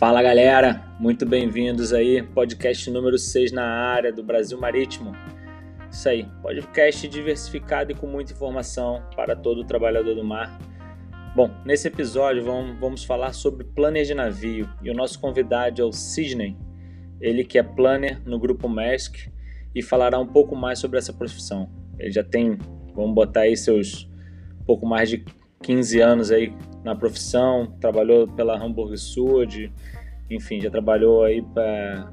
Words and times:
Fala 0.00 0.22
galera, 0.22 0.82
muito 0.98 1.26
bem-vindos 1.26 1.92
aí, 1.92 2.22
podcast 2.22 2.90
número 2.90 3.18
6 3.18 3.52
na 3.52 3.66
área 3.66 4.10
do 4.10 4.22
Brasil 4.22 4.58
Marítimo. 4.58 5.12
Isso 5.90 6.08
aí, 6.08 6.26
podcast 6.40 7.06
diversificado 7.06 7.92
e 7.92 7.94
com 7.94 8.06
muita 8.06 8.32
informação 8.32 9.02
para 9.14 9.36
todo 9.36 9.60
o 9.60 9.64
trabalhador 9.64 10.14
do 10.14 10.24
mar. 10.24 10.58
Bom, 11.36 11.50
nesse 11.66 11.86
episódio 11.86 12.42
vamos, 12.42 12.80
vamos 12.80 13.04
falar 13.04 13.34
sobre 13.34 13.62
planner 13.62 14.06
de 14.06 14.14
navio 14.14 14.66
e 14.82 14.88
o 14.88 14.94
nosso 14.94 15.20
convidado 15.20 15.82
é 15.82 15.84
o 15.84 15.92
Sidney, 15.92 16.56
ele 17.20 17.44
que 17.44 17.58
é 17.58 17.62
planner 17.62 18.22
no 18.24 18.38
grupo 18.38 18.70
Maersk 18.70 19.28
e 19.74 19.82
falará 19.82 20.18
um 20.18 20.26
pouco 20.26 20.56
mais 20.56 20.78
sobre 20.78 20.98
essa 20.98 21.12
profissão. 21.12 21.70
Ele 21.98 22.10
já 22.10 22.24
tem, 22.24 22.56
vamos 22.94 23.14
botar 23.14 23.40
aí 23.40 23.54
seus 23.54 24.10
pouco 24.64 24.86
mais 24.86 25.10
de 25.10 25.26
15 25.62 26.00
anos 26.00 26.30
aí 26.30 26.54
na 26.84 26.94
profissão, 26.94 27.66
trabalhou 27.80 28.26
pela 28.28 28.56
Hamburg 28.56 28.96
Sud, 28.96 29.72
enfim, 30.30 30.60
já 30.60 30.70
trabalhou 30.70 31.24
aí 31.24 31.42
para 31.42 32.10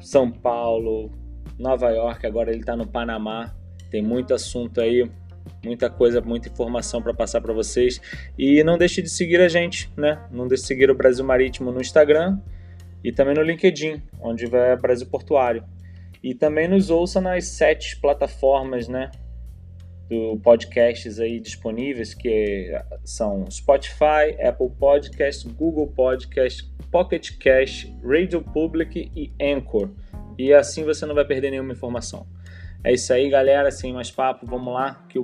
São 0.00 0.30
Paulo, 0.30 1.10
Nova 1.58 1.90
York, 1.90 2.26
agora 2.26 2.50
ele 2.50 2.60
está 2.60 2.76
no 2.76 2.86
Panamá. 2.86 3.54
Tem 3.90 4.02
muito 4.02 4.34
assunto 4.34 4.80
aí, 4.80 5.10
muita 5.64 5.88
coisa, 5.88 6.20
muita 6.20 6.48
informação 6.48 7.00
para 7.00 7.14
passar 7.14 7.40
para 7.40 7.52
vocês. 7.52 8.00
E 8.38 8.62
não 8.62 8.76
deixe 8.76 9.00
de 9.00 9.08
seguir 9.08 9.40
a 9.40 9.48
gente, 9.48 9.90
né? 9.96 10.26
Não 10.30 10.46
deixe 10.46 10.62
de 10.62 10.68
seguir 10.68 10.90
o 10.90 10.94
Brasil 10.94 11.24
Marítimo 11.24 11.72
no 11.72 11.80
Instagram 11.80 12.38
e 13.02 13.12
também 13.12 13.34
no 13.34 13.42
LinkedIn, 13.42 14.02
onde 14.20 14.46
vai 14.46 14.76
Brasil 14.76 15.06
Portuário. 15.06 15.64
E 16.22 16.34
também 16.34 16.68
nos 16.68 16.90
ouça 16.90 17.20
nas 17.20 17.46
sete 17.46 17.98
plataformas, 18.00 18.88
né? 18.88 19.10
Do 20.08 20.38
podcasts 20.42 21.18
aí 21.18 21.40
disponíveis, 21.40 22.14
que 22.14 22.70
são 23.04 23.50
Spotify, 23.50 24.36
Apple 24.40 24.70
Podcast, 24.78 25.48
Google 25.48 25.88
Podcast, 25.88 26.70
Pocket 26.90 27.36
Cast, 27.38 27.92
Radio 28.02 28.40
Public 28.40 29.10
e 29.14 29.32
Anchor. 29.40 29.90
E 30.38 30.52
assim 30.52 30.84
você 30.84 31.04
não 31.06 31.14
vai 31.14 31.24
perder 31.24 31.50
nenhuma 31.50 31.72
informação. 31.72 32.26
É 32.84 32.92
isso 32.92 33.12
aí, 33.12 33.28
galera. 33.28 33.70
Sem 33.70 33.92
mais 33.92 34.10
papo, 34.10 34.46
vamos 34.46 34.72
lá, 34.72 35.04
que, 35.08 35.18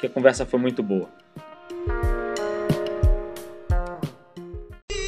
que 0.00 0.06
a 0.06 0.10
conversa 0.10 0.44
foi 0.44 0.60
muito 0.60 0.82
boa. 0.82 1.08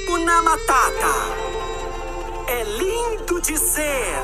Una 0.09 0.43
Matata 0.43 1.15
é 2.49 2.65
lindo 2.79 3.41
de 3.43 3.59
ser. 3.59 4.19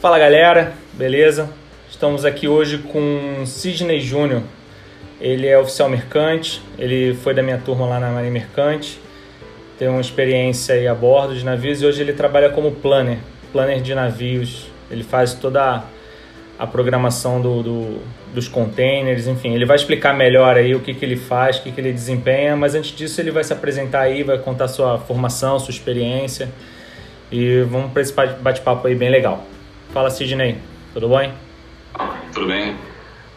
Fala 0.00 0.18
galera, 0.18 0.72
beleza? 0.94 1.50
Estamos 1.90 2.24
aqui 2.24 2.48
hoje 2.48 2.78
com 2.78 3.44
Sidney 3.44 4.00
Júnior. 4.00 4.42
Ele 5.20 5.46
é 5.46 5.58
oficial 5.58 5.90
mercante, 5.90 6.62
ele 6.78 7.12
foi 7.12 7.34
da 7.34 7.42
minha 7.42 7.58
turma 7.58 7.84
lá 7.84 8.00
na 8.00 8.10
Marinha 8.10 8.32
Mercante, 8.32 8.98
tem 9.80 9.88
uma 9.88 10.02
experiência 10.02 10.74
aí 10.74 10.86
a 10.86 10.94
bordo 10.94 11.34
de 11.34 11.42
navios 11.42 11.80
e 11.80 11.86
hoje 11.86 12.02
ele 12.02 12.12
trabalha 12.12 12.50
como 12.50 12.70
planner, 12.70 13.16
planner 13.50 13.80
de 13.80 13.94
navios. 13.94 14.70
Ele 14.90 15.02
faz 15.02 15.32
toda 15.32 15.84
a, 16.58 16.66
programação 16.66 17.40
do, 17.40 17.62
do, 17.62 18.02
dos 18.34 18.46
containers, 18.46 19.26
enfim, 19.26 19.54
ele 19.54 19.64
vai 19.64 19.76
explicar 19.76 20.12
melhor 20.12 20.58
aí 20.58 20.74
o 20.74 20.80
que, 20.80 20.92
que 20.92 21.02
ele 21.02 21.16
faz, 21.16 21.56
o 21.56 21.62
que, 21.62 21.72
que 21.72 21.80
ele 21.80 21.94
desempenha, 21.94 22.54
mas 22.54 22.74
antes 22.74 22.94
disso 22.94 23.22
ele 23.22 23.30
vai 23.30 23.42
se 23.42 23.54
apresentar 23.54 24.00
aí, 24.00 24.22
vai 24.22 24.36
contar 24.36 24.68
sua 24.68 24.98
formação, 24.98 25.58
sua 25.58 25.70
experiência 25.70 26.52
e 27.32 27.62
vamos 27.62 27.90
para 27.90 28.02
esse 28.02 28.12
bate-papo 28.12 28.86
aí 28.86 28.94
bem 28.94 29.08
legal. 29.08 29.46
Fala, 29.94 30.10
Sidney. 30.10 30.58
Tudo 30.92 31.08
bem? 31.08 31.32
Tudo 32.34 32.46
bem. 32.48 32.76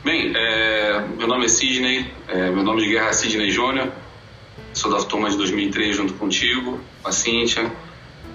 Bem, 0.04 0.34
é, 0.36 1.00
meu 1.18 1.26
nome 1.26 1.46
é 1.46 1.48
Sidney, 1.48 2.12
é, 2.28 2.50
meu 2.50 2.64
nome 2.64 2.82
de 2.82 2.90
guerra 2.90 3.12
é 3.12 3.14
Sidney 3.14 3.50
Júnior, 3.50 3.88
sou 4.74 4.92
da 4.92 5.04
turma 5.04 5.30
de 5.30 5.38
2003 5.38 5.96
junto 5.96 6.14
contigo, 6.14 6.80
a 7.04 7.12
Cíntia. 7.12 7.72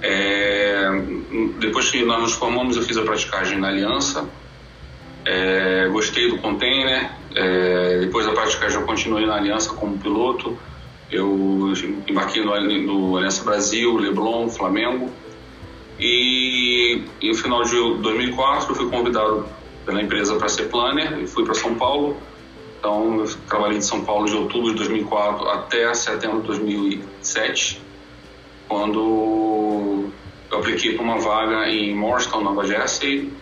É, 0.01 0.89
depois 1.59 1.91
que 1.91 2.05
nós 2.05 2.21
nos 2.21 2.33
formamos, 2.33 2.77
eu 2.77 2.83
fiz 2.83 2.97
a 2.97 3.03
praticagem 3.03 3.59
na 3.59 3.69
Aliança, 3.69 4.29
é, 5.25 5.89
gostei 5.89 6.31
do 6.31 6.39
container, 6.39 7.11
é, 7.35 7.99
depois 8.01 8.25
da 8.25 8.33
praticagem 8.33 8.79
eu 8.79 8.87
continuei 8.87 9.27
na 9.27 9.37
Aliança 9.37 9.75
como 9.75 9.99
piloto, 9.99 10.57
eu 11.11 11.73
embarquei 12.07 12.45
no, 12.45 12.55
no 12.83 13.17
Aliança 13.17 13.43
Brasil, 13.43 13.97
Leblon, 13.97 14.49
Flamengo, 14.49 15.11
e, 15.99 17.03
no 17.23 17.35
final 17.35 17.63
de 17.65 17.75
2004 18.01 18.71
eu 18.71 18.75
fui 18.77 18.89
convidado 18.89 19.47
pela 19.85 20.01
empresa 20.01 20.37
para 20.37 20.49
ser 20.49 20.69
planner 20.69 21.19
e 21.19 21.27
fui 21.27 21.45
para 21.45 21.55
São 21.55 21.75
Paulo. 21.75 22.17
Então 22.79 23.21
eu 23.21 23.29
trabalhei 23.49 23.79
em 23.79 23.83
São 23.83 24.05
Paulo 24.05 24.27
de 24.27 24.37
outubro 24.37 24.71
de 24.71 24.77
2004 24.77 25.49
até 25.49 25.93
setembro 25.95 26.41
de 26.41 26.47
2007, 26.47 27.83
quando 28.69 30.11
eu 30.51 30.59
apliquei 30.59 30.95
para 30.95 31.03
uma 31.03 31.19
vaga 31.19 31.69
em 31.69 31.95
Morristown, 31.95 32.43
Nova 32.43 32.65
Jersey, 32.65 33.33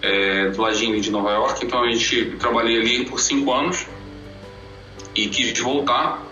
é, 0.00 0.48
do 0.48 0.62
ladinho 0.62 1.00
de 1.00 1.10
Nova 1.10 1.30
York. 1.32 1.64
Então 1.64 1.82
a 1.82 1.90
gente 1.90 2.36
trabalhei 2.38 2.80
ali 2.80 3.04
por 3.04 3.20
cinco 3.20 3.52
anos 3.52 3.86
e 5.14 5.28
quis 5.28 5.58
voltar. 5.60 6.22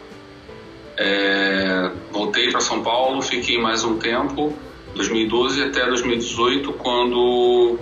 É, 0.96 1.90
voltei 2.10 2.50
para 2.50 2.60
São 2.60 2.82
Paulo, 2.82 3.22
fiquei 3.22 3.58
mais 3.58 3.84
um 3.84 3.98
tempo 3.98 4.54
2012 4.94 5.62
até 5.62 5.86
2018, 5.86 6.72
quando, 6.74 7.78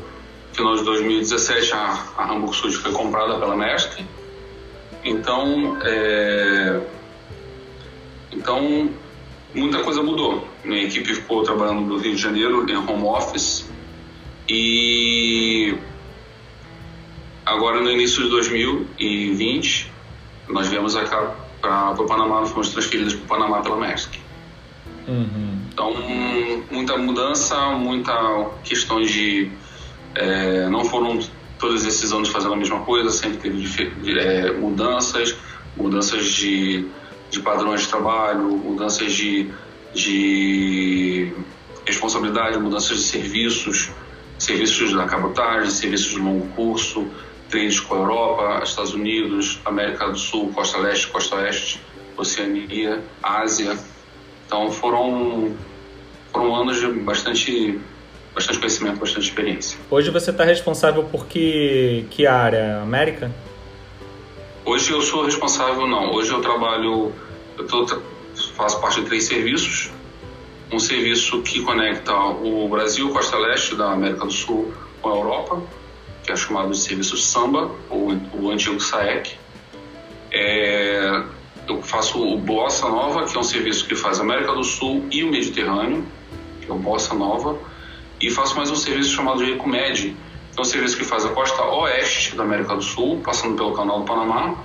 final 0.52 0.76
de 0.76 0.84
2017, 0.84 1.72
a, 1.72 2.06
a 2.16 2.32
Hamburg 2.32 2.54
Sud 2.54 2.76
foi 2.76 2.92
comprada 2.92 3.38
pela 3.38 3.56
Maersk. 3.56 4.00
Então, 5.04 5.78
é, 5.82 6.80
então, 8.32 8.90
muita 9.54 9.82
coisa 9.82 10.02
mudou. 10.02 10.46
Minha 10.64 10.84
equipe 10.84 11.14
ficou 11.14 11.42
trabalhando 11.42 11.80
no 11.82 11.98
Rio 11.98 12.14
de 12.14 12.20
Janeiro, 12.20 12.68
em 12.68 12.76
home 12.76 13.04
office, 13.04 13.68
e 14.48 15.74
agora 17.44 17.80
no 17.80 17.90
início 17.90 18.22
de 18.22 18.30
2020, 18.30 19.92
nós 20.48 20.68
viemos 20.68 20.94
para 21.60 21.90
o 21.92 22.06
Panamá, 22.06 22.40
nós 22.40 22.50
fomos 22.50 22.70
transferidos 22.70 23.14
para 23.14 23.24
o 23.24 23.26
Panamá 23.26 23.60
pela 23.60 23.76
Maersk. 23.76 24.14
Uhum. 25.06 25.58
Então, 25.72 25.94
muita 26.70 26.96
mudança, 26.98 27.56
muita 27.70 28.50
questões 28.64 29.10
de. 29.10 29.50
É, 30.14 30.68
não 30.68 30.84
foram 30.84 31.18
todos 31.58 31.84
esses 31.84 32.12
anos 32.12 32.28
fazendo 32.28 32.54
a 32.54 32.56
mesma 32.56 32.80
coisa, 32.80 33.10
sempre 33.10 33.38
teve 33.38 34.18
é, 34.18 34.52
mudanças, 34.52 35.36
mudanças 35.76 36.26
de, 36.26 36.86
de 37.30 37.40
padrões 37.40 37.82
de 37.82 37.88
trabalho, 37.88 38.44
mudanças 38.44 39.12
de, 39.12 39.50
de 39.94 41.32
responsabilidade, 41.84 42.58
mudanças 42.58 42.98
de 42.98 43.02
serviços, 43.04 43.90
serviços 44.38 44.92
da 44.92 45.04
cabotagem, 45.04 45.70
serviços 45.70 46.10
de 46.10 46.18
longo 46.18 46.46
curso, 46.48 47.06
trades 47.48 47.80
com 47.80 47.94
a 47.94 47.98
Europa, 47.98 48.60
Estados 48.62 48.94
Unidos, 48.94 49.60
América 49.64 50.08
do 50.08 50.18
Sul, 50.18 50.52
Costa 50.52 50.78
Leste, 50.78 51.08
Costa 51.08 51.36
Oeste, 51.36 51.80
Oceania, 52.16 53.02
Ásia. 53.22 53.78
Então 54.46 54.70
foram, 54.70 55.56
foram 56.32 56.54
anos 56.54 56.78
de 56.78 56.86
bastante, 57.00 57.80
bastante 58.38 58.58
conhecimento, 58.60 59.00
bastante 59.00 59.24
experiência. 59.24 59.76
Hoje 59.90 60.10
você 60.10 60.30
está 60.30 60.44
responsável 60.44 61.02
por 61.02 61.26
que, 61.26 62.06
que 62.10 62.24
área? 62.24 62.80
América? 62.80 63.32
Hoje 64.64 64.92
eu 64.92 65.02
sou 65.02 65.24
responsável, 65.24 65.88
não. 65.88 66.12
Hoje 66.12 66.30
eu 66.30 66.40
trabalho, 66.40 67.12
eu 67.58 67.66
tô, 67.66 67.84
faço 68.54 68.80
parte 68.80 69.00
de 69.00 69.06
três 69.06 69.24
serviços. 69.24 69.90
Um 70.70 70.78
serviço 70.78 71.42
que 71.42 71.62
conecta 71.62 72.14
o 72.14 72.68
Brasil, 72.68 73.10
Costa 73.10 73.36
Leste 73.38 73.74
da 73.74 73.92
América 73.92 74.24
do 74.24 74.30
Sul 74.30 74.72
com 75.02 75.08
a 75.08 75.16
Europa, 75.16 75.62
que 76.22 76.30
é 76.30 76.36
chamado 76.36 76.70
de 76.70 76.78
serviço 76.78 77.16
Samba, 77.16 77.70
ou 77.90 78.12
o 78.34 78.50
antigo 78.50 78.78
SAEC. 78.78 79.36
É, 80.30 81.24
eu 81.66 81.82
faço 81.82 82.22
o 82.22 82.38
Bossa 82.38 82.88
Nova, 82.88 83.24
que 83.24 83.36
é 83.36 83.40
um 83.40 83.42
serviço 83.42 83.86
que 83.88 83.96
faz 83.96 84.20
América 84.20 84.52
do 84.52 84.62
Sul 84.62 85.06
e 85.10 85.24
o 85.24 85.30
Mediterrâneo, 85.30 86.06
que 86.60 86.70
é 86.70 86.74
o 86.74 86.78
Bossa 86.78 87.14
Nova, 87.14 87.58
e 88.20 88.30
faço 88.30 88.56
mais 88.56 88.70
um 88.70 88.76
serviço 88.76 89.10
chamado 89.10 89.44
de 89.44 89.52
Ecomed, 89.52 90.16
que 90.52 90.58
é 90.58 90.60
um 90.60 90.64
serviço 90.64 90.96
que 90.96 91.04
faz 91.04 91.24
a 91.24 91.30
costa 91.30 91.62
oeste 91.62 92.36
da 92.36 92.42
América 92.42 92.74
do 92.74 92.82
Sul, 92.82 93.20
passando 93.24 93.56
pelo 93.56 93.72
Canal 93.72 94.00
do 94.00 94.04
Panamá. 94.04 94.56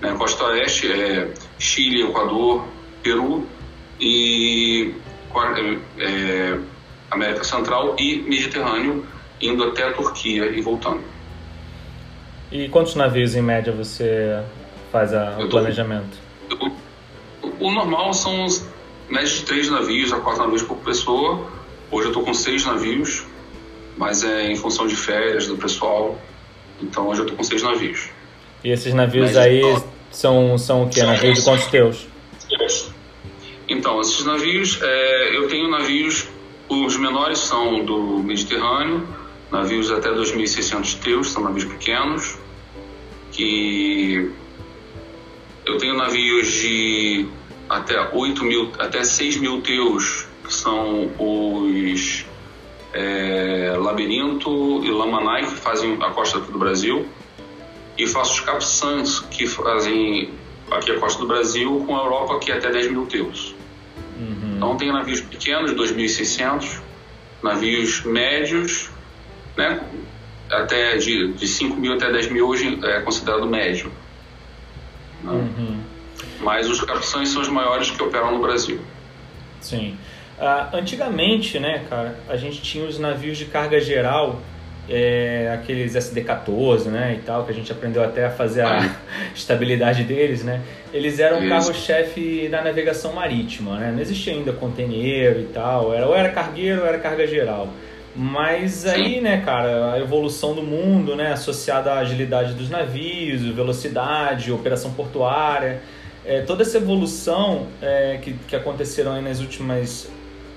Né, 0.00 0.14
costa 0.18 0.44
oeste 0.44 0.90
é 0.90 1.32
Chile, 1.58 2.02
Equador, 2.02 2.64
Peru 3.02 3.46
e 4.00 4.94
é, 5.34 6.04
é, 6.04 6.58
América 7.10 7.44
Central 7.44 7.96
e 7.98 8.16
Mediterrâneo, 8.22 9.06
indo 9.40 9.64
até 9.64 9.84
a 9.84 9.92
Turquia 9.92 10.46
e 10.46 10.60
voltando. 10.60 11.02
E 12.50 12.68
quantos 12.68 12.94
navios 12.94 13.34
em 13.34 13.42
média 13.42 13.72
você 13.72 14.42
faz 14.90 15.12
a, 15.14 15.38
o 15.38 15.48
planejamento? 15.48 16.18
Eu, 16.50 16.72
o 17.60 17.70
normal 17.70 18.12
são 18.12 18.46
média 19.08 19.28
de 19.28 19.42
três 19.42 19.70
navios 19.70 20.12
a 20.12 20.20
quatro 20.20 20.42
navios 20.42 20.62
por 20.62 20.76
pessoa. 20.78 21.55
Hoje 21.90 22.06
eu 22.06 22.10
estou 22.10 22.24
com 22.24 22.34
seis 22.34 22.64
navios, 22.64 23.24
mas 23.96 24.24
é 24.24 24.50
em 24.50 24.56
função 24.56 24.86
de 24.86 24.96
férias 24.96 25.46
do 25.46 25.56
pessoal. 25.56 26.18
Então 26.82 27.08
hoje 27.08 27.20
eu 27.20 27.24
estou 27.24 27.36
com 27.36 27.44
seis 27.44 27.62
navios. 27.62 28.08
E 28.64 28.70
esses 28.70 28.92
navios 28.92 29.26
média 29.26 29.42
aí 29.42 29.62
são, 30.10 30.58
são 30.58 30.84
o 30.84 30.88
que? 30.88 31.02
Navios 31.02 31.38
de 31.38 31.44
quantos 31.44 31.66
teus? 31.66 32.06
Então, 33.68 34.00
esses 34.00 34.24
navios, 34.24 34.80
é, 34.80 35.36
eu 35.36 35.48
tenho 35.48 35.68
navios, 35.68 36.28
os 36.68 36.96
menores 36.96 37.38
são 37.38 37.84
do 37.84 38.18
Mediterrâneo, 38.20 39.06
navios 39.50 39.90
até 39.90 40.08
2.600 40.10 40.98
teus, 41.00 41.32
são 41.32 41.42
navios 41.42 41.64
pequenos, 41.64 42.38
que 43.32 44.30
eu 45.64 45.78
tenho 45.78 45.96
navios 45.96 46.46
de 46.48 47.26
até 47.68 48.08
8 48.12 48.44
mil, 48.44 48.72
até 48.78 49.02
6 49.02 49.36
mil 49.38 49.60
teus, 49.62 50.25
que 50.46 50.54
são 50.54 51.10
os 51.18 52.24
é, 52.92 53.74
Labirinto 53.78 54.84
e 54.84 54.90
Lamanai, 54.90 55.46
que 55.46 55.56
fazem 55.56 55.98
a 56.00 56.10
costa 56.10 56.38
do 56.38 56.58
Brasil, 56.58 57.06
e 57.98 58.06
faço 58.06 58.34
os 58.34 58.40
Capsans, 58.40 59.20
que 59.30 59.46
fazem 59.46 60.30
aqui 60.70 60.92
a 60.92 60.98
costa 60.98 61.20
do 61.20 61.26
Brasil, 61.26 61.84
com 61.86 61.96
a 61.96 62.00
Europa, 62.00 62.38
que 62.38 62.50
é 62.50 62.56
até 62.56 62.70
10 62.70 62.90
mil 62.90 63.06
teus. 63.06 63.54
Uhum. 64.18 64.54
Então 64.56 64.76
tem 64.76 64.92
navios 64.92 65.20
pequenos, 65.20 65.72
2.600, 65.72 66.80
navios 67.42 68.02
médios, 68.04 68.90
né, 69.56 69.80
até 70.50 70.96
de, 70.96 71.32
de 71.32 71.48
5 71.48 71.76
mil 71.76 71.94
até 71.94 72.10
10 72.10 72.30
mil 72.30 72.46
hoje 72.46 72.78
é 72.82 73.00
considerado 73.00 73.46
médio. 73.46 73.90
Né? 75.22 75.32
Uhum. 75.32 75.80
Mas 76.40 76.68
os 76.68 76.80
capções 76.82 77.28
são 77.30 77.42
os 77.42 77.48
maiores 77.48 77.90
que 77.90 78.02
operam 78.02 78.32
no 78.32 78.40
Brasil. 78.40 78.80
Sim. 79.60 79.96
Uh, 80.38 80.76
antigamente, 80.76 81.58
né, 81.58 81.84
cara, 81.88 82.14
a 82.28 82.36
gente 82.36 82.60
tinha 82.60 82.84
os 82.84 82.98
navios 82.98 83.38
de 83.38 83.46
carga 83.46 83.80
geral, 83.80 84.40
é, 84.88 85.50
aqueles 85.52 85.94
SD-14, 85.94 86.84
né, 86.86 87.16
e 87.18 87.22
tal, 87.22 87.44
que 87.44 87.50
a 87.50 87.54
gente 87.54 87.72
aprendeu 87.72 88.04
até 88.04 88.26
a 88.26 88.30
fazer 88.30 88.60
a 88.60 88.80
ah. 88.80 88.96
estabilidade 89.34 90.04
deles, 90.04 90.44
né? 90.44 90.62
Eles 90.92 91.18
eram 91.18 91.44
o 91.44 91.48
carro-chefe 91.48 92.48
da 92.48 92.62
navegação 92.62 93.12
marítima, 93.12 93.78
né? 93.78 93.90
Não 93.92 94.00
existia 94.00 94.32
ainda 94.32 94.52
conteneiro 94.52 95.40
e 95.40 95.46
tal, 95.46 95.92
era, 95.92 96.06
ou 96.06 96.14
era 96.14 96.28
cargueiro 96.28 96.82
ou 96.82 96.86
era 96.86 96.98
carga 96.98 97.26
geral. 97.26 97.68
Mas 98.14 98.86
aí, 98.86 99.20
né, 99.20 99.42
cara, 99.44 99.92
a 99.92 100.00
evolução 100.00 100.54
do 100.54 100.62
mundo, 100.62 101.16
né, 101.16 101.32
associada 101.32 101.92
à 101.92 101.98
agilidade 101.98 102.54
dos 102.54 102.70
navios, 102.70 103.42
velocidade, 103.42 104.50
operação 104.52 104.92
portuária, 104.92 105.82
é, 106.24 106.40
toda 106.40 106.62
essa 106.62 106.78
evolução 106.78 107.66
é, 107.82 108.18
que, 108.22 108.32
que 108.48 108.56
aconteceram 108.56 109.12
aí 109.12 109.22
nas 109.22 109.40
últimas 109.40 110.10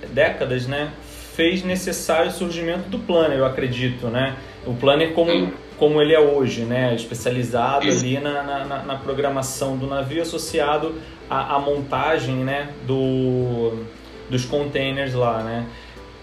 décadas, 0.09 0.67
né, 0.67 0.91
fez 1.39 1.63
necessário 1.63 2.29
o 2.29 2.33
surgimento 2.33 2.89
do 2.89 2.99
planner, 2.99 3.37
eu 3.37 3.45
acredito, 3.45 4.07
né? 4.07 4.35
O 4.65 4.73
planner 4.73 5.13
como, 5.13 5.53
como 5.77 6.01
ele 6.01 6.13
é 6.13 6.19
hoje, 6.19 6.63
né? 6.63 6.93
Especializado 6.93 7.87
Isso. 7.87 8.03
ali 8.03 8.19
na, 8.19 8.43
na, 8.43 8.83
na, 8.83 8.95
programação 8.95 9.77
do 9.77 9.87
navio 9.87 10.21
associado 10.21 10.95
à, 11.29 11.55
à 11.55 11.59
montagem, 11.59 12.35
né? 12.35 12.69
Do, 12.85 13.85
dos 14.29 14.43
containers 14.43 15.13
lá, 15.13 15.41
né? 15.41 15.65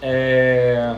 É, 0.01 0.95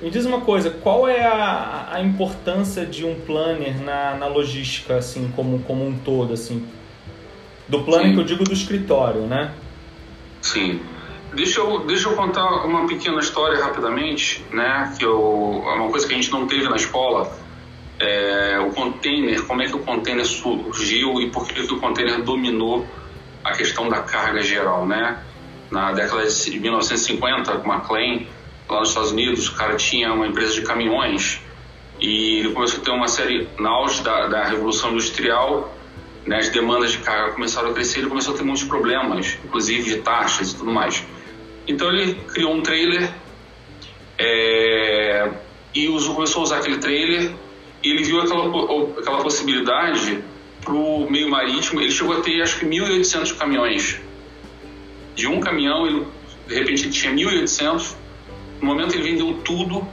me 0.00 0.10
diz 0.10 0.24
uma 0.26 0.42
coisa, 0.42 0.70
qual 0.70 1.08
é 1.08 1.24
a, 1.24 1.88
a 1.92 2.00
importância 2.00 2.86
de 2.86 3.04
um 3.04 3.14
planner 3.14 3.82
na, 3.82 4.14
na 4.14 4.26
logística, 4.26 4.96
assim, 4.96 5.32
como, 5.34 5.58
como 5.60 5.84
um 5.84 5.96
todo, 5.98 6.34
assim? 6.34 6.64
Do 7.66 7.82
planner 7.82 8.08
Sim. 8.08 8.14
que 8.14 8.20
eu 8.20 8.24
digo 8.24 8.44
do 8.44 8.52
escritório, 8.52 9.22
né? 9.22 9.50
Sim. 10.40 10.80
Deixa 11.34 11.60
eu, 11.60 11.80
deixa 11.80 12.08
eu 12.08 12.14
contar 12.14 12.64
uma 12.64 12.86
pequena 12.86 13.18
história 13.18 13.62
rapidamente, 13.62 14.44
né? 14.52 14.94
Que 14.96 15.04
eu, 15.04 15.64
é 15.66 15.74
uma 15.74 15.90
coisa 15.90 16.06
que 16.06 16.12
a 16.12 16.16
gente 16.16 16.30
não 16.30 16.46
teve 16.46 16.68
na 16.68 16.76
escola. 16.76 17.36
É, 17.98 18.58
o 18.60 18.70
container, 18.70 19.42
como 19.44 19.62
é 19.62 19.66
que 19.66 19.74
o 19.74 19.80
container 19.80 20.24
surgiu 20.24 21.20
e 21.20 21.30
por 21.30 21.46
que, 21.46 21.66
que 21.66 21.74
o 21.74 21.80
container 21.80 22.22
dominou 22.22 22.86
a 23.42 23.52
questão 23.52 23.88
da 23.88 24.00
carga 24.00 24.42
geral, 24.42 24.86
né? 24.86 25.18
Na 25.70 25.92
década 25.92 26.24
de 26.24 26.60
1950, 26.60 27.52
com 27.58 27.72
McLean, 27.72 28.26
lá 28.68 28.80
nos 28.80 28.90
Estados 28.90 29.10
Unidos, 29.10 29.48
o 29.48 29.56
cara 29.56 29.74
tinha 29.76 30.12
uma 30.12 30.26
empresa 30.28 30.54
de 30.54 30.62
caminhões 30.62 31.40
e 32.00 32.40
ele 32.40 32.52
começou 32.52 32.80
a 32.80 32.84
ter 32.84 32.90
uma 32.90 33.08
série, 33.08 33.48
na 33.58 33.70
auge 33.70 34.02
da, 34.02 34.28
da 34.28 34.44
Revolução 34.44 34.92
Industrial, 34.92 35.72
né, 36.26 36.38
as 36.38 36.48
demandas 36.48 36.92
de 36.92 36.98
carga 36.98 37.32
começaram 37.32 37.70
a 37.70 37.72
crescer, 37.72 38.00
ele 38.00 38.08
começou 38.08 38.34
a 38.34 38.36
ter 38.36 38.44
muitos 38.44 38.64
problemas, 38.64 39.38
inclusive 39.44 39.82
de 39.82 39.96
taxas 40.02 40.52
e 40.52 40.56
tudo 40.56 40.70
mais. 40.70 41.04
Então 41.66 41.88
ele 41.90 42.14
criou 42.14 42.52
um 42.52 42.62
trailer 42.62 43.10
é, 44.18 45.30
e 45.74 45.88
usou, 45.88 46.14
começou 46.14 46.40
a 46.40 46.44
usar 46.44 46.58
aquele 46.58 46.78
trailer 46.78 47.32
e 47.82 47.90
ele 47.90 48.04
viu 48.04 48.20
aquela, 48.20 48.46
aquela 48.98 49.22
possibilidade 49.22 50.22
para 50.62 50.74
o 50.74 51.10
meio 51.10 51.30
marítimo. 51.30 51.80
Ele 51.80 51.90
chegou 51.90 52.16
a 52.16 52.20
ter 52.20 52.42
acho 52.42 52.58
que 52.58 52.66
1.800 52.66 53.36
caminhões. 53.36 54.00
De 55.14 55.26
um 55.26 55.40
caminhão, 55.40 55.86
ele, 55.86 56.06
de 56.46 56.54
repente 56.54 56.84
ele 56.84 56.92
tinha 56.92 57.12
1.800. 57.12 57.94
No 58.60 58.66
momento 58.66 58.94
ele 58.94 59.02
vendeu 59.02 59.34
tudo 59.44 59.86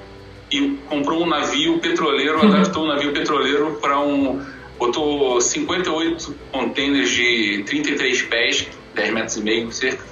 e 0.50 0.78
comprou 0.88 1.24
um 1.24 1.28
navio 1.28 1.80
petroleiro, 1.80 2.40
uhum. 2.40 2.54
adaptou 2.54 2.84
um 2.84 2.88
navio 2.88 3.14
petroleiro 3.14 3.78
para 3.82 4.00
um. 4.00 4.44
botou 4.78 5.40
58 5.40 6.36
containers 6.52 7.10
de 7.10 7.64
33 7.66 8.22
pés, 8.24 8.68
10 8.94 9.14
metros 9.14 9.38
e 9.38 9.42
meio 9.42 9.72
cerca 9.72 10.12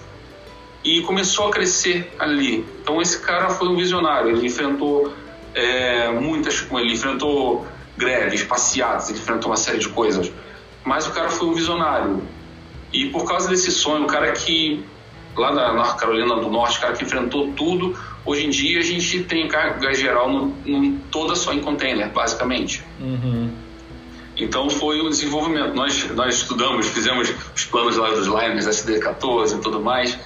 e 0.97 1.01
começou 1.01 1.47
a 1.47 1.51
crescer 1.51 2.11
ali. 2.17 2.65
Então 2.81 3.01
esse 3.01 3.19
cara 3.19 3.49
foi 3.49 3.67
um 3.67 3.75
visionário, 3.75 4.31
ele 4.31 4.47
enfrentou 4.47 5.13
é, 5.53 6.09
muitas, 6.09 6.65
ele 6.71 6.93
enfrentou 6.93 7.67
greves, 7.95 8.43
passeatas, 8.43 9.09
ele 9.09 9.19
enfrentou 9.19 9.51
uma 9.51 9.57
série 9.57 9.77
de 9.77 9.89
coisas, 9.89 10.31
mas 10.83 11.05
o 11.07 11.11
cara 11.11 11.29
foi 11.29 11.47
um 11.47 11.53
visionário. 11.53 12.23
E 12.91 13.05
por 13.07 13.27
causa 13.27 13.49
desse 13.49 13.71
sonho, 13.71 14.05
o 14.05 14.07
cara 14.07 14.31
que 14.31 14.83
lá 15.37 15.73
North 15.73 15.97
Carolina 15.97 16.35
do 16.35 16.49
Norte, 16.49 16.79
cara 16.79 16.93
que 16.93 17.03
enfrentou 17.03 17.51
tudo, 17.53 17.95
hoje 18.25 18.47
em 18.47 18.49
dia 18.49 18.79
a 18.79 18.83
gente 18.83 19.23
tem 19.23 19.47
carga 19.47 19.93
geral 19.93 20.31
no, 20.31 20.47
no, 20.65 20.99
toda 21.11 21.35
só 21.35 21.53
em 21.53 21.61
container, 21.61 22.09
basicamente. 22.09 22.83
Uhum. 22.99 23.51
Então 24.35 24.69
foi 24.69 25.01
o 25.01 25.09
desenvolvimento. 25.09 25.75
Nós, 25.75 26.09
nós 26.11 26.35
estudamos, 26.35 26.87
fizemos 26.87 27.31
os 27.55 27.65
planos 27.65 27.95
lá 27.97 28.09
dos 28.09 28.25
liners, 28.25 28.65
SD14 28.65 29.57
e 29.57 29.61
tudo 29.61 29.79
mais. 29.81 30.17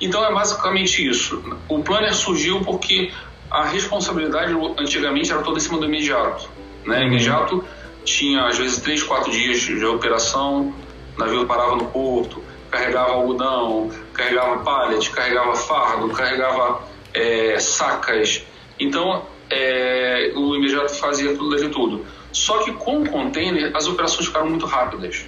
Então 0.00 0.24
é 0.24 0.32
basicamente 0.32 1.06
isso. 1.06 1.42
O 1.68 1.82
planner 1.82 2.14
surgiu 2.14 2.60
porque 2.60 3.12
a 3.50 3.64
responsabilidade 3.64 4.54
antigamente 4.78 5.32
era 5.32 5.42
toda 5.42 5.58
em 5.58 5.60
cima 5.60 5.78
do 5.78 5.84
imediato. 5.84 6.48
Né? 6.86 7.00
Uhum. 7.00 7.06
Imediato 7.06 7.64
tinha 8.04 8.46
às 8.46 8.56
vezes 8.56 8.78
três, 8.78 9.02
quatro 9.02 9.30
dias 9.30 9.60
de 9.60 9.84
operação, 9.84 10.72
o 11.16 11.20
navio 11.20 11.46
parava 11.46 11.76
no 11.76 11.86
porto, 11.86 12.42
carregava 12.70 13.12
algodão, 13.12 13.90
carregava 14.14 14.58
pallet, 14.60 15.10
carregava 15.10 15.54
fardo, 15.54 16.08
carregava 16.10 16.82
é, 17.12 17.58
sacas. 17.58 18.42
Então 18.78 19.26
é, 19.50 20.32
o 20.34 20.54
imediato 20.54 20.94
fazia 20.94 21.36
tudo 21.36 21.56
de 21.56 21.68
tudo. 21.68 22.06
Só 22.32 22.58
que 22.58 22.72
com 22.72 23.02
o 23.02 23.10
container 23.10 23.76
as 23.76 23.86
operações 23.86 24.26
ficaram 24.26 24.48
muito 24.48 24.64
rápidas. 24.64 25.26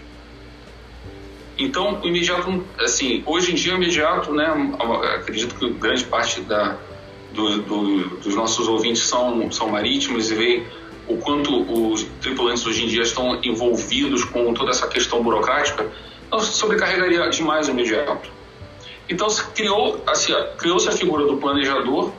Então, 1.63 2.01
o 2.03 2.09
imediato, 2.09 2.65
assim, 2.81 3.23
hoje 3.25 3.53
em 3.53 3.55
dia, 3.55 3.73
o 3.73 3.77
imediato, 3.77 4.33
né, 4.35 4.47
acredito 5.15 5.55
que 5.55 5.71
grande 5.71 6.03
parte 6.05 6.41
da, 6.41 6.77
do, 7.33 7.63
do, 7.63 8.09
dos 8.17 8.35
nossos 8.35 8.67
ouvintes 8.67 9.03
são, 9.03 9.51
são 9.53 9.69
marítimos 9.69 10.29
e 10.33 10.35
veem 10.35 10.67
o 11.07 11.19
quanto 11.19 11.51
os 11.93 12.03
tripulantes 12.21 12.67
hoje 12.67 12.85
em 12.85 12.89
dia 12.89 13.03
estão 13.03 13.39
envolvidos 13.45 14.25
com 14.25 14.53
toda 14.53 14.71
essa 14.71 14.89
questão 14.89 15.23
burocrática, 15.23 15.89
não 16.33 16.41
sobrecarregaria 16.41 17.31
demais 17.31 17.69
o 17.69 17.71
imediato. 17.71 18.29
Então, 19.09 19.31
se 19.31 19.45
criou, 19.51 20.03
assim, 20.05 20.33
criou-se 20.59 20.89
a 20.89 20.93
figura 20.93 21.27
do 21.27 21.37
planejador 21.37 22.11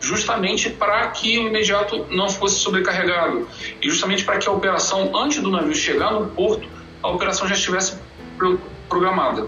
justamente 0.00 0.68
para 0.68 1.08
que 1.08 1.38
o 1.38 1.46
imediato 1.48 2.04
não 2.10 2.28
fosse 2.28 2.56
sobrecarregado 2.56 3.48
e 3.80 3.88
justamente 3.88 4.22
para 4.22 4.36
que 4.36 4.46
a 4.46 4.52
operação, 4.52 5.16
antes 5.16 5.42
do 5.42 5.50
navio 5.50 5.74
chegar 5.74 6.12
no 6.12 6.26
porto, 6.26 6.68
a 7.02 7.08
operação 7.08 7.48
já 7.48 7.54
estivesse 7.54 7.98
programada. 8.88 9.46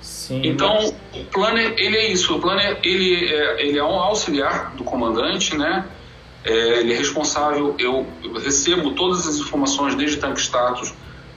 Sim, 0.00 0.42
então, 0.44 0.94
o 1.14 1.24
planner, 1.24 1.74
ele 1.78 1.96
é 1.96 2.12
isso. 2.12 2.36
O 2.36 2.40
planner, 2.40 2.78
ele 2.82 3.26
é, 3.26 3.66
ele 3.66 3.78
é 3.78 3.84
um 3.84 3.98
auxiliar 3.98 4.74
do 4.74 4.84
comandante, 4.84 5.56
né? 5.56 5.86
É, 6.44 6.80
ele 6.80 6.92
é 6.92 6.96
responsável, 6.96 7.74
eu, 7.78 8.06
eu, 8.22 8.34
recebo 8.34 8.90
todas 8.90 9.26
as 9.26 9.36
informações, 9.38 9.94
desde 9.94 10.18
tanque 10.18 10.40
status, 10.40 10.92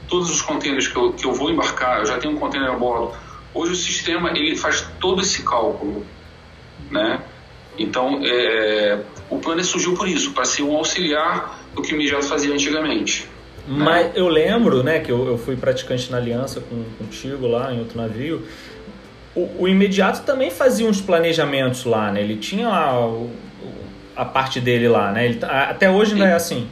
todos 0.09 0.29
os 0.29 0.41
contêineres 0.41 0.89
que 0.89 0.97
eu, 0.97 1.13
que 1.13 1.25
eu 1.25 1.33
vou 1.33 1.49
embarcar, 1.49 1.99
eu 1.99 2.05
já 2.05 2.17
tenho 2.17 2.35
um 2.35 2.37
container 2.37 2.69
a 2.69 2.75
bordo. 2.75 3.15
Hoje 3.53 3.71
o 3.71 3.75
sistema, 3.75 4.31
ele 4.31 4.57
faz 4.57 4.85
todo 4.99 5.21
esse 5.21 5.43
cálculo, 5.43 6.05
né? 6.91 7.21
Então, 7.77 8.19
é, 8.23 8.99
o 9.29 9.39
planner 9.39 9.63
surgiu 9.63 9.93
por 9.93 10.09
isso, 10.09 10.31
para 10.31 10.43
ser 10.43 10.63
um 10.63 10.75
auxiliar 10.75 11.57
do 11.73 11.81
que 11.81 11.93
o 11.93 11.95
imediato 11.95 12.25
fazia 12.25 12.53
antigamente. 12.53 13.29
Né? 13.67 13.83
Mas 13.83 14.15
eu 14.15 14.29
lembro, 14.29 14.81
né, 14.81 14.99
que 14.99 15.11
eu, 15.11 15.27
eu 15.27 15.37
fui 15.37 15.57
praticante 15.57 16.09
na 16.09 16.17
aliança 16.17 16.61
com, 16.61 16.83
contigo 16.97 17.47
lá 17.47 17.73
em 17.73 17.79
outro 17.79 17.97
navio. 17.97 18.43
O, 19.35 19.63
o, 19.63 19.67
imediato 19.67 20.23
também 20.23 20.49
fazia 20.49 20.87
uns 20.87 21.01
planejamentos 21.01 21.83
lá, 21.83 22.11
né? 22.11 22.21
Ele 22.21 22.37
tinha 22.37 22.69
lá 22.69 23.05
o, 23.05 23.29
a 24.15 24.25
parte 24.25 24.59
dele 24.59 24.87
lá, 24.87 25.11
né? 25.11 25.25
Ele, 25.25 25.35
tá, 25.35 25.63
até 25.63 25.89
hoje 25.91 26.15
não 26.15 26.25
é 26.25 26.33
assim. 26.33 26.67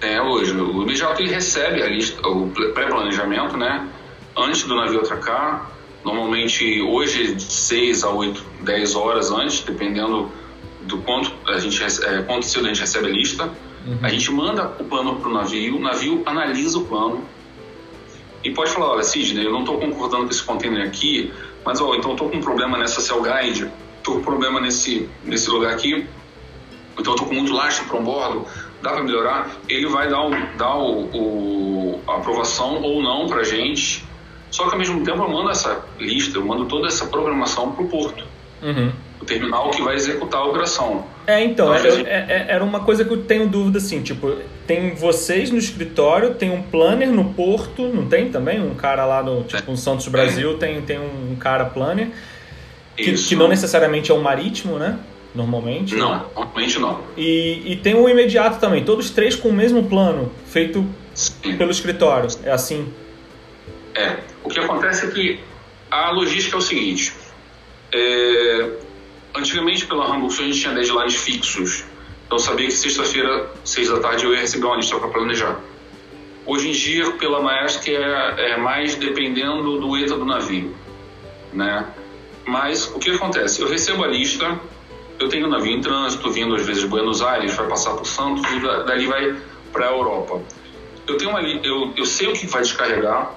É, 0.00 0.20
hoje. 0.22 0.56
O 0.56 0.82
imediato 0.82 1.20
ele 1.20 1.32
recebe 1.32 1.82
a 1.82 1.86
lista, 1.86 2.26
o 2.26 2.48
pré-planejamento, 2.72 3.56
né? 3.56 3.86
Antes 4.36 4.62
do 4.62 4.74
navio 4.74 5.00
atracar. 5.00 5.70
Normalmente 6.04 6.80
hoje 6.82 7.34
de 7.34 7.42
6 7.42 8.02
a 8.02 8.10
8, 8.10 8.44
10 8.62 8.94
horas 8.96 9.30
antes, 9.30 9.62
dependendo 9.62 10.32
do 10.82 10.98
quanto 10.98 11.32
a 11.46 11.58
gente 11.58 11.80
é, 11.82 12.22
quanto 12.22 12.44
cedo 12.44 12.64
a 12.64 12.68
gente 12.68 12.80
recebe 12.80 13.06
a 13.06 13.10
lista. 13.10 13.50
Uhum. 13.86 13.98
A 14.02 14.08
gente 14.08 14.30
manda 14.30 14.66
o 14.78 14.84
plano 14.84 15.16
para 15.16 15.28
o 15.28 15.32
navio, 15.32 15.76
o 15.76 15.80
navio 15.80 16.22
analisa 16.26 16.78
o 16.78 16.84
plano 16.84 17.24
e 18.44 18.50
pode 18.50 18.70
falar, 18.70 18.92
olha, 18.92 19.02
Sidney, 19.02 19.44
eu 19.44 19.52
não 19.52 19.60
estou 19.60 19.78
concordando 19.78 20.24
com 20.24 20.30
esse 20.30 20.42
container 20.42 20.86
aqui, 20.86 21.32
mas 21.64 21.80
ó, 21.80 21.94
então 21.94 22.12
estou 22.12 22.28
com 22.28 22.36
um 22.36 22.40
problema 22.40 22.78
nessa 22.78 23.00
cell 23.00 23.22
guide, 23.22 23.70
estou 23.98 24.14
com 24.14 24.20
um 24.20 24.24
problema 24.24 24.60
nesse, 24.60 25.08
nesse 25.24 25.50
lugar 25.50 25.72
aqui, 25.72 26.06
então 26.98 27.14
estou 27.14 27.28
com 27.28 27.34
muito 27.34 27.52
lastro 27.52 27.86
para 27.86 27.98
um 27.98 28.04
bordo, 28.04 28.46
dá 28.82 28.90
para 28.90 29.02
melhorar? 29.02 29.50
Ele 29.68 29.88
vai 29.88 30.08
dar, 30.08 30.26
o, 30.26 30.30
dar 30.56 30.76
o, 30.76 31.04
o, 31.14 32.00
a 32.06 32.16
aprovação 32.16 32.82
ou 32.82 33.02
não 33.02 33.26
para 33.26 33.40
a 33.40 33.44
gente, 33.44 34.04
só 34.50 34.66
que 34.66 34.72
ao 34.72 34.78
mesmo 34.78 35.02
tempo 35.04 35.22
eu 35.22 35.28
mando 35.28 35.50
essa 35.50 35.84
lista, 35.98 36.38
eu 36.38 36.44
mando 36.44 36.66
toda 36.66 36.88
essa 36.88 37.06
programação 37.06 37.72
para 37.72 37.84
o 37.84 37.88
porto. 37.88 38.24
Uhum 38.62 38.92
o 39.22 39.24
terminal 39.24 39.70
que 39.70 39.80
vai 39.80 39.94
executar 39.94 40.40
a 40.40 40.44
operação. 40.44 41.06
É, 41.26 41.42
então, 41.44 41.72
é, 41.72 41.78
gente... 41.78 42.08
é, 42.08 42.26
é, 42.28 42.46
era 42.48 42.64
uma 42.64 42.80
coisa 42.80 43.04
que 43.04 43.12
eu 43.12 43.22
tenho 43.22 43.48
dúvida 43.48 43.78
assim, 43.78 44.02
tipo, 44.02 44.36
tem 44.66 44.94
vocês 44.94 45.50
no 45.50 45.58
escritório, 45.58 46.34
tem 46.34 46.50
um 46.50 46.62
planner 46.62 47.10
no 47.10 47.32
porto, 47.32 47.86
não 47.88 48.06
tem 48.06 48.30
também? 48.30 48.60
Um 48.60 48.74
cara 48.74 49.04
lá 49.04 49.22
no, 49.22 49.44
tipo, 49.44 49.70
no 49.70 49.76
Santos 49.76 50.08
Brasil 50.08 50.58
tem, 50.58 50.80
tem 50.82 50.98
um 50.98 51.36
cara 51.36 51.64
planner, 51.64 52.08
que, 52.96 53.12
que, 53.12 53.36
não 53.36 53.48
necessariamente 53.48 54.10
é 54.10 54.14
um 54.14 54.20
marítimo, 54.20 54.78
né? 54.78 54.98
Normalmente. 55.34 55.94
Não, 55.94 56.26
normalmente 56.34 56.78
não. 56.78 57.00
E, 57.16 57.72
e 57.72 57.76
tem 57.76 57.94
um 57.94 58.08
imediato 58.08 58.58
também, 58.58 58.84
todos 58.84 59.10
três 59.10 59.34
com 59.36 59.48
o 59.48 59.52
mesmo 59.52 59.84
plano, 59.84 60.30
feito 60.46 60.84
Sim. 61.14 61.56
pelo 61.56 61.70
escritório, 61.70 62.28
é 62.44 62.50
assim? 62.50 62.92
É, 63.94 64.16
o 64.42 64.48
que 64.48 64.58
acontece 64.58 65.06
é 65.06 65.10
que 65.10 65.40
a 65.90 66.10
logística 66.10 66.56
é 66.56 66.58
o 66.58 66.62
seguinte, 66.62 67.12
é, 67.92 68.70
Antigamente, 69.34 69.86
pela 69.86 70.06
Hamburg 70.06 70.34
a 70.40 70.44
gente 70.44 70.60
tinha 70.60 70.74
deadlines 70.74 71.16
fixos. 71.16 71.84
Então, 72.26 72.38
eu 72.38 72.38
sabia 72.38 72.66
que 72.66 72.72
sexta-feira, 72.72 73.50
seis 73.64 73.88
da 73.88 73.98
tarde, 74.00 74.24
eu 74.24 74.32
ia 74.32 74.40
receber 74.40 74.66
uma 74.66 74.76
lista 74.76 74.98
para 74.98 75.08
planejar. 75.08 75.60
Hoje 76.44 76.68
em 76.68 76.72
dia, 76.72 77.12
pela 77.12 77.40
Maersk, 77.40 77.88
é, 77.88 78.52
é 78.52 78.56
mais 78.56 78.96
dependendo 78.96 79.78
do 79.78 79.96
ETA 79.96 80.16
do 80.16 80.24
navio, 80.24 80.74
né? 81.52 81.86
Mas 82.44 82.90
o 82.94 82.98
que 82.98 83.10
acontece? 83.10 83.60
Eu 83.60 83.68
recebo 83.68 84.02
a 84.04 84.08
lista, 84.08 84.58
eu 85.20 85.28
tenho 85.28 85.46
o 85.46 85.50
navio 85.50 85.72
em 85.72 85.80
trânsito, 85.80 86.30
vindo 86.30 86.54
às 86.54 86.66
vezes 86.66 86.82
de 86.82 86.88
Buenos 86.88 87.22
Aires, 87.22 87.54
vai 87.54 87.68
passar 87.68 87.94
por 87.94 88.06
Santos 88.06 88.42
e 88.50 88.60
dali 88.86 89.06
vai 89.06 89.36
para 89.72 89.88
a 89.88 89.92
Europa. 89.92 90.42
Eu, 91.06 91.16
tenho 91.16 91.30
uma, 91.30 91.40
eu, 91.40 91.92
eu 91.96 92.04
sei 92.04 92.28
o 92.28 92.32
que 92.32 92.46
vai 92.46 92.62
descarregar, 92.62 93.32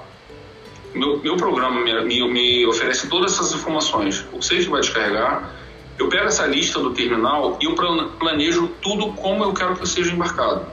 meu, 0.96 1.20
meu 1.20 1.36
programa 1.36 1.82
me, 1.82 2.06
me, 2.06 2.32
me 2.32 2.66
oferece 2.66 3.08
todas 3.08 3.34
essas 3.34 3.54
informações. 3.54 4.26
O 4.32 4.40
que 4.40 4.62
vai 4.64 4.82
descarregar, 4.82 5.52
eu 5.98 6.10
pego 6.10 6.26
essa 6.26 6.46
lista 6.46 6.80
do 6.80 6.94
terminal 6.94 7.58
e 7.62 7.66
eu 7.66 7.76
planejo 8.20 8.68
tudo 8.82 9.14
como 9.14 9.44
eu 9.44 9.54
quero 9.54 9.76
que 9.76 9.88
seja 9.88 10.12
embarcado. 10.12 10.66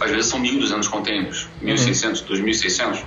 Às 0.00 0.10
vezes 0.10 0.26
são 0.26 0.40
1.200 0.40 0.88
contêineres, 0.88 1.48
1.600, 1.62 2.30
uhum. 2.30 2.36
2.600. 2.36 3.04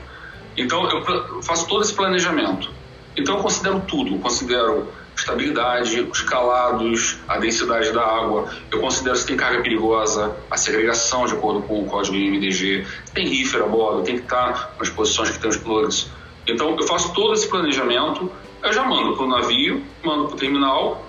Então 0.58 0.89
eu 0.89 1.41
faço 1.41 1.68
todo 1.68 1.82
esse 1.82 1.94
planejamento. 1.94 2.70
Então 3.18 3.38
eu 3.38 3.41
considero 3.41 3.82
tudo, 3.82 4.15
eu 4.15 4.20
considero 4.20 4.88
estabilidade, 5.15 6.01
os 6.01 6.22
calados, 6.22 7.18
a 7.27 7.38
densidade 7.38 7.91
da 7.91 8.01
água, 8.01 8.50
eu 8.72 8.80
considero 8.80 9.15
se 9.15 9.25
tem 9.25 9.36
carga 9.36 9.62
perigosa, 9.62 10.36
a 10.50 10.58
segregação 10.58 11.25
de 11.25 11.34
acordo 11.34 11.62
com 11.63 11.82
o 11.82 11.86
código 11.86 12.15
IMDG, 12.15 12.86
tem 13.13 13.27
rifle 13.27 13.62
a 13.62 13.65
bordo, 13.65 14.03
tem 14.03 14.18
que 14.18 14.24
estar 14.24 14.74
nas 14.80 14.89
posições 14.89 15.30
que 15.30 15.39
tem 15.39 15.50
os 15.50 15.58
plugs. 15.58 16.10
Então 16.48 16.75
eu 16.77 16.88
faço 16.88 17.13
todo 17.13 17.34
esse 17.34 17.48
planejamento 17.48 18.32
eu 18.63 18.74
já 18.74 18.84
mando 18.84 19.15
para 19.15 19.25
o 19.25 19.27
navio, 19.27 19.84
mando 20.03 20.27
para 20.27 20.36
o 20.36 20.38
terminal, 20.38 21.06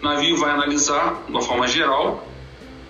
o 0.00 0.04
navio 0.04 0.36
vai 0.36 0.50
analisar 0.50 1.22
de 1.24 1.30
uma 1.30 1.42
forma 1.42 1.66
geral, 1.66 2.26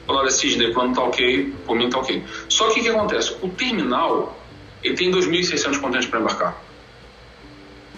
falar 0.06 0.20
olha, 0.20 0.30
Sidney, 0.30 0.72
plano 0.72 0.90
está 0.90 1.02
ok, 1.02 1.54
por 1.66 1.76
mim 1.76 1.86
está 1.86 1.98
ok. 1.98 2.24
Só 2.48 2.70
que 2.70 2.80
o 2.80 2.82
que 2.82 2.88
acontece? 2.88 3.36
O 3.42 3.48
terminal, 3.48 4.38
ele 4.82 4.94
tem 4.94 5.10
2.600 5.10 5.74
contêineres 5.76 6.06
para 6.06 6.20
embarcar. 6.20 6.62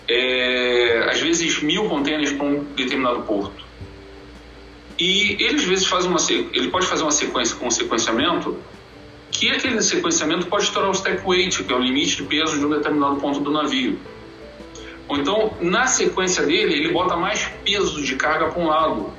É, 0.08 1.08
às 1.08 1.20
vezes 1.20 1.62
mil 1.62 1.88
contêineres 1.88 2.32
para 2.32 2.46
um 2.46 2.64
determinado 2.74 3.22
porto. 3.22 3.64
E 4.98 5.36
ele 5.40 5.56
às 5.56 5.64
vezes 5.64 5.86
faz 5.86 6.04
uma 6.04 6.18
ele 6.28 6.68
pode 6.68 6.86
fazer 6.86 7.02
uma 7.02 7.12
sequência 7.12 7.56
com 7.56 7.68
um 7.68 7.70
sequenciamento 7.70 8.58
que 9.30 9.50
aquele 9.50 9.80
sequenciamento 9.80 10.46
pode 10.46 10.64
estourar 10.64 10.90
o 10.90 10.92
stack 10.92 11.26
weight, 11.26 11.62
que 11.62 11.72
é 11.72 11.76
o 11.76 11.78
limite 11.78 12.16
de 12.16 12.24
peso 12.24 12.58
de 12.58 12.66
um 12.66 12.70
determinado 12.70 13.16
ponto 13.16 13.40
do 13.40 13.50
navio. 13.50 13.98
Ou 15.10 15.16
então, 15.16 15.52
na 15.60 15.88
sequência 15.88 16.46
dele, 16.46 16.72
ele 16.72 16.92
bota 16.92 17.16
mais 17.16 17.44
peso 17.64 18.00
de 18.00 18.14
carga 18.14 18.46
para 18.46 18.62
um 18.62 18.68
lado 18.68 19.10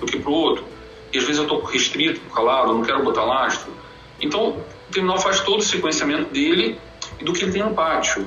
do 0.00 0.06
que 0.06 0.18
para 0.18 0.30
o 0.30 0.34
outro. 0.34 0.64
E 1.12 1.18
às 1.18 1.24
vezes 1.24 1.36
eu 1.36 1.42
estou 1.42 1.62
restrito, 1.62 2.18
calado, 2.34 2.72
não 2.72 2.82
quero 2.82 3.04
botar 3.04 3.22
lastro. 3.22 3.70
Então, 4.18 4.56
o 4.88 4.92
terminal 4.92 5.18
faz 5.18 5.40
todo 5.40 5.58
o 5.58 5.62
sequenciamento 5.62 6.32
dele 6.32 6.78
e 7.20 7.24
do 7.24 7.34
que 7.34 7.44
ele 7.44 7.52
tem 7.52 7.62
no 7.62 7.74
pátio. 7.74 8.26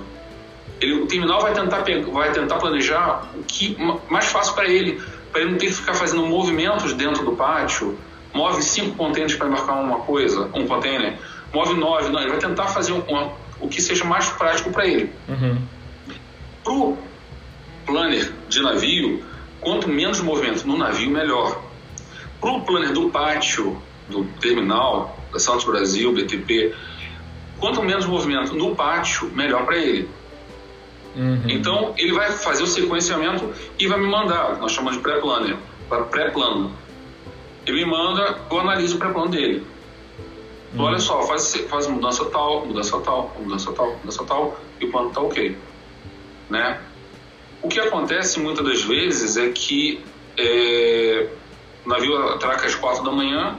Ele, 0.80 1.02
o 1.02 1.08
terminal 1.08 1.42
vai 1.42 1.52
tentar, 1.52 1.84
vai 2.14 2.32
tentar 2.32 2.58
planejar 2.58 3.28
o 3.36 3.42
que 3.42 3.76
mais 4.08 4.26
fácil 4.26 4.54
para 4.54 4.70
ele, 4.70 5.02
para 5.32 5.42
ele 5.42 5.52
não 5.52 5.58
ter 5.58 5.66
que 5.66 5.74
ficar 5.74 5.96
fazendo 5.96 6.24
movimentos 6.28 6.94
dentro 6.94 7.26
do 7.26 7.32
pátio. 7.32 7.98
Move 8.36 8.62
cinco 8.62 8.96
contêineres 8.96 9.36
para 9.36 9.48
embarcar 9.48 9.82
uma 9.82 10.02
coisa, 10.02 10.48
um 10.54 10.68
container. 10.68 11.18
Move 11.52 11.74
nove, 11.74 12.12
não, 12.12 12.20
ele 12.20 12.30
vai 12.30 12.38
tentar 12.38 12.68
fazer 12.68 12.92
uma, 12.92 13.32
o 13.60 13.68
que 13.68 13.82
seja 13.82 14.06
mais 14.06 14.30
prático 14.30 14.70
para 14.70 14.86
ele. 14.86 15.12
Uhum. 15.28 15.60
Para 16.70 16.78
o 16.78 16.98
planner 17.84 18.32
de 18.48 18.62
navio, 18.62 19.24
quanto 19.60 19.90
menos 19.90 20.22
movimento 20.22 20.68
no 20.68 20.78
navio, 20.78 21.10
melhor. 21.10 21.60
Para 22.40 22.52
o 22.52 22.62
planner 22.62 22.94
do 22.94 23.10
pátio, 23.10 23.82
do 24.08 24.24
terminal, 24.40 25.18
da 25.34 25.40
Santos 25.40 25.66
Brasil, 25.66 26.14
BTP, 26.14 26.76
quanto 27.60 27.82
menos 27.82 28.06
movimento 28.06 28.54
no 28.54 28.76
pátio, 28.76 29.32
melhor 29.34 29.66
para 29.66 29.78
ele. 29.78 30.08
Uhum. 31.16 31.42
Então, 31.48 31.96
ele 31.98 32.14
vai 32.14 32.34
fazer 32.34 32.62
o 32.62 32.68
sequenciamento 32.68 33.52
e 33.80 33.88
vai 33.88 34.00
me 34.00 34.08
mandar, 34.08 34.58
nós 34.58 34.72
chamamos 34.72 34.98
de 34.98 35.02
pré-planner, 35.02 35.58
pré-plano. 36.12 36.72
Ele 37.66 37.84
me 37.84 37.90
manda, 37.90 38.42
eu 38.48 38.60
analiso 38.60 38.98
o 38.98 39.00
pré-plano 39.00 39.30
dele. 39.32 39.66
Uhum. 40.76 40.84
Olha 40.84 41.00
só, 41.00 41.24
faz, 41.24 41.52
faz 41.68 41.88
mudança 41.88 42.26
tal, 42.26 42.64
mudança 42.64 43.00
tal, 43.00 43.36
mudança 43.40 43.72
tal, 43.72 43.96
mudança 43.96 44.24
tal, 44.24 44.60
e 44.80 44.86
o 44.86 44.92
plano 44.92 45.08
está 45.08 45.20
ok 45.20 45.58
né? 46.50 46.82
O 47.62 47.68
que 47.68 47.80
acontece 47.80 48.40
muitas 48.40 48.66
das 48.66 48.82
vezes 48.84 49.38
é 49.38 49.50
que 49.50 50.02
é, 50.38 51.28
o 51.86 51.90
navio 51.90 52.16
atraca 52.30 52.66
às 52.66 52.76
quatro 52.76 53.04
da 53.04 53.12
manhã, 53.12 53.58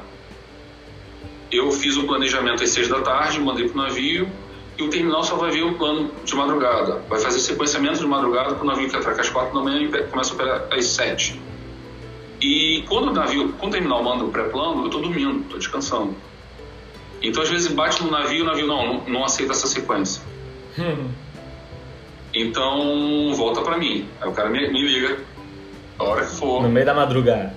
eu 1.53 1.71
fiz 1.71 1.97
o 1.97 2.07
planejamento 2.07 2.63
às 2.63 2.71
seis 2.71 2.89
da 2.89 3.01
tarde, 3.01 3.41
mandei 3.41 3.69
para 3.69 3.81
o 3.81 3.83
navio 3.83 4.31
e 4.79 4.83
o 4.83 4.89
terminal 4.89 5.23
só 5.23 5.37
vai 5.37 5.51
ver 5.51 5.63
o 5.63 5.75
plano 5.75 6.11
de 6.25 6.35
madrugada. 6.35 7.03
Vai 7.09 7.21
fazer 7.21 7.39
sequenciamento 7.39 7.99
de 7.99 8.07
madrugada 8.07 8.55
para 8.55 8.63
o 8.63 8.67
navio 8.67 8.89
que 8.89 8.97
atraca 8.97 9.21
às 9.21 9.29
quatro 9.29 9.53
da 9.53 9.61
manhã 9.61 9.83
e 9.83 10.03
começa 10.05 10.33
a 10.33 10.35
operar 10.35 10.67
às 10.71 10.87
sete. 10.87 11.41
E 12.41 12.85
quando 12.89 13.09
o 13.09 13.13
navio, 13.13 13.53
quando 13.59 13.73
o 13.73 13.75
terminal 13.75 14.03
manda 14.03 14.25
o 14.25 14.31
pré-plano, 14.31 14.83
eu 14.83 14.87
estou 14.87 15.03
dormindo, 15.03 15.41
estou 15.41 15.59
descansando. 15.59 16.17
Então 17.21 17.43
às 17.43 17.51
vezes 17.51 17.71
bate 17.71 18.03
no 18.03 18.11
navio, 18.11 18.43
o 18.43 18.47
navio 18.47 18.67
não, 18.67 18.87
não, 18.87 19.05
não 19.07 19.25
aceita 19.25 19.53
essa 19.53 19.67
sequência. 19.67 20.23
Hum. 20.79 21.11
Então, 22.35 23.35
volta 23.35 23.63
para 23.63 23.77
mim. 23.77 24.09
Aí 24.21 24.29
o 24.29 24.33
cara 24.33 24.49
me, 24.49 24.69
me 24.71 24.83
liga, 24.83 25.19
a 25.99 26.05
hora 26.05 26.25
que 26.25 26.37
for. 26.37 26.63
No 26.63 26.69
meio 26.69 26.87
da 26.87 26.95
madrugada. 26.95 27.55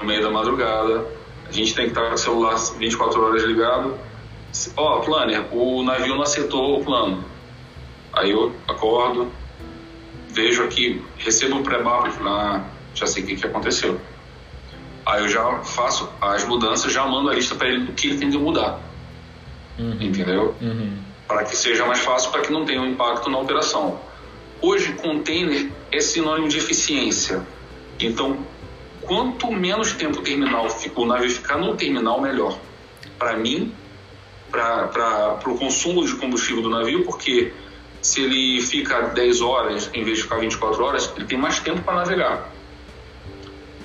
No 0.00 0.06
meio 0.06 0.22
da 0.22 0.30
madrugada. 0.30 1.04
A 1.46 1.52
gente 1.52 1.74
tem 1.74 1.84
que 1.84 1.90
estar 1.90 2.08
com 2.08 2.14
o 2.14 2.18
celular 2.18 2.56
24 2.78 3.22
horas 3.22 3.42
ligado. 3.42 3.98
Ó, 4.76 4.98
oh, 4.98 5.00
planner, 5.00 5.44
o 5.52 5.82
navio 5.82 6.14
não 6.14 6.22
aceitou 6.22 6.80
o 6.80 6.84
plano. 6.84 7.24
Aí 8.12 8.30
eu 8.30 8.52
acordo, 8.66 9.30
vejo 10.30 10.64
aqui, 10.64 11.02
recebo 11.18 11.56
um 11.56 11.62
pré-mapa 11.62 12.08
e 12.08 12.12
falo, 12.12 12.30
ah, 12.30 12.64
já 12.94 13.06
sei 13.06 13.22
o 13.22 13.26
que, 13.26 13.36
que 13.36 13.46
aconteceu. 13.46 14.00
Aí 15.06 15.22
eu 15.22 15.28
já 15.28 15.58
faço 15.60 16.08
as 16.20 16.44
mudanças, 16.44 16.92
já 16.92 17.06
mando 17.06 17.30
a 17.30 17.34
lista 17.34 17.54
para 17.54 17.68
ele 17.68 17.84
do 17.84 17.92
que 17.92 18.08
ele 18.08 18.18
tem 18.18 18.30
que 18.30 18.38
mudar. 18.38 18.80
Uhum. 19.78 19.96
Entendeu? 20.00 20.54
Uhum 20.60 21.07
para 21.28 21.44
que 21.44 21.54
seja 21.54 21.84
mais 21.84 22.00
fácil, 22.00 22.30
para 22.32 22.40
que 22.40 22.50
não 22.50 22.64
tenha 22.64 22.80
um 22.80 22.86
impacto 22.86 23.28
na 23.28 23.38
operação. 23.38 24.00
Hoje, 24.62 24.94
container 24.94 25.70
é 25.92 26.00
sinônimo 26.00 26.48
de 26.48 26.56
eficiência. 26.56 27.46
Então, 28.00 28.38
quanto 29.02 29.52
menos 29.52 29.92
tempo 29.92 30.20
o 30.20 30.22
terminal, 30.22 30.66
o 30.96 31.04
navio 31.04 31.30
ficar 31.30 31.58
no 31.58 31.76
terminal, 31.76 32.20
melhor. 32.20 32.58
Para 33.18 33.36
mim, 33.36 33.72
para 34.50 35.38
o 35.46 35.58
consumo 35.58 36.04
de 36.04 36.14
combustível 36.14 36.62
do 36.62 36.70
navio, 36.70 37.04
porque 37.04 37.52
se 38.00 38.22
ele 38.22 38.62
fica 38.62 39.02
10 39.02 39.40
horas 39.42 39.90
em 39.92 40.02
vez 40.04 40.18
de 40.18 40.22
ficar 40.22 40.38
24 40.38 40.82
horas, 40.82 41.12
ele 41.14 41.26
tem 41.26 41.38
mais 41.38 41.60
tempo 41.60 41.82
para 41.82 41.96
navegar. 41.96 42.50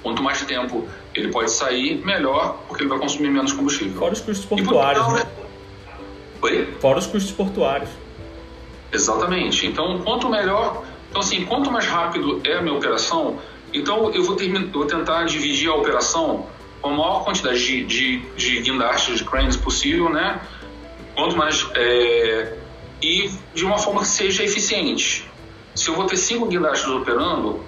Quanto 0.01 0.23
mais 0.23 0.41
tempo 0.43 0.88
ele 1.13 1.29
pode 1.29 1.51
sair, 1.51 2.03
melhor, 2.05 2.57
porque 2.67 2.83
ele 2.83 2.89
vai 2.89 3.00
consumir 3.00 3.29
menos 3.29 3.51
combustível. 3.51 4.00
Fora 4.00 4.13
os 4.13 4.21
custos 4.21 4.45
portuários, 4.45 5.13
né? 5.13 5.42
Oi? 6.43 6.67
Fora 6.79 7.00
os 7.00 7.07
custos 7.07 7.31
portuários. 7.31 7.89
Exatamente. 8.91 9.65
Então, 9.65 10.00
quanto 10.00 10.29
melhor. 10.29 10.83
Então, 11.09 11.21
assim, 11.21 11.45
quanto 11.45 11.71
mais 11.71 11.85
rápido 11.85 12.41
é 12.43 12.57
a 12.57 12.62
minha 12.62 12.75
operação, 12.75 13.39
então 13.73 14.12
eu 14.13 14.23
vou, 14.23 14.35
terminar, 14.35 14.67
vou 14.71 14.85
tentar 14.85 15.23
dividir 15.23 15.69
a 15.69 15.75
operação 15.75 16.47
com 16.81 16.89
a 16.89 16.91
maior 16.91 17.23
quantidade 17.23 17.59
de, 17.59 17.85
de, 17.85 18.19
de 18.35 18.62
guindastes, 18.62 19.19
de 19.19 19.23
cranes 19.23 19.55
possível, 19.55 20.09
né? 20.09 20.41
Quanto 21.15 21.38
mais. 21.38 21.65
É, 21.75 22.57
e 23.01 23.31
de 23.53 23.63
uma 23.65 23.77
forma 23.77 24.01
que 24.01 24.07
seja 24.07 24.43
eficiente. 24.43 25.29
Se 25.75 25.89
eu 25.89 25.95
vou 25.95 26.05
ter 26.05 26.17
cinco 26.17 26.45
guindastes 26.45 26.88
operando, 26.88 27.63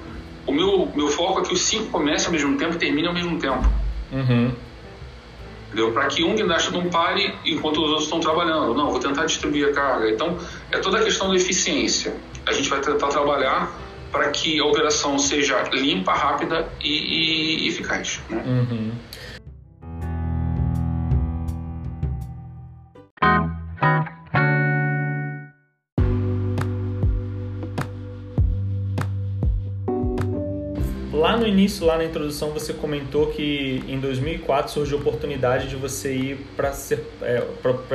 o 0.46 0.52
meu, 0.52 0.92
meu 0.96 1.08
foco 1.08 1.40
é 1.40 1.44
que 1.44 1.54
os 1.54 1.62
cinco 1.62 1.86
comecem 1.92 2.28
ao 2.28 2.34
mesmo 2.34 2.58
tempo 2.58 2.76
e 2.76 2.78
terminem 2.78 3.08
ao 3.08 3.14
mesmo 3.14 3.40
tempo. 3.40 3.68
Uhum. 4.12 4.52
Entendeu? 5.76 5.92
Para 5.92 6.08
que 6.08 6.24
um 6.24 6.34
guindaste 6.34 6.72
não 6.72 6.90
pare 6.90 7.36
enquanto 7.46 7.84
os 7.84 7.90
outros 7.90 8.04
estão 8.06 8.22
trabalhando. 8.22 8.74
Não, 8.74 8.92
vou 8.92 9.00
tentar 9.00 9.26
distribuir 9.26 9.68
a 9.68 9.74
carga. 9.74 10.10
Então, 10.10 10.38
é 10.72 10.78
toda 10.78 11.00
a 11.00 11.04
questão 11.04 11.30
da 11.30 11.36
eficiência. 11.36 12.16
A 12.46 12.54
gente 12.54 12.70
vai 12.70 12.80
tentar 12.80 13.10
trabalhar 13.10 13.78
para 14.10 14.30
que 14.30 14.58
a 14.58 14.64
operação 14.64 15.20
seja 15.20 15.64
limpa, 15.74 16.14
rápida 16.14 16.66
e, 16.82 17.66
e 17.66 17.68
eficaz. 17.68 18.22
Né? 18.30 18.42
Uhum. 18.46 18.92
Lá 31.16 31.38
no 31.38 31.48
início, 31.48 31.86
lá 31.86 31.98
na 31.98 32.04
introdução, 32.04 32.50
você 32.50 32.74
comentou 32.74 33.28
que 33.28 33.82
em 33.88 33.98
2004 34.00 34.72
surgiu 34.72 34.98
a 34.98 35.02
oportunidade 35.02 35.70
de 35.70 35.76
você 35.78 36.14
ir 36.14 36.48
para 36.58 36.74
é, 37.22 37.42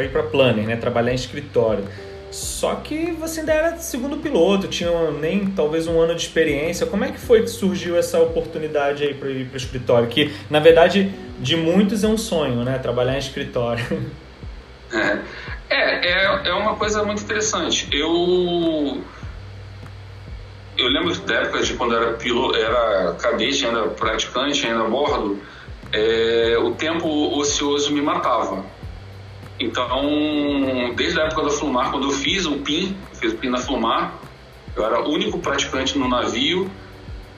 ir 0.02 0.08
para 0.10 0.22
planner, 0.22 0.66
né, 0.66 0.76
trabalhar 0.76 1.12
em 1.12 1.16
escritório. 1.16 1.84
Só 2.30 2.76
que 2.76 3.10
você 3.12 3.40
ainda 3.40 3.52
era 3.52 3.76
segundo 3.76 4.16
piloto, 4.16 4.68
tinha 4.68 4.90
nem 5.10 5.46
talvez 5.50 5.86
um 5.86 6.00
ano 6.00 6.14
de 6.14 6.22
experiência. 6.22 6.86
Como 6.86 7.04
é 7.04 7.10
que 7.10 7.18
foi 7.18 7.42
que 7.42 7.50
surgiu 7.50 7.98
essa 7.98 8.18
oportunidade 8.20 9.02
aí 9.02 9.12
para 9.12 9.28
ir 9.28 9.46
para 9.46 9.54
o 9.54 9.56
escritório? 9.56 10.08
Que 10.08 10.32
na 10.48 10.60
verdade 10.60 11.12
de 11.40 11.56
muitos 11.56 12.04
é 12.04 12.08
um 12.08 12.16
sonho, 12.16 12.64
né? 12.64 12.78
Trabalhar 12.78 13.16
em 13.16 13.18
escritório. 13.18 13.84
É, 14.92 15.20
é, 15.70 16.08
é, 16.08 16.48
é 16.48 16.52
uma 16.52 16.74
coisa 16.74 17.04
muito 17.04 17.22
interessante. 17.22 17.86
Eu 17.92 19.04
eu 20.80 20.88
lembro 20.88 21.14
da 21.20 21.34
época 21.34 21.62
de 21.62 21.74
quando 21.74 21.94
era 21.94 22.12
piloto, 22.14 22.56
era 22.56 23.14
cadete, 23.14 23.66
ainda 23.66 23.88
praticante, 23.88 24.66
ainda 24.66 24.84
a 24.84 24.88
bordo, 24.88 25.40
é, 25.92 26.56
o 26.58 26.72
tempo 26.72 27.08
ocioso 27.38 27.92
me 27.92 28.00
matava. 28.00 28.64
Então, 29.58 30.94
desde 30.96 31.20
a 31.20 31.24
época 31.24 31.42
da 31.42 31.50
Flumar, 31.50 31.90
quando 31.90 32.06
eu 32.06 32.12
fiz 32.12 32.46
o 32.46 32.58
PIN, 32.58 32.96
fiz 33.12 33.32
o 33.32 33.36
PIN 33.36 33.50
na 33.50 33.58
Flumar, 33.58 34.14
eu 34.74 34.84
era 34.84 35.00
o 35.00 35.10
único 35.10 35.38
praticante 35.38 35.98
no 35.98 36.08
navio 36.08 36.70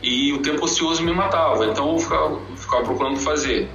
e 0.02 0.32
o 0.32 0.38
tempo 0.38 0.64
ocioso 0.64 1.02
me 1.02 1.12
matava. 1.12 1.66
Então, 1.66 1.92
eu 1.92 1.98
ficava, 1.98 2.40
ficava 2.56 2.84
procurando 2.84 3.18
fazer. 3.18 3.68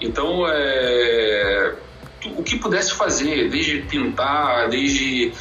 Então, 0.00 0.46
é, 0.46 1.74
o 2.36 2.42
que 2.42 2.58
pudesse 2.58 2.94
fazer, 2.94 3.48
desde 3.48 3.80
pintar, 3.82 4.68
desde 4.68 5.32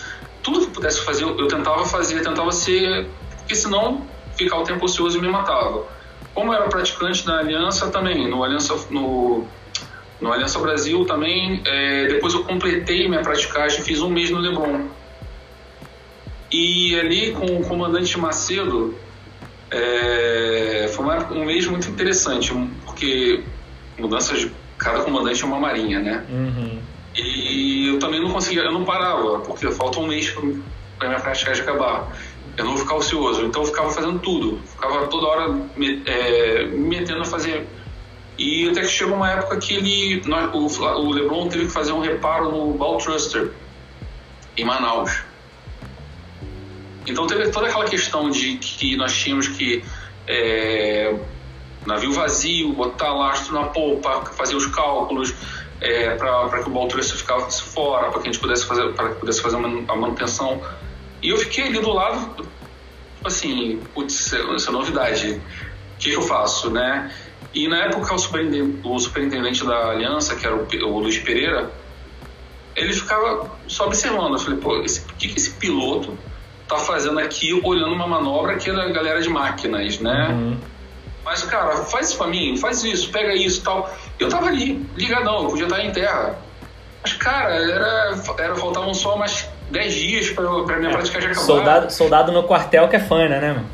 tudo 0.42 0.68
que 0.68 0.74
pudesse 0.74 1.02
fazer, 1.04 1.24
eu 1.24 1.48
tentava 1.48 1.86
fazer, 1.86 2.22
tentava 2.22 2.52
ser 2.52 3.08
porque 3.50 3.56
senão 3.56 4.06
ficar 4.38 4.58
o 4.58 4.64
tempo 4.64 4.86
ocioso 4.86 5.20
me 5.20 5.28
matava. 5.28 5.88
Como 6.36 6.54
eu 6.54 6.56
era 6.56 6.70
praticante 6.70 7.26
na 7.26 7.40
Aliança 7.40 7.88
também, 7.90 8.30
no 8.30 8.44
Aliança, 8.44 8.76
no, 8.92 9.44
no 10.22 10.32
Aliança 10.32 10.60
Brasil 10.60 11.04
também, 11.04 11.60
é, 11.66 12.06
depois 12.06 12.36
eu 12.36 12.44
completei 12.44 13.10
minha 13.10 13.24
praticagem, 13.24 13.82
fiz 13.82 14.04
um 14.04 14.10
mês 14.10 14.30
no 14.30 14.38
Leblon. 14.38 14.86
E 16.52 17.00
ali 17.00 17.32
com 17.32 17.58
o 17.58 17.64
comandante 17.64 18.20
Macedo, 18.20 18.96
é, 19.72 20.92
foi 20.94 21.06
um 21.32 21.44
mês 21.44 21.66
muito 21.66 21.90
interessante, 21.90 22.54
porque 22.86 23.44
mudança 23.98 24.36
de 24.36 24.52
cada 24.78 25.00
comandante 25.02 25.42
é 25.42 25.46
uma 25.48 25.60
marinha, 25.60 26.00
né? 26.00 26.24
Uhum. 26.30 26.80
E 27.18 27.88
eu 27.88 27.98
também 27.98 28.22
não 28.22 28.30
conseguia, 28.30 28.62
eu 28.62 28.72
não 28.72 28.86
parava, 28.86 29.40
porque 29.40 29.72
falta 29.72 30.00
um 30.00 30.06
mês 30.06 30.30
para 31.00 31.08
minha 31.08 31.20
praticagem 31.20 31.64
acabar 31.64 32.08
eu 32.60 32.66
não 32.66 32.74
vou 32.74 32.82
ficar 32.82 32.96
ocioso. 32.96 33.46
Então 33.46 33.62
eu 33.62 33.68
ficava 33.68 33.90
fazendo 33.90 34.20
tudo, 34.20 34.60
ficava 34.66 35.08
toda 35.08 35.28
hora 35.28 35.48
me, 35.78 36.04
é, 36.06 36.66
me 36.66 36.98
metendo 36.98 37.22
a 37.22 37.26
fazer. 37.26 37.66
E 38.38 38.70
até 38.70 38.82
que 38.82 38.88
chegou 38.88 39.16
uma 39.16 39.32
época 39.32 39.58
que 39.58 39.76
ele, 39.76 40.22
o, 40.54 41.12
LeBron 41.12 41.48
teve 41.48 41.68
que 41.68 41.72
fazer 41.72 41.94
um 41.94 42.02
reparo 42.02 42.52
no 42.52 42.74
Ball 42.74 42.98
Thruster, 42.98 43.52
em 44.58 44.66
Manaus. 44.66 45.24
Então 47.08 47.26
teve 47.28 47.50
toda 47.50 47.68
aquela 47.68 47.86
questão 47.86 48.30
de 48.30 48.58
que 48.58 48.98
nós 48.98 49.18
tínhamos 49.18 49.48
que 49.48 49.82
é, 50.28 51.18
navio 51.86 52.12
vazio, 52.12 52.74
botar 52.74 53.14
lastro 53.14 53.54
na 53.54 53.68
polpa, 53.68 54.26
fazer 54.34 54.56
os 54.58 54.66
cálculos 54.66 55.34
é, 55.80 56.14
para 56.16 56.62
que 56.62 56.70
o 56.70 56.74
Ball 56.74 56.90
Thruster 56.90 57.18
ficasse 57.18 57.64
fora, 57.64 58.10
para 58.12 58.22
que 58.22 58.28
a 58.28 58.32
gente 58.32 58.42
pudesse 58.42 58.66
fazer, 58.66 58.94
para 58.94 59.12
que 59.12 59.20
pudesse 59.22 59.42
fazer 59.42 59.56
a 59.56 59.96
manutenção 59.96 60.62
e 61.22 61.30
eu 61.30 61.38
fiquei 61.38 61.66
ali 61.66 61.80
do 61.80 61.92
lado, 61.92 62.48
assim, 63.24 63.82
putz, 63.94 64.34
essa 64.34 64.70
é 64.70 64.72
novidade. 64.72 65.42
O 65.96 66.00
que, 66.00 66.10
que, 66.10 66.16
eu 66.16 66.22
faço, 66.22 66.70
né? 66.70 67.14
E 67.54 67.68
na 67.68 67.86
época 67.86 68.14
o 68.14 68.18
superintendente, 68.18 68.80
o 68.84 69.00
superintendente 69.00 69.66
da 69.66 69.90
aliança, 69.92 70.36
que 70.36 70.46
era 70.46 70.56
o, 70.56 70.66
o 70.66 71.00
Luiz 71.00 71.18
Pereira, 71.18 71.72
ele 72.76 72.94
ficava 72.94 73.52
só 73.68 73.88
observando. 73.88 74.34
Eu 74.34 74.40
falei, 74.40 74.60
pô, 74.60 74.78
o 74.78 74.84
que, 74.84 75.28
que 75.28 75.38
esse 75.38 75.52
piloto 75.52 76.18
tá 76.68 76.78
fazendo 76.78 77.20
aqui 77.20 77.60
olhando 77.64 77.94
uma 77.94 78.08
manobra 78.08 78.56
que 78.56 78.70
é 78.70 78.74
da 78.74 78.88
galera 78.90 79.22
de 79.22 79.28
máquinas, 79.28 80.00
né? 80.00 80.30
Uhum. 80.30 80.58
Mas, 81.26 81.44
cara, 81.44 81.84
faz 81.84 82.10
isso 82.10 82.18
pra 82.18 82.28
mim, 82.28 82.56
faz 82.58 82.84
isso, 82.84 83.12
pega 83.12 83.34
isso 83.34 83.62
tal. 83.64 83.94
Eu 84.18 84.30
tava 84.30 84.48
ali, 84.48 84.86
ligadão, 84.96 85.44
eu 85.44 85.50
podia 85.50 85.66
estar 85.66 85.84
em 85.84 85.92
terra. 85.92 86.40
Mas, 87.04 87.14
cara, 87.14 87.56
era, 87.56 88.16
era 88.38 88.56
faltavam 88.56 88.94
só 88.94 89.18
mais 89.18 89.50
10 89.72 89.94
dias 89.94 90.30
pra, 90.32 90.64
pra 90.64 90.78
minha 90.78 90.90
é, 90.90 90.94
prática 90.94 91.20
de 91.20 91.26
acabar. 91.28 91.42
Soldado, 91.42 91.94
soldado 91.94 92.32
no 92.32 92.44
quartel 92.44 92.88
que 92.88 92.96
é 92.96 93.00
fã, 93.00 93.28
né, 93.28 93.40
mano? 93.54 93.66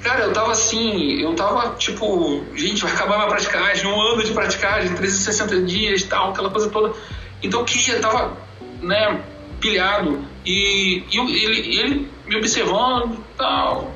Cara, 0.00 0.24
eu 0.24 0.32
tava 0.32 0.52
assim, 0.52 1.20
eu 1.20 1.34
tava 1.34 1.74
tipo, 1.74 2.44
gente, 2.54 2.82
vai 2.82 2.92
acabar 2.92 3.16
minha 3.16 3.28
praticagem, 3.28 3.86
um 3.86 4.00
ano 4.00 4.22
de 4.22 4.32
praticagem, 4.32 4.94
360 4.94 5.62
dias 5.62 6.02
e 6.02 6.06
tal, 6.06 6.30
aquela 6.30 6.50
coisa 6.50 6.70
toda. 6.70 6.94
Então 7.42 7.64
que 7.64 7.90
eu 7.90 8.00
tava, 8.00 8.36
né, 8.80 9.20
pilhado. 9.60 10.24
E, 10.46 11.02
e 11.10 11.44
ele, 11.44 11.78
ele 11.78 12.10
me 12.26 12.36
observando 12.36 13.14
e 13.14 13.36
tal. 13.36 13.92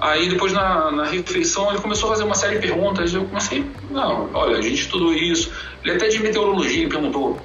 Aí 0.00 0.28
depois 0.28 0.52
na, 0.52 0.90
na 0.90 1.04
refeição 1.04 1.70
ele 1.70 1.80
começou 1.80 2.08
a 2.08 2.12
fazer 2.14 2.24
uma 2.24 2.34
série 2.34 2.56
de 2.56 2.66
perguntas. 2.66 3.14
Eu 3.14 3.24
comecei, 3.24 3.64
não, 3.90 4.28
olha, 4.34 4.58
a 4.58 4.60
gente 4.60 4.80
estudou 4.80 5.14
isso. 5.14 5.52
Ele 5.84 5.94
até 5.94 6.08
de 6.08 6.18
meteorologia 6.18 6.88
perguntou, 6.88 7.38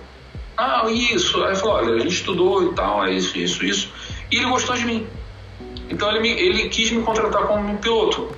ah, 0.57 0.85
isso. 0.89 1.43
Aí 1.43 1.55
falou, 1.55 1.75
olha, 1.75 1.95
a 1.95 1.99
gente 1.99 2.13
estudou 2.13 2.63
e 2.71 2.73
tal, 2.73 3.05
é 3.05 3.13
isso, 3.13 3.37
isso, 3.37 3.63
isso. 3.63 3.91
E 4.31 4.37
ele 4.37 4.45
gostou 4.45 4.75
de 4.75 4.85
mim. 4.85 5.07
Então 5.89 6.09
ele, 6.09 6.19
me, 6.19 6.29
ele 6.29 6.69
quis 6.69 6.91
me 6.91 7.03
contratar 7.03 7.43
como 7.43 7.77
piloto. 7.77 8.35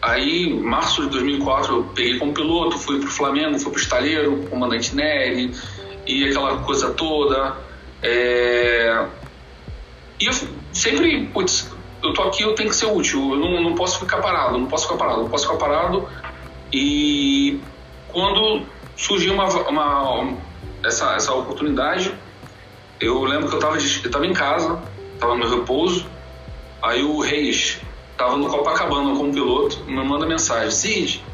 Aí, 0.00 0.48
em 0.48 0.60
março 0.60 1.02
de 1.02 1.08
2004, 1.10 1.76
eu 1.76 1.84
peguei 1.94 2.18
como 2.18 2.32
piloto, 2.32 2.78
fui 2.78 3.00
pro 3.00 3.10
Flamengo, 3.10 3.58
fui 3.58 3.70
pro 3.70 3.80
Estaleiro, 3.80 4.46
comandante 4.48 4.94
Nery, 4.94 5.52
e 6.06 6.24
aquela 6.24 6.58
coisa 6.58 6.90
toda. 6.92 7.56
É... 8.02 9.06
E 10.18 10.26
eu 10.26 10.32
sempre, 10.72 11.26
putz, 11.26 11.70
eu 12.02 12.14
tô 12.14 12.22
aqui, 12.22 12.42
eu 12.42 12.54
tenho 12.54 12.70
que 12.70 12.76
ser 12.76 12.86
útil, 12.86 13.34
eu 13.34 13.38
não, 13.38 13.62
não 13.62 13.74
posso 13.74 13.98
ficar 13.98 14.18
parado, 14.18 14.56
não 14.56 14.66
posso 14.66 14.84
ficar 14.84 14.96
parado, 14.96 15.22
não 15.22 15.28
posso 15.28 15.44
ficar 15.44 15.58
parado. 15.58 16.08
E 16.72 17.60
quando 18.08 18.62
surgiu 18.96 19.34
uma, 19.34 19.46
uma, 19.68 20.36
essa, 20.84 21.14
essa 21.14 21.32
oportunidade. 21.32 22.14
Eu 23.00 23.22
lembro 23.24 23.48
que 23.48 23.54
eu 23.54 23.58
estava 23.58 23.78
eu 23.78 24.10
tava 24.10 24.26
em 24.26 24.32
casa, 24.32 24.82
estava 25.14 25.36
no 25.36 25.48
repouso, 25.48 26.06
aí 26.82 27.02
o 27.02 27.20
Reis 27.20 27.80
estava 28.12 28.36
no 28.36 28.48
Copacabana 28.48 29.16
como 29.16 29.32
piloto, 29.32 29.84
me 29.84 30.04
manda 30.04 30.26
mensagem: 30.26 30.70
Cid, 30.70 31.24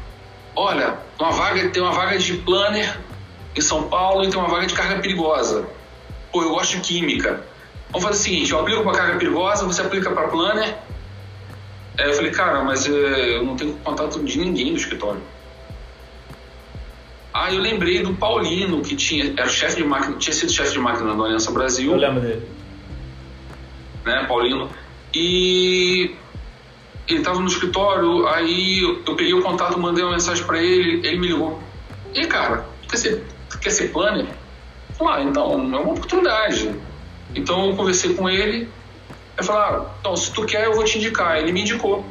olha, 0.55 0.97
uma 1.19 1.31
vaga, 1.31 1.69
tem 1.69 1.81
uma 1.81 1.91
vaga 1.91 2.17
de 2.17 2.33
planner 2.37 2.97
em 3.55 3.61
São 3.61 3.83
Paulo 3.83 4.23
e 4.23 4.29
tem 4.29 4.39
uma 4.39 4.49
vaga 4.49 4.65
de 4.65 4.73
carga 4.73 5.01
perigosa. 5.01 5.67
Pô, 6.31 6.41
eu 6.41 6.49
gosto 6.49 6.77
de 6.77 6.81
química. 6.81 7.43
Vamos 7.89 8.07
fazer 8.07 8.19
o 8.19 8.23
seguinte: 8.23 8.51
eu 8.51 8.59
aplico 8.59 8.83
para 8.83 8.93
carga 8.93 9.17
perigosa, 9.17 9.65
você 9.65 9.81
aplica 9.81 10.09
para 10.11 10.27
planner 10.29 10.77
Aí 11.99 12.07
eu 12.07 12.13
falei, 12.13 12.31
cara, 12.31 12.63
mas 12.63 12.87
é, 12.87 13.37
eu 13.37 13.43
não 13.43 13.55
tenho 13.55 13.73
contato 13.83 14.23
de 14.23 14.37
ninguém 14.37 14.71
do 14.71 14.77
escritório. 14.77 15.21
Ah, 17.39 17.53
eu 17.53 17.61
lembrei 17.61 18.01
do 18.01 18.15
Paulino, 18.15 18.81
que 18.81 18.95
tinha, 18.95 19.31
era 19.37 19.47
chefe 19.47 19.75
de 19.75 19.83
máquina, 19.83 20.17
tinha 20.17 20.33
sido 20.33 20.51
chefe 20.51 20.71
de 20.71 20.79
máquina 20.79 21.15
da 21.15 21.23
Aliança 21.23 21.51
Brasil. 21.51 21.91
Eu 21.91 21.97
lembro 21.97 22.19
dele. 22.19 22.41
Né, 24.03 24.25
Paulino. 24.27 24.71
E 25.13 26.15
ele 27.07 27.19
estava 27.19 27.39
no 27.39 27.45
escritório, 27.45 28.27
aí 28.27 28.79
eu 28.79 29.15
peguei 29.15 29.35
o 29.35 29.43
contato, 29.43 29.79
mandei 29.79 30.03
uma 30.03 30.13
mensagem 30.13 30.43
para 30.45 30.59
ele, 30.59 31.07
ele 31.07 31.19
me 31.19 31.27
ligou. 31.27 31.61
E 32.15 32.25
cara, 32.25 32.65
quer 32.89 32.97
ser, 32.97 33.23
quer 33.61 33.69
ser 33.69 33.89
planner? 33.89 34.25
Ah, 34.99 35.21
então, 35.21 35.51
é 35.51 35.77
uma 35.77 35.91
oportunidade. 35.91 36.73
Então 37.35 37.69
eu 37.69 37.75
conversei 37.75 38.15
com 38.15 38.27
ele, 38.27 38.67
eu 39.37 39.43
falei, 39.43 39.61
ah, 39.61 39.85
então, 39.99 40.15
se 40.15 40.33
tu 40.33 40.43
quer, 40.43 40.65
eu 40.65 40.73
vou 40.73 40.83
te 40.83 40.97
indicar. 40.97 41.37
Ele 41.37 41.51
me 41.51 41.61
indicou. 41.61 42.03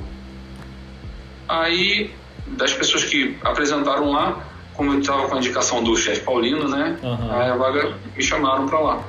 Aí, 1.49 2.12
das 2.47 2.73
pessoas 2.73 3.03
que 3.03 3.37
apresentaram 3.43 4.12
lá, 4.12 4.55
como 4.77 4.93
eu 4.93 5.01
estava 5.01 5.29
com 5.29 5.35
a 5.35 5.39
indicação 5.39 5.83
do 5.83 5.97
chefe 5.97 6.21
Paulino, 6.21 6.69
né? 6.69 6.97
Uhum. 7.03 7.33
Aí 7.33 7.51
a 7.51 7.57
vaga 7.57 7.95
me 8.15 8.23
chamaram 8.23 8.67
para 8.67 8.79
lá. 8.79 9.05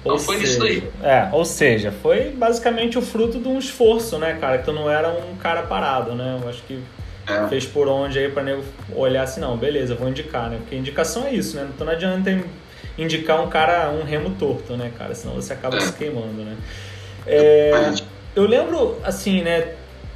Então 0.00 0.12
ou 0.12 0.18
foi 0.18 0.38
seja, 0.38 0.46
nisso 0.46 0.60
daí. 0.60 0.90
É, 1.02 1.28
ou 1.32 1.44
seja, 1.44 1.92
foi 2.02 2.30
basicamente 2.30 2.96
o 2.96 3.02
fruto 3.02 3.38
de 3.38 3.48
um 3.48 3.58
esforço, 3.58 4.18
né, 4.18 4.38
cara? 4.40 4.58
Que 4.58 4.64
tu 4.64 4.72
não 4.72 4.88
era 4.88 5.10
um 5.10 5.36
cara 5.36 5.62
parado, 5.62 6.14
né? 6.14 6.38
Eu 6.42 6.48
acho 6.48 6.62
que 6.62 6.80
é. 7.28 7.48
fez 7.48 7.66
por 7.66 7.88
onde 7.88 8.18
aí 8.18 8.30
pra 8.30 8.42
nego 8.42 8.62
olhar 8.94 9.24
assim, 9.24 9.40
não, 9.40 9.56
beleza, 9.56 9.94
vou 9.94 10.08
indicar, 10.08 10.48
né? 10.48 10.58
Porque 10.58 10.76
indicação 10.76 11.26
é 11.26 11.34
isso, 11.34 11.56
né? 11.56 11.68
Então 11.74 11.84
não 11.84 11.92
adianta 11.92 12.40
indicar 12.96 13.42
um 13.42 13.48
cara, 13.48 13.90
um 13.90 14.04
remo 14.04 14.30
torto, 14.38 14.76
né, 14.76 14.92
cara? 14.96 15.14
Senão 15.14 15.34
você 15.34 15.52
acaba 15.52 15.76
é. 15.76 15.80
se 15.80 15.92
queimando, 15.92 16.42
né? 16.42 16.56
É, 17.26 17.92
eu 18.34 18.46
lembro, 18.46 18.98
assim, 19.02 19.42
né, 19.42 19.72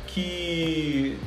que 0.06 1.18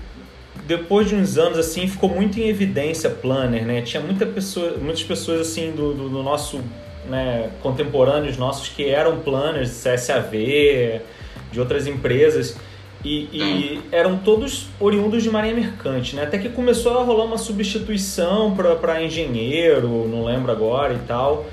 depois 0.68 1.10
de 1.10 1.16
uns 1.16 1.38
anos 1.38 1.58
assim 1.58 1.88
ficou 1.88 2.10
muito 2.10 2.40
em 2.40 2.48
evidência 2.48 3.10
planner 3.10 3.66
né? 3.66 3.82
Tinha 3.82 4.02
muita 4.02 4.26
pessoa, 4.26 4.78
muitas 4.78 5.04
pessoas 5.04 5.42
assim 5.42 5.72
do, 5.72 5.94
do, 5.94 6.10
do 6.10 6.24
nosso 6.24 6.62
né, 7.10 7.50
contemporâneos 7.62 8.38
nossos 8.38 8.70
que 8.70 8.86
eram 8.86 9.20
planners 9.20 9.84
CSAV 9.84 11.02
de 11.52 11.60
outras 11.60 11.86
empresas 11.86 12.58
e, 13.04 13.28
e 13.34 13.82
eram 13.92 14.18
todos 14.18 14.68
oriundos 14.80 15.22
de 15.22 15.30
marinha 15.30 15.56
mercante 15.56 16.16
né? 16.16 16.24
Até 16.24 16.38
que 16.38 16.50
começou 16.50 16.98
a 16.98 17.04
rolar 17.04 17.26
uma 17.26 17.38
substituição 17.38 18.56
para 18.56 19.04
engenheiro 19.04 20.08
não 20.08 20.24
lembro 20.26 20.52
agora 20.52 20.94
e 20.94 21.00
tal 21.00 21.46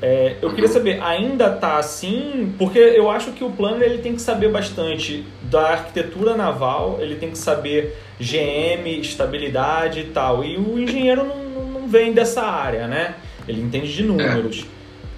é, 0.00 0.36
eu 0.42 0.50
queria 0.50 0.68
saber, 0.68 1.02
ainda 1.02 1.50
tá 1.50 1.78
assim? 1.78 2.54
Porque 2.58 2.78
eu 2.78 3.10
acho 3.10 3.32
que 3.32 3.42
o 3.42 3.50
plano 3.50 3.82
ele 3.82 3.98
tem 3.98 4.14
que 4.14 4.20
saber 4.20 4.50
bastante 4.50 5.24
da 5.42 5.70
arquitetura 5.70 6.36
naval, 6.36 6.98
ele 7.00 7.16
tem 7.16 7.30
que 7.30 7.38
saber 7.38 7.96
GM, 8.20 8.86
estabilidade 9.00 10.00
e 10.00 10.04
tal. 10.04 10.44
E 10.44 10.56
o 10.58 10.78
engenheiro 10.78 11.24
não, 11.24 11.80
não 11.80 11.88
vem 11.88 12.12
dessa 12.12 12.42
área, 12.42 12.86
né? 12.86 13.14
Ele 13.48 13.62
entende 13.62 13.92
de 13.92 14.02
números. 14.02 14.66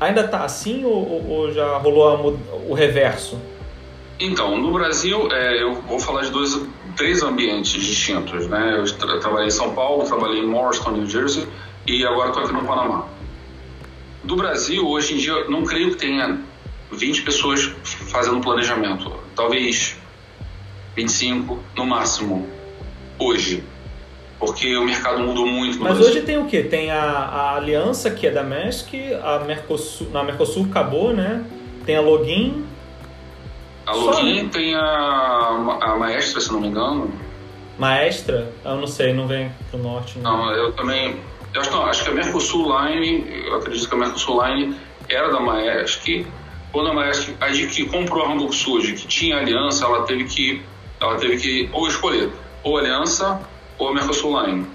É. 0.01 0.07
Ainda 0.07 0.29
tá 0.29 0.45
assim 0.45 0.85
ou, 0.85 1.29
ou 1.29 1.53
já 1.53 1.77
rolou 1.79 2.09
a, 2.09 2.69
o 2.69 2.73
reverso? 2.73 3.37
Então, 4.21 4.57
no 4.57 4.73
Brasil, 4.73 5.29
é, 5.33 5.61
eu 5.61 5.75
vou 5.75 5.99
falar 5.99 6.23
de 6.23 6.31
dois, 6.31 6.61
três 6.97 7.23
ambientes 7.23 7.73
distintos, 7.73 8.47
né? 8.47 8.77
Eu 8.77 8.85
tra 8.97 9.19
trabalhei 9.19 9.49
em 9.49 9.51
São 9.51 9.75
Paulo, 9.75 10.05
trabalhei 10.05 10.41
em 10.41 10.47
Morristown, 10.47 10.93
New 10.93 11.07
Jersey 11.07 11.47
e 11.87 12.07
agora 12.07 12.29
estou 12.29 12.45
aqui 12.45 12.53
no 12.53 12.65
Panamá. 12.65 13.18
Do 14.25 14.37
Brasil, 14.37 14.87
hoje 14.87 15.15
em 15.15 15.19
dia, 15.19 15.49
não 15.49 15.65
creio 15.65 15.91
que 15.91 15.97
tenha 15.97 16.41
20 16.91 17.23
pessoas 17.23 17.73
fazendo 17.85 18.41
planejamento. 18.41 19.13
Talvez 19.35 19.97
25 20.97 21.59
no 21.77 21.87
máximo, 21.87 22.49
hoje. 23.19 23.63
Porque 24.39 24.77
o 24.77 24.85
mercado 24.85 25.21
mudou 25.21 25.47
muito 25.47 25.79
Mas 25.81 25.95
Brasil. 25.95 26.13
hoje 26.13 26.23
tem 26.23 26.39
o 26.39 26.47
quê? 26.47 26.63
Tem 26.63 26.91
a, 26.91 27.01
a 27.01 27.57
aliança 27.57 28.11
que 28.11 28.27
é 28.27 28.31
da 28.31 28.43
MESC, 28.43 29.15
a 29.23 29.41
Mercosul, 29.41 30.11
na 30.11 30.23
Mercosul 30.23 30.67
acabou, 30.71 31.13
né? 31.13 31.45
Tem 31.85 31.97
a 31.97 32.01
Login. 32.01 32.65
A 33.85 33.95
Login 33.95 34.45
né? 34.45 34.49
tem 34.53 34.75
a, 34.75 35.79
a 35.81 35.97
Maestra, 35.97 36.41
se 36.41 36.53
não 36.53 36.61
me 36.61 36.69
engano. 36.69 37.11
Maestra? 37.79 38.53
Eu 38.65 38.77
não 38.77 38.87
sei, 38.87 39.13
não 39.13 39.27
vem 39.27 39.51
pro 39.71 39.79
norte. 39.81 40.19
Não, 40.19 40.37
não 40.37 40.53
eu 40.53 40.73
também 40.73 41.17
eu 41.55 41.61
acho, 41.61 41.71
não, 41.71 41.87
acho 41.87 42.05
que 42.05 42.11
a 42.11 42.15
Mercosul 42.15 42.67
Line, 42.67 43.45
eu 43.47 43.57
acredito 43.57 43.89
que 43.89 43.95
a 43.95 43.99
Mercosul 43.99 44.45
Line 44.45 44.77
era 45.09 45.33
da 45.33 45.41
Maersk. 45.41 46.27
Quando 46.73 46.91
a 46.91 46.95
Maersk 46.95 47.35
que 47.71 47.87
comprou 47.87 48.25
a 48.25 48.33
Hamburg 48.33 48.55
Sud, 48.55 48.93
que 48.93 49.07
tinha 49.07 49.39
aliança, 49.39 49.85
ela 49.85 50.03
teve 50.05 50.25
que, 50.25 50.63
ela 51.01 51.17
teve 51.17 51.39
que 51.39 51.71
ou 51.73 51.89
escolher 51.89 52.31
ou 52.63 52.77
aliança 52.77 53.41
ou 53.79 53.89
a 53.89 53.95
Mercosul 53.95 54.41
Line. 54.43 54.67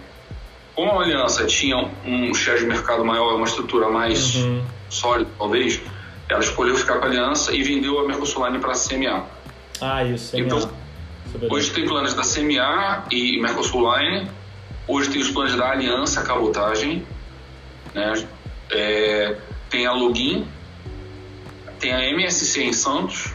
Como 0.75 0.91
a 0.91 1.03
aliança 1.03 1.45
tinha 1.45 1.91
um 2.03 2.33
share 2.33 2.59
de 2.59 2.65
mercado 2.65 3.05
maior, 3.05 3.35
uma 3.35 3.45
estrutura 3.45 3.89
mais 3.89 4.35
uhum. 4.35 4.63
sólida, 4.89 5.29
talvez, 5.37 5.79
ela 6.27 6.39
escolheu 6.39 6.75
ficar 6.75 6.97
com 6.97 7.05
a 7.05 7.07
aliança 7.07 7.53
e 7.53 7.61
vendeu 7.61 7.99
a 7.99 8.07
Mercosul 8.07 8.47
Line 8.47 8.59
para 8.59 8.71
a 8.71 8.75
CMA. 8.75 9.23
Ah, 9.79 10.03
isso, 10.03 10.31
CMA. 10.31 10.45
Então, 10.45 10.69
hoje 11.51 11.71
tem 11.71 11.85
planos 11.87 12.15
da 12.15 12.23
CMA 12.23 13.05
e 13.11 13.39
Mercosul 13.39 13.95
Line 13.95 14.27
Hoje 14.87 15.09
tem 15.09 15.21
os 15.21 15.29
planos 15.29 15.55
da 15.55 15.71
Aliança 15.71 16.23
Cabotagem, 16.23 17.05
né? 17.93 18.13
É, 18.71 19.37
tem 19.69 19.85
a 19.85 19.93
Login, 19.93 20.47
tem 21.79 21.93
a 21.93 22.09
MSC 22.09 22.63
em 22.63 22.73
Santos. 22.73 23.33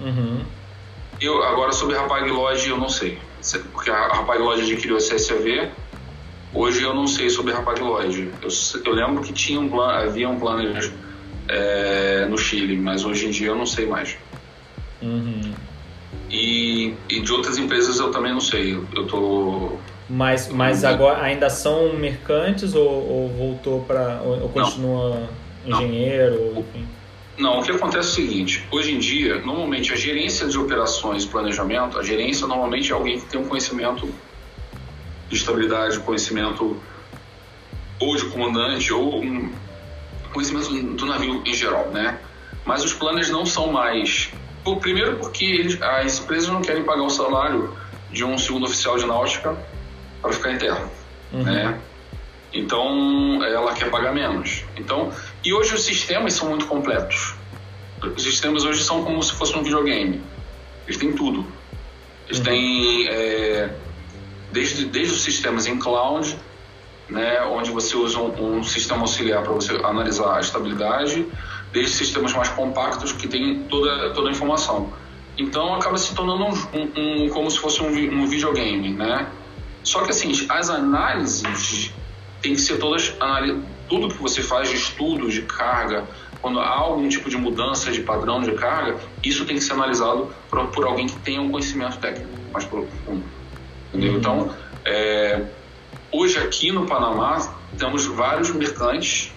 Uhum. 0.00 0.44
Eu, 1.20 1.42
agora 1.42 1.72
sobre 1.72 1.96
a 1.96 2.00
Rapag 2.00 2.30
Lodge 2.30 2.70
eu 2.70 2.78
não 2.78 2.88
sei, 2.88 3.18
porque 3.72 3.90
a 3.90 4.08
Rapag 4.08 4.40
Lodge 4.40 4.72
adquiriu 4.72 4.96
a 4.96 5.00
CSAV. 5.00 5.70
Hoje 6.52 6.82
eu 6.82 6.94
não 6.94 7.06
sei 7.06 7.30
sobre 7.30 7.52
a 7.52 7.56
Rapag 7.56 7.80
Lodge. 7.80 8.30
Eu, 8.42 8.48
eu 8.84 8.92
lembro 8.92 9.22
que 9.22 9.32
tinha 9.32 9.60
um 9.60 9.68
plan, 9.68 9.88
havia 9.88 10.28
um 10.28 10.40
plano 10.40 10.62
é, 11.46 12.26
no 12.26 12.38
Chile, 12.38 12.76
mas 12.76 13.04
hoje 13.04 13.26
em 13.26 13.30
dia 13.30 13.48
eu 13.48 13.56
não 13.56 13.66
sei 13.66 13.86
mais. 13.86 14.16
Uhum. 15.02 15.52
E, 16.30 16.94
e, 17.08 17.20
de 17.20 17.32
outras 17.32 17.58
empresas 17.58 17.98
eu 17.98 18.10
também 18.10 18.32
não 18.32 18.40
sei. 18.40 18.74
Eu 18.94 19.06
tô 19.06 19.78
mas, 20.10 20.48
mas 20.48 20.82
agora 20.82 21.22
ainda 21.22 21.48
são 21.48 21.94
mercantes 21.94 22.74
ou, 22.74 22.88
ou 22.88 23.28
voltou 23.28 23.84
para 23.84 24.20
ou, 24.24 24.42
ou 24.42 24.48
continua 24.48 25.28
não. 25.64 25.80
engenheiro, 25.80 26.52
não. 26.52 26.60
enfim? 26.60 26.88
Não, 27.38 27.60
o 27.60 27.62
que 27.62 27.70
acontece 27.70 28.08
é 28.08 28.10
o 28.10 28.26
seguinte: 28.26 28.66
hoje 28.72 28.92
em 28.92 28.98
dia, 28.98 29.38
normalmente 29.38 29.92
a 29.92 29.96
gerência 29.96 30.48
de 30.48 30.58
operações 30.58 31.24
planejamento, 31.24 31.96
a 31.96 32.02
gerência 32.02 32.44
normalmente 32.48 32.90
é 32.90 32.94
alguém 32.94 33.20
que 33.20 33.26
tem 33.26 33.40
um 33.40 33.46
conhecimento 33.46 34.12
de 35.28 35.36
estabilidade, 35.36 36.00
conhecimento 36.00 36.76
ou 38.00 38.16
de 38.16 38.24
comandante 38.24 38.92
ou 38.92 39.22
um 39.22 39.48
conhecimento 40.32 40.70
do 40.96 41.06
navio 41.06 41.40
em 41.46 41.54
geral, 41.54 41.88
né? 41.90 42.18
Mas 42.64 42.82
os 42.82 42.92
planos 42.92 43.30
não 43.30 43.46
são 43.46 43.70
mais. 43.70 44.28
Primeiro 44.80 45.16
porque 45.18 45.44
eles, 45.44 45.80
as 45.80 46.18
empresas 46.18 46.48
não 46.48 46.60
querem 46.60 46.82
pagar 46.82 47.04
o 47.04 47.10
salário 47.10 47.72
de 48.10 48.24
um 48.24 48.36
segundo 48.36 48.64
oficial 48.64 48.98
de 48.98 49.06
náutica 49.06 49.56
para 50.20 50.32
ficar 50.32 50.52
interno, 50.52 50.90
uhum. 51.32 51.42
né? 51.42 51.80
Então 52.52 53.44
ela 53.44 53.72
quer 53.74 53.90
pagar 53.90 54.12
menos. 54.12 54.64
Então 54.76 55.12
e 55.44 55.52
hoje 55.52 55.74
os 55.74 55.82
sistemas 55.82 56.34
são 56.34 56.48
muito 56.48 56.66
completos. 56.66 57.34
Os 58.02 58.22
sistemas 58.22 58.64
hoje 58.64 58.82
são 58.82 59.04
como 59.04 59.22
se 59.22 59.32
fosse 59.32 59.56
um 59.56 59.62
videogame. 59.62 60.22
Eles 60.86 60.96
têm 60.96 61.12
tudo. 61.12 61.46
Eles 62.26 62.38
uhum. 62.38 62.44
têm 62.44 63.08
é, 63.08 63.74
desde 64.52 64.86
desde 64.86 65.14
os 65.14 65.20
sistemas 65.20 65.66
em 65.66 65.78
cloud, 65.78 66.36
né, 67.08 67.42
onde 67.42 67.70
você 67.70 67.96
usa 67.96 68.18
um, 68.18 68.58
um 68.58 68.64
sistema 68.64 69.02
auxiliar 69.02 69.42
para 69.42 69.52
você 69.52 69.72
analisar 69.84 70.36
a 70.36 70.40
estabilidade, 70.40 71.26
desde 71.72 71.92
sistemas 71.92 72.32
mais 72.32 72.48
compactos 72.48 73.12
que 73.12 73.28
têm 73.28 73.64
toda 73.64 74.12
toda 74.14 74.28
a 74.28 74.32
informação. 74.32 74.92
Então 75.36 75.74
acaba 75.74 75.96
se 75.96 76.14
tornando 76.14 76.44
um, 76.44 76.78
um, 76.78 77.24
um 77.24 77.28
como 77.30 77.50
se 77.50 77.58
fosse 77.58 77.82
um, 77.82 78.26
videogame, 78.26 78.92
né? 78.92 79.26
Só 79.82 80.02
que 80.04 80.10
assim, 80.10 80.46
as 80.48 80.70
análises 80.70 81.92
têm 82.42 82.54
que 82.54 82.60
ser 82.60 82.78
todas 82.78 83.14
tudo 83.88 84.08
que 84.08 84.22
você 84.22 84.42
faz 84.42 84.68
de 84.68 84.76
estudo 84.76 85.28
de 85.28 85.42
carga, 85.42 86.06
quando 86.40 86.60
há 86.60 86.68
algum 86.68 87.08
tipo 87.08 87.28
de 87.28 87.36
mudança 87.36 87.90
de 87.90 88.00
padrão 88.00 88.40
de 88.40 88.52
carga, 88.52 88.98
isso 89.22 89.44
tem 89.44 89.56
que 89.56 89.62
ser 89.62 89.72
analisado 89.72 90.32
por, 90.48 90.66
por 90.68 90.86
alguém 90.86 91.06
que 91.06 91.18
tenha 91.18 91.40
um 91.40 91.50
conhecimento 91.50 91.98
técnico 91.98 92.30
mais 92.52 92.64
profundo. 92.64 93.22
Entendeu? 93.88 94.12
Uhum. 94.12 94.18
Então, 94.18 94.54
é, 94.84 95.42
hoje 96.10 96.38
aqui 96.38 96.72
no 96.72 96.86
Panamá 96.86 97.54
temos 97.76 98.06
vários 98.06 98.50
mercantes 98.50 99.32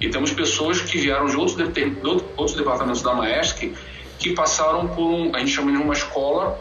e 0.00 0.08
temos 0.08 0.32
pessoas 0.32 0.80
que 0.80 0.98
vieram 0.98 1.26
de 1.26 1.36
outros, 1.36 1.56
de, 1.56 1.96
outros 2.36 2.54
departamentos 2.54 3.00
da 3.00 3.14
Maersk 3.14 3.72
que 4.18 4.34
passaram 4.34 4.88
por 4.88 5.04
um, 5.04 5.34
a 5.34 5.38
gente 5.38 5.52
chama 5.52 5.70
de 5.70 5.78
uma 5.78 5.94
escola 5.94 6.58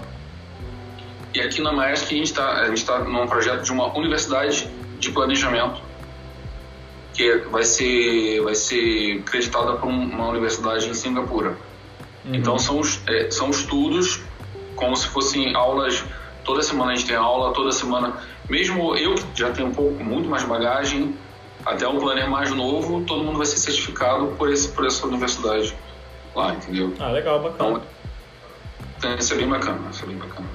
e 1.34 1.42
aqui 1.42 1.62
na 1.62 1.72
Maersk 1.72 2.12
a 2.12 2.16
gente 2.16 2.24
está 2.26 2.66
tá 2.86 3.00
num 3.00 3.28
projeto 3.28 3.64
de 3.64 3.72
uma 3.72 3.96
universidade 3.98 4.70
de 5.00 5.12
planejamento 5.12 5.82
que 7.14 7.38
vai 7.50 7.64
ser 7.64 8.42
vai 8.42 8.56
ser 8.56 9.22
creditada 9.24 9.74
por 9.74 9.88
uma 9.88 10.28
universidade 10.30 10.88
em 10.88 10.94
Singapura. 10.94 11.58
Uhum. 12.26 12.36
Então 12.36 12.60
são 12.60 12.82
é, 13.08 13.32
são 13.32 13.50
estudos 13.50 14.22
como 14.76 14.96
se 14.96 15.08
fossem 15.08 15.56
aulas. 15.56 16.04
Toda 16.44 16.62
semana 16.62 16.92
a 16.92 16.96
gente 16.96 17.08
tem 17.08 17.16
aula, 17.16 17.54
toda 17.54 17.72
semana. 17.72 18.14
Mesmo 18.50 18.96
eu 18.96 19.16
que 19.16 19.26
já 19.36 19.52
tenho 19.52 19.68
um 19.68 19.74
pouco, 19.74 20.02
muito 20.02 20.30
mais 20.30 20.44
bagagem, 20.44 21.14
até 21.66 21.86
um 21.86 22.00
planner 22.00 22.30
mais 22.30 22.52
novo, 22.52 23.04
todo 23.04 23.24
mundo 23.24 23.38
vai 23.38 23.46
ser 23.46 23.58
certificado 23.58 24.28
por, 24.38 24.50
esse, 24.50 24.70
por 24.70 24.86
essa 24.86 25.06
universidade 25.06 25.76
lá, 26.34 26.54
entendeu? 26.54 26.94
Ah, 27.00 27.10
legal, 27.10 27.42
bacana. 27.42 27.82
Então, 28.98 29.16
isso 29.16 29.34
é 29.34 29.38
bem 29.38 29.50
bacana, 29.50 29.90
isso 29.92 30.04
é 30.04 30.08
bem 30.08 30.18
bacana. 30.18 30.48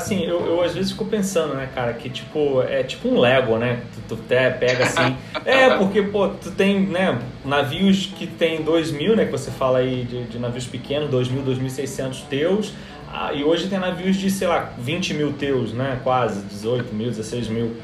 Assim, 0.00 0.24
eu, 0.24 0.44
eu 0.46 0.62
às 0.62 0.74
vezes 0.74 0.92
fico 0.92 1.04
pensando, 1.04 1.54
né, 1.54 1.68
cara, 1.74 1.92
que 1.92 2.08
tipo, 2.08 2.62
é 2.62 2.82
tipo 2.82 3.08
um 3.08 3.18
Lego, 3.18 3.56
né? 3.56 3.80
Tu, 4.08 4.16
tu 4.16 4.22
pega 4.24 4.84
assim. 4.84 5.16
é, 5.44 5.76
porque, 5.76 6.02
pô, 6.02 6.28
tu 6.28 6.50
tem, 6.50 6.80
né, 6.80 7.18
navios 7.44 8.06
que 8.06 8.26
tem 8.26 8.62
2 8.62 8.90
mil, 8.90 9.14
né, 9.14 9.26
que 9.26 9.32
você 9.32 9.50
fala 9.50 9.78
aí 9.78 10.04
de, 10.04 10.24
de 10.24 10.38
navios 10.38 10.66
pequenos, 10.66 11.10
2 11.10 11.28
mil, 11.28 11.42
2.600 11.42 12.22
teus. 12.28 12.72
Ah, 13.12 13.32
e 13.32 13.42
hoje 13.42 13.68
tem 13.68 13.78
navios 13.78 14.16
de, 14.16 14.30
sei 14.30 14.46
lá, 14.46 14.72
20 14.78 15.14
mil 15.14 15.32
teus, 15.32 15.72
né? 15.72 15.98
Quase, 16.04 16.42
18 16.42 16.94
mil, 16.94 17.08
16 17.08 17.48
mil. 17.48 17.76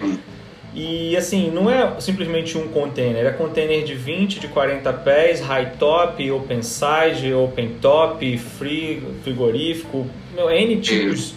E 0.73 1.17
assim, 1.17 1.51
não 1.51 1.71
é 1.71 1.99
simplesmente 2.01 2.57
um 2.59 2.69
container, 2.69 3.25
é 3.25 3.31
container 3.31 3.83
de 3.83 3.95
20, 3.95 4.39
de 4.39 4.47
40 4.47 4.93
pés, 4.93 5.41
high 5.41 5.73
top, 5.79 6.31
open 6.31 6.63
side, 6.63 7.33
open 7.33 7.77
top, 7.81 8.37
free, 8.37 9.03
frigorífico, 9.25 10.07
meu, 10.35 10.51
N 10.51 10.77
tipos 10.77 11.35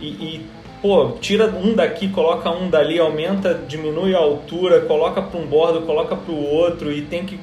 e, 0.00 0.06
e 0.06 0.46
pô, 0.80 1.12
tira 1.20 1.46
um 1.46 1.74
daqui, 1.74 2.08
coloca 2.08 2.50
um 2.50 2.68
dali, 2.70 2.98
aumenta, 2.98 3.54
diminui 3.54 4.14
a 4.14 4.18
altura, 4.18 4.82
coloca 4.82 5.22
para 5.22 5.40
um 5.40 5.46
bordo, 5.46 5.82
coloca 5.82 6.14
para 6.14 6.32
o 6.32 6.44
outro 6.44 6.92
e 6.92 7.02
tem 7.02 7.24
que 7.24 7.40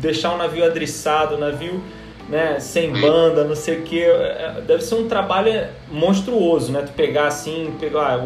deixar 0.00 0.34
o 0.34 0.38
navio 0.38 0.64
adriçado, 0.64 1.38
navio 1.38 1.82
né, 2.28 2.58
sem 2.60 2.92
banda, 2.92 3.44
não 3.44 3.54
sei 3.54 3.78
o 3.78 3.82
que. 3.82 4.02
É, 4.02 4.62
deve 4.66 4.82
ser 4.82 4.96
um 4.96 5.08
trabalho 5.08 5.68
monstruoso, 5.90 6.72
né? 6.72 6.82
Tu 6.82 6.92
pegar 6.92 7.28
assim, 7.28 7.74
pegar 7.78 8.20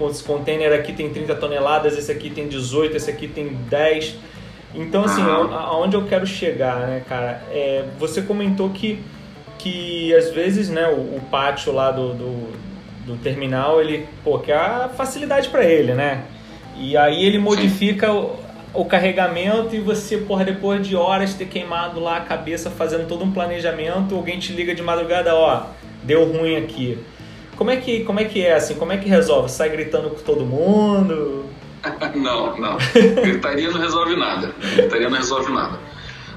ah, 0.00 0.06
esse 0.08 0.24
container 0.24 0.72
aqui 0.72 0.92
tem 0.92 1.10
30 1.10 1.34
toneladas, 1.34 1.98
esse 1.98 2.10
aqui 2.10 2.30
tem 2.30 2.48
18, 2.48 2.96
esse 2.96 3.10
aqui 3.10 3.28
tem 3.28 3.48
10. 3.68 4.16
Então, 4.74 5.04
assim, 5.04 5.20
aonde 5.22 5.96
eu 5.96 6.06
quero 6.06 6.24
chegar, 6.26 6.86
né, 6.86 7.02
cara? 7.08 7.42
É, 7.50 7.84
você 7.98 8.22
comentou 8.22 8.70
que, 8.70 9.00
que 9.58 10.14
às 10.14 10.30
vezes, 10.30 10.70
né, 10.70 10.86
o, 10.86 11.16
o 11.16 11.20
pátio 11.28 11.72
lá 11.72 11.90
do, 11.90 12.14
do 12.14 12.69
do 13.06 13.16
terminal, 13.16 13.80
ele, 13.80 14.06
pô, 14.22 14.38
que 14.38 14.52
é 14.52 14.56
a 14.56 14.88
facilidade 14.88 15.48
para 15.48 15.64
ele, 15.64 15.94
né? 15.94 16.24
E 16.76 16.96
aí 16.96 17.24
ele 17.24 17.38
modifica 17.38 18.12
o, 18.12 18.38
o, 18.72 18.84
carregamento 18.84 19.74
e 19.74 19.80
você, 19.80 20.18
porra, 20.18 20.44
depois 20.44 20.86
de 20.86 20.96
horas 20.96 21.34
ter 21.34 21.46
queimado 21.46 22.00
lá 22.00 22.18
a 22.18 22.20
cabeça 22.20 22.70
fazendo 22.70 23.06
todo 23.06 23.24
um 23.24 23.32
planejamento, 23.32 24.14
alguém 24.14 24.38
te 24.38 24.52
liga 24.52 24.74
de 24.74 24.82
madrugada, 24.82 25.34
ó, 25.34 25.66
deu 26.02 26.24
ruim 26.24 26.56
aqui. 26.56 26.98
Como 27.56 27.70
é 27.70 27.76
que, 27.76 28.04
como 28.04 28.20
é, 28.20 28.24
que 28.24 28.44
é 28.44 28.54
assim? 28.54 28.74
Como 28.74 28.92
é 28.92 28.96
que 28.96 29.08
resolve? 29.08 29.50
Sai 29.50 29.68
gritando 29.68 30.10
com 30.10 30.22
todo 30.22 30.46
mundo? 30.46 31.44
não, 32.16 32.58
não. 32.58 32.78
Gritaria 33.22 33.70
não 33.70 33.80
resolve 33.80 34.16
nada. 34.16 34.54
Gritaria 34.76 35.10
não 35.10 35.18
resolve 35.18 35.52
nada. 35.52 35.78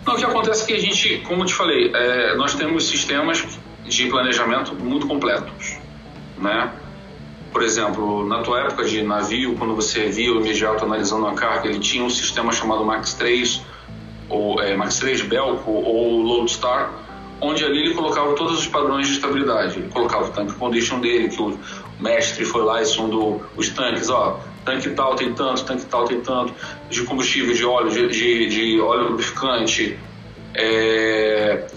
Não, 0.05 0.15
o 0.15 0.17
que 0.17 0.25
acontece 0.25 0.63
é 0.63 0.67
que 0.67 0.73
a 0.73 0.79
gente, 0.79 1.19
como 1.19 1.43
eu 1.43 1.45
te 1.45 1.53
falei, 1.53 1.91
é, 1.93 2.35
nós 2.35 2.55
temos 2.55 2.85
sistemas 2.89 3.45
de 3.85 4.07
planejamento 4.07 4.75
muito 4.75 5.07
completos 5.07 5.82
né? 6.37 6.71
Por 7.51 7.61
exemplo, 7.61 8.25
na 8.27 8.41
tua 8.41 8.61
época 8.61 8.83
de 8.85 9.03
navio, 9.03 9.55
quando 9.55 9.75
você 9.75 10.09
via 10.09 10.33
o 10.33 10.39
imediato 10.39 10.83
analisando 10.83 11.27
a 11.27 11.33
carga, 11.33 11.69
ele 11.69 11.79
tinha 11.79 12.03
um 12.03 12.09
sistema 12.09 12.51
chamado 12.51 12.83
Max 12.83 13.13
3, 13.13 13.61
ou 14.27 14.59
é, 14.61 14.75
Max 14.75 14.97
3 14.97 15.21
Belco, 15.21 15.69
ou 15.69 16.19
Lodestar, 16.21 16.91
onde 17.39 17.63
ali 17.63 17.79
ele 17.79 17.93
colocava 17.93 18.33
todos 18.33 18.57
os 18.57 18.67
padrões 18.67 19.07
de 19.07 19.13
estabilidade. 19.13 19.77
Ele 19.77 19.89
colocava 19.89 20.25
o 20.25 20.31
tanque 20.31 20.53
condition 20.53 20.99
dele, 20.99 21.29
que 21.29 21.39
o 21.39 21.57
mestre 21.99 22.43
foi 22.43 22.63
lá 22.63 22.81
e 22.81 22.85
sondou 22.85 23.43
os 23.55 23.69
tanques, 23.69 24.09
ó, 24.09 24.39
tanque 24.65 24.89
tal 24.91 25.15
tem 25.15 25.33
tanto, 25.33 25.63
tanque 25.63 25.85
tal 25.85 26.05
tem 26.05 26.21
tanto, 26.21 26.53
de 26.89 27.03
combustível, 27.03 27.53
de 27.53 27.65
óleo, 27.65 27.91
de, 27.91 28.07
de, 28.07 28.47
de 28.47 28.81
óleo 28.81 29.09
lubrificante, 29.09 29.99
é, 30.55 31.67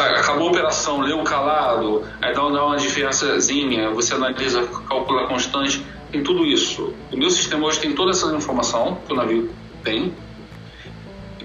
acabou 0.00 0.48
a 0.48 0.50
operação, 0.50 1.00
leu 1.00 1.22
calado, 1.22 2.04
aí 2.20 2.34
dá 2.34 2.44
uma 2.44 2.76
diferençazinha, 2.76 3.90
você 3.90 4.14
analisa, 4.14 4.66
calcula 4.88 5.26
constante, 5.28 5.84
tem 6.10 6.22
tudo 6.22 6.44
isso. 6.44 6.92
O 7.12 7.16
meu 7.16 7.30
sistema 7.30 7.66
hoje 7.66 7.80
tem 7.80 7.92
toda 7.92 8.10
essa 8.10 8.26
informação 8.34 8.98
que 9.06 9.12
o 9.12 9.16
navio 9.16 9.50
tem. 9.84 10.12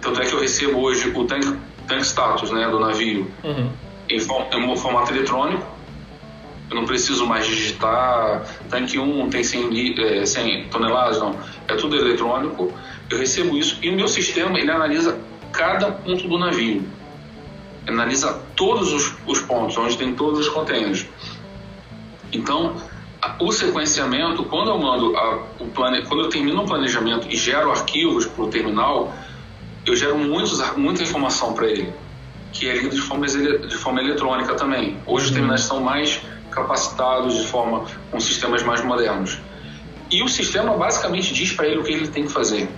Tanto 0.01 0.21
é 0.21 0.25
que 0.25 0.33
eu 0.33 0.39
recebo 0.39 0.79
hoje 0.79 1.11
o 1.15 1.25
tank, 1.25 1.43
tank 1.87 2.01
status 2.01 2.49
né, 2.51 2.67
do 2.67 2.79
navio 2.79 3.31
uhum. 3.43 3.69
em, 4.09 4.17
em 4.17 4.77
formato 4.77 5.13
eletrônico. 5.13 5.63
Eu 6.69 6.75
não 6.77 6.85
preciso 6.85 7.25
mais 7.27 7.45
digitar 7.45 8.43
tanque 8.69 8.97
1 8.97 9.29
tem 9.29 9.43
100, 9.43 9.99
é, 9.99 10.25
100 10.25 10.69
toneladas, 10.69 11.19
não. 11.19 11.35
É 11.67 11.75
tudo 11.75 11.95
eletrônico. 11.95 12.73
Eu 13.09 13.17
recebo 13.19 13.57
isso 13.57 13.77
e 13.81 13.89
o 13.89 13.95
meu 13.95 14.07
sistema 14.07 14.57
ele 14.57 14.71
analisa 14.71 15.19
cada 15.51 15.91
ponto 15.91 16.27
do 16.27 16.39
navio 16.39 16.83
analisa 17.87 18.39
todos 18.55 18.91
os, 18.93 19.13
os 19.25 19.39
pontos, 19.41 19.77
onde 19.77 19.97
tem 19.97 20.13
todos 20.13 20.39
os 20.39 20.49
containers. 20.49 21.05
Então, 22.31 22.75
o 23.39 23.51
sequenciamento, 23.51 24.43
quando 24.45 24.69
eu 24.69 24.77
mando 24.77 25.15
a, 25.17 25.43
o 25.59 25.67
plane, 25.67 26.03
quando 26.05 26.23
eu 26.23 26.29
termino 26.29 26.63
o 26.63 26.65
planejamento 26.65 27.27
e 27.29 27.35
gero 27.35 27.71
arquivos 27.71 28.25
para 28.25 28.43
o 28.43 28.47
terminal, 28.47 29.13
eu 29.85 29.95
gero 29.95 30.17
muitos, 30.17 30.59
muita 30.77 31.03
informação 31.03 31.53
para 31.53 31.67
ele, 31.67 31.91
que 32.53 32.69
é 32.69 32.75
lido 32.75 32.95
de 32.95 33.01
forma, 33.01 33.27
de 33.27 33.75
forma 33.77 34.01
eletrônica 34.01 34.53
também. 34.55 34.97
Hoje 35.05 35.25
os 35.25 35.29
uhum. 35.31 35.35
terminais 35.35 35.61
são 35.61 35.81
mais 35.81 36.21
capacitados 36.49 37.35
de 37.35 37.47
forma 37.47 37.85
com 38.11 38.19
sistemas 38.19 38.63
mais 38.63 38.83
modernos. 38.83 39.39
E 40.09 40.21
o 40.21 40.27
sistema 40.27 40.75
basicamente 40.75 41.33
diz 41.33 41.53
para 41.53 41.67
ele 41.67 41.79
o 41.79 41.83
que 41.83 41.93
ele 41.93 42.07
tem 42.07 42.25
que 42.25 42.31
fazer. 42.31 42.69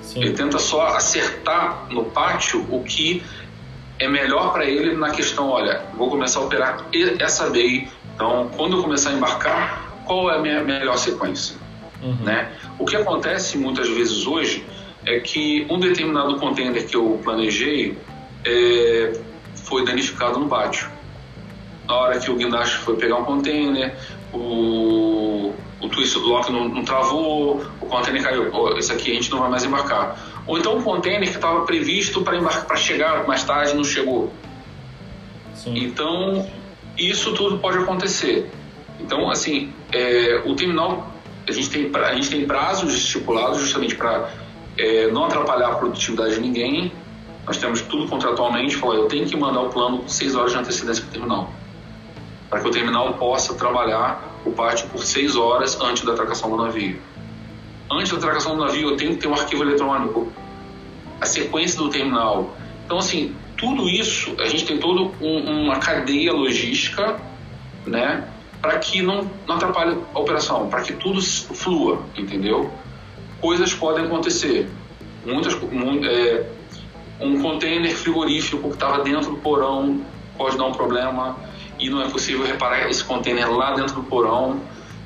Sim. 0.00 0.22
Ele 0.22 0.32
tenta 0.32 0.58
só 0.58 0.86
acertar 0.96 1.86
no 1.90 2.04
pátio 2.06 2.66
o 2.70 2.82
que 2.82 3.22
é 4.00 4.08
melhor 4.08 4.52
para 4.52 4.64
ele 4.64 4.96
na 4.96 5.10
questão, 5.10 5.50
olha, 5.50 5.82
vou 5.94 6.08
começar 6.08 6.40
a 6.40 6.44
operar 6.44 6.86
essa 7.18 7.50
BI, 7.50 7.86
então 8.14 8.50
quando 8.56 8.78
eu 8.78 8.82
começar 8.82 9.10
a 9.10 9.12
embarcar, 9.12 10.02
qual 10.06 10.30
é 10.30 10.36
a 10.36 10.38
minha 10.40 10.64
melhor 10.64 10.96
sequência? 10.96 11.56
Uhum. 12.02 12.16
Né? 12.24 12.50
O 12.78 12.86
que 12.86 12.96
acontece 12.96 13.58
muitas 13.58 13.88
vezes 13.90 14.26
hoje 14.26 14.64
é 15.04 15.20
que 15.20 15.66
um 15.70 15.78
determinado 15.78 16.36
container 16.36 16.84
que 16.86 16.96
eu 16.96 17.20
planejei 17.22 17.98
é, 18.44 19.20
foi 19.54 19.84
danificado 19.84 20.38
no 20.38 20.48
pátio. 20.48 20.88
Na 21.86 21.94
hora 21.94 22.18
que 22.18 22.30
o 22.30 22.36
guindaste 22.36 22.76
foi 22.78 22.96
pegar 22.96 23.16
um 23.16 23.24
container, 23.24 23.94
o, 24.32 25.52
o 25.80 25.88
twist 25.90 26.16
lock 26.18 26.50
não, 26.50 26.68
não 26.68 26.84
travou, 26.84 27.62
o 27.80 27.86
container 27.86 28.22
caiu. 28.22 28.50
Oh, 28.52 28.76
esse 28.78 28.92
aqui 28.92 29.10
a 29.10 29.14
gente 29.14 29.30
não 29.30 29.40
vai 29.40 29.50
mais 29.50 29.64
embarcar 29.64 30.16
ou 30.50 30.58
então 30.58 30.76
um 30.76 30.82
container 30.82 31.22
que 31.22 31.36
estava 31.36 31.64
previsto 31.64 32.22
para 32.22 32.76
chegar 32.76 33.24
mais 33.24 33.44
tarde 33.44 33.72
não 33.72 33.84
chegou. 33.84 34.32
Sim. 35.54 35.78
Então, 35.78 36.44
isso 36.98 37.32
tudo 37.34 37.58
pode 37.58 37.78
acontecer. 37.78 38.50
Então, 38.98 39.30
assim, 39.30 39.72
é, 39.92 40.42
o 40.44 40.56
terminal, 40.56 41.08
a 41.48 41.52
gente, 41.52 41.70
tem, 41.70 41.88
a 41.94 42.14
gente 42.14 42.30
tem 42.30 42.46
prazos 42.48 42.92
estipulados 42.92 43.60
justamente 43.60 43.94
para 43.94 44.28
é, 44.76 45.06
não 45.12 45.26
atrapalhar 45.26 45.68
a 45.68 45.74
produtividade 45.76 46.34
de 46.34 46.40
ninguém. 46.40 46.92
Nós 47.46 47.56
temos 47.56 47.82
tudo 47.82 48.08
contratualmente, 48.08 48.74
falar, 48.74 48.96
eu 48.96 49.06
tenho 49.06 49.26
que 49.26 49.36
mandar 49.36 49.60
o 49.60 49.68
plano 49.68 49.98
com 49.98 50.08
6 50.08 50.34
horas 50.34 50.50
de 50.50 50.58
antecedência 50.58 51.04
para 51.04 51.10
o 51.10 51.12
terminal. 51.12 51.52
Para 52.48 52.60
que 52.60 52.66
o 52.66 52.70
terminal 52.72 53.14
possa 53.14 53.54
trabalhar 53.54 54.40
o 54.44 54.50
pátio 54.50 54.88
por 54.88 55.04
6 55.04 55.36
horas 55.36 55.80
antes 55.80 56.02
da 56.02 56.10
atracação 56.10 56.50
do 56.50 56.56
navio 56.56 56.98
antes 57.90 58.12
da 58.12 58.18
atracação 58.18 58.56
do 58.56 58.64
navio, 58.64 58.90
eu 58.90 58.96
tenho 58.96 59.12
que 59.12 59.18
ter 59.18 59.28
um 59.28 59.34
arquivo 59.34 59.62
eletrônico, 59.62 60.32
a 61.20 61.26
sequência 61.26 61.78
do 61.78 61.90
terminal. 61.90 62.56
Então, 62.84 62.98
assim, 62.98 63.34
tudo 63.56 63.88
isso, 63.88 64.34
a 64.38 64.46
gente 64.46 64.64
tem 64.64 64.78
toda 64.78 65.12
um, 65.20 65.64
uma 65.64 65.78
cadeia 65.78 66.32
logística, 66.32 67.20
né, 67.86 68.28
para 68.60 68.78
que 68.78 69.02
não, 69.02 69.30
não 69.46 69.56
atrapalhe 69.56 69.98
a 70.14 70.18
operação, 70.18 70.68
para 70.68 70.82
que 70.82 70.92
tudo 70.92 71.20
flua, 71.22 72.02
entendeu? 72.16 72.70
Coisas 73.40 73.72
podem 73.72 74.04
acontecer. 74.04 74.68
Muitas, 75.24 75.54
é, 75.54 76.46
um 77.20 77.40
container 77.42 77.94
frigorífico 77.94 78.68
que 78.68 78.74
estava 78.74 79.02
dentro 79.02 79.30
do 79.30 79.36
porão 79.38 80.00
pode 80.36 80.56
dar 80.56 80.64
um 80.64 80.72
problema 80.72 81.36
e 81.78 81.88
não 81.88 82.02
é 82.02 82.08
possível 82.08 82.44
reparar 82.44 82.88
esse 82.88 83.02
container 83.04 83.50
lá 83.50 83.74
dentro 83.74 83.94
do 83.94 84.02
porão. 84.02 84.60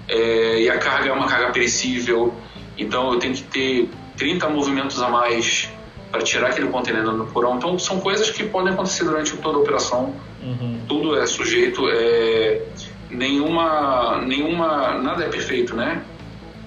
É, 0.09 0.63
e 0.63 0.69
a 0.69 0.79
carga 0.79 1.09
é 1.09 1.13
uma 1.13 1.27
carga 1.27 1.51
perecível 1.51 2.35
então 2.77 3.13
eu 3.13 3.19
tenho 3.19 3.35
que 3.35 3.43
ter 3.43 3.89
30 4.17 4.49
movimentos 4.49 5.01
a 5.03 5.09
mais 5.09 5.69
para 6.11 6.23
tirar 6.23 6.49
aquele 6.49 6.69
contenedor 6.69 7.17
do 7.17 7.27
porão. 7.27 7.57
Então 7.57 7.79
são 7.79 8.01
coisas 8.01 8.31
que 8.31 8.45
podem 8.45 8.73
acontecer 8.73 9.05
durante 9.05 9.37
toda 9.37 9.59
a 9.59 9.61
operação. 9.61 10.15
Uhum. 10.43 10.79
Tudo 10.87 11.19
é 11.19 11.27
sujeito, 11.27 11.89
é, 11.89 12.63
nenhuma, 13.11 14.21
nenhuma, 14.23 14.95
nada 14.99 15.25
é 15.25 15.29
perfeito, 15.29 15.75
né? 15.75 16.03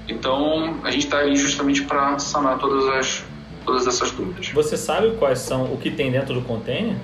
Então 0.07 0.79
a 0.83 0.91
gente 0.91 1.05
está 1.05 1.19
aí 1.19 1.35
justamente 1.35 1.83
para 1.83 2.17
sanar 2.19 2.57
todas 2.57 2.87
as 2.89 3.25
todas 3.65 3.85
essas 3.85 4.11
dúvidas. 4.11 4.49
Você 4.53 4.77
sabe 4.77 5.11
quais 5.17 5.39
são 5.39 5.65
o 5.73 5.77
que 5.77 5.91
tem 5.91 6.09
dentro 6.09 6.33
do 6.33 6.41
container? 6.41 6.95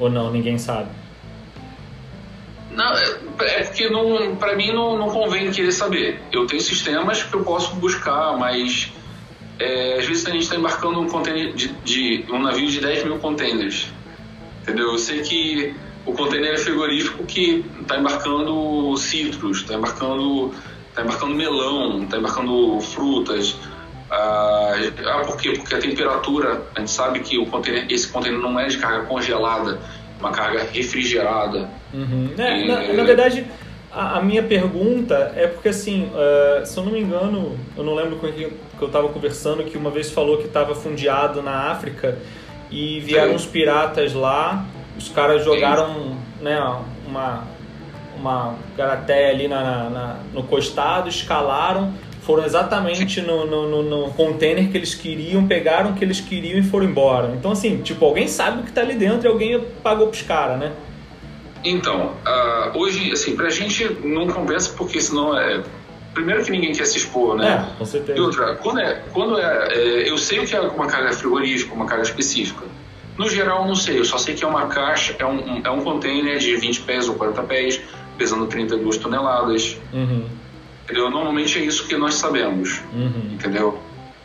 Ou 0.00 0.08
não? 0.10 0.30
Ninguém 0.30 0.56
sabe. 0.56 0.88
Não, 2.76 2.92
é, 2.92 3.18
é 3.40 3.64
porque 3.64 3.88
para 4.38 4.54
mim 4.54 4.70
não, 4.70 4.98
não 4.98 5.08
convém 5.08 5.50
querer 5.50 5.72
saber. 5.72 6.20
Eu 6.30 6.46
tenho 6.46 6.60
sistemas 6.60 7.22
que 7.22 7.34
eu 7.34 7.42
posso 7.42 7.74
buscar, 7.76 8.36
mas 8.36 8.92
é, 9.58 9.98
às 9.98 10.06
vezes 10.06 10.26
a 10.26 10.30
gente 10.30 10.42
está 10.42 10.56
embarcando 10.56 11.00
um 11.00 11.22
de, 11.54 11.68
de, 11.68 12.26
um 12.30 12.38
navio 12.38 12.68
de 12.68 12.78
10 12.78 13.04
mil 13.04 13.18
containers. 13.18 13.88
Entendeu? 14.60 14.92
Eu 14.92 14.98
sei 14.98 15.22
que 15.22 15.74
o 16.04 16.12
container 16.12 16.52
é 16.52 16.58
frigorífico 16.58 17.24
que 17.24 17.64
está 17.80 17.96
embarcando 17.96 18.94
citros, 18.98 19.58
está 19.58 19.74
embarcando, 19.74 20.52
tá 20.94 21.02
embarcando 21.02 21.34
melão, 21.34 22.02
está 22.02 22.18
embarcando 22.18 22.78
frutas. 22.82 23.56
Ah, 24.10 24.74
ah, 25.06 25.24
por 25.24 25.38
quê? 25.38 25.52
Porque 25.52 25.74
a 25.74 25.78
temperatura, 25.78 26.62
a 26.74 26.80
gente 26.80 26.90
sabe 26.90 27.20
que 27.20 27.38
o 27.38 27.46
container, 27.46 27.86
esse 27.88 28.08
container 28.08 28.38
não 28.38 28.60
é 28.60 28.66
de 28.66 28.76
carga 28.76 29.06
congelada, 29.06 29.80
uma 30.18 30.30
carga 30.30 30.66
refrigerada. 30.72 31.68
Uhum. 31.92 32.30
É, 32.36 32.60
e... 32.60 32.66
na, 32.68 32.92
na, 32.92 33.04
verdade, 33.04 33.46
a, 33.92 34.18
a, 34.18 34.22
minha 34.22 34.42
pergunta 34.42 35.32
é 35.36 35.46
porque, 35.46 35.68
assim, 35.68 36.10
uh, 36.12 36.64
se 36.64 36.76
eu 36.78 36.84
não 36.84 36.92
me 36.92 37.00
engano, 37.00 37.58
eu 37.76 37.84
não 37.84 37.94
lembro 37.94 38.16
com 38.16 38.32
quem 38.32 38.50
que 38.50 38.82
eu 38.82 38.88
estava 38.88 39.08
conversando, 39.08 39.64
que 39.64 39.76
uma 39.76 39.90
vez 39.90 40.10
falou 40.10 40.38
que 40.38 40.46
estava 40.46 40.74
fundiado 40.74 41.42
na 41.42 41.70
África 41.70 42.18
e 42.70 43.00
vieram 43.00 43.30
Sim. 43.30 43.36
os 43.36 43.46
piratas 43.46 44.12
lá 44.12 44.66
os 44.96 45.08
caras 45.08 45.44
jogaram 45.44 46.16
né, 46.40 46.58
uma, 47.06 47.44
uma 48.16 48.54
garateia 48.76 49.30
ali 49.30 49.46
na, 49.46 49.90
na, 49.90 50.16
no 50.32 50.42
costado, 50.42 51.08
escalaram, 51.08 51.92
foram 52.26 52.44
exatamente 52.44 53.20
no, 53.20 53.46
no, 53.46 53.82
no, 53.84 54.10
container 54.10 54.68
que 54.68 54.76
eles 54.76 54.94
queriam, 54.96 55.46
pegaram 55.46 55.92
o 55.92 55.94
que 55.94 56.04
eles 56.04 56.20
queriam 56.20 56.58
e 56.58 56.62
foram 56.62 56.84
embora. 56.84 57.32
Então, 57.38 57.52
assim, 57.52 57.80
tipo, 57.82 58.04
alguém 58.04 58.26
sabe 58.26 58.60
o 58.60 58.62
que 58.64 58.70
está 58.70 58.80
ali 58.80 58.94
dentro 58.94 59.28
e 59.28 59.30
alguém 59.30 59.64
pagou 59.80 60.08
pros 60.08 60.22
caras, 60.22 60.58
né? 60.58 60.72
Então, 61.64 62.14
uh, 62.26 62.76
hoje, 62.78 63.12
assim, 63.12 63.36
pra 63.36 63.48
gente 63.48 63.84
não 64.04 64.26
compensa 64.26 64.74
porque 64.76 65.00
senão 65.00 65.38
é. 65.38 65.62
Primeiro 66.12 66.42
que 66.42 66.50
ninguém 66.50 66.72
quer 66.72 66.86
se 66.86 66.96
expor, 66.96 67.36
né? 67.36 67.68
É, 67.74 67.78
com 67.78 67.84
certeza. 67.84 68.18
E 68.18 68.20
outra, 68.20 68.56
quando 68.56 68.80
é. 68.80 69.02
Quando 69.12 69.38
é, 69.38 69.68
é 69.72 70.10
eu 70.10 70.18
sei 70.18 70.40
o 70.40 70.46
que 70.46 70.56
é 70.56 70.60
uma 70.60 70.86
carga 70.86 71.12
frigorífica, 71.12 71.74
uma 71.74 71.86
carga 71.86 72.02
específica. 72.02 72.64
No 73.16 73.28
geral, 73.28 73.66
não 73.66 73.74
sei, 73.74 73.98
eu 73.98 74.04
só 74.04 74.18
sei 74.18 74.34
que 74.34 74.44
é 74.44 74.48
uma 74.48 74.66
caixa, 74.66 75.14
é 75.18 75.24
um, 75.24 75.60
é 75.62 75.70
um 75.70 75.80
container 75.80 76.38
de 76.38 76.56
20 76.56 76.80
pés 76.82 77.08
ou 77.08 77.14
40 77.14 77.42
pés, 77.44 77.80
pesando 78.18 78.46
32 78.46 78.96
toneladas. 78.96 79.76
Uhum. 79.92 80.24
Entendeu? 80.86 81.10
Normalmente 81.10 81.58
é 81.58 81.62
isso 81.62 81.86
que 81.86 81.96
nós 81.96 82.14
sabemos. 82.14 82.80
Uhum. 82.94 83.32
Entendeu? 83.32 83.78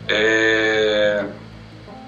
É... 0.08 1.26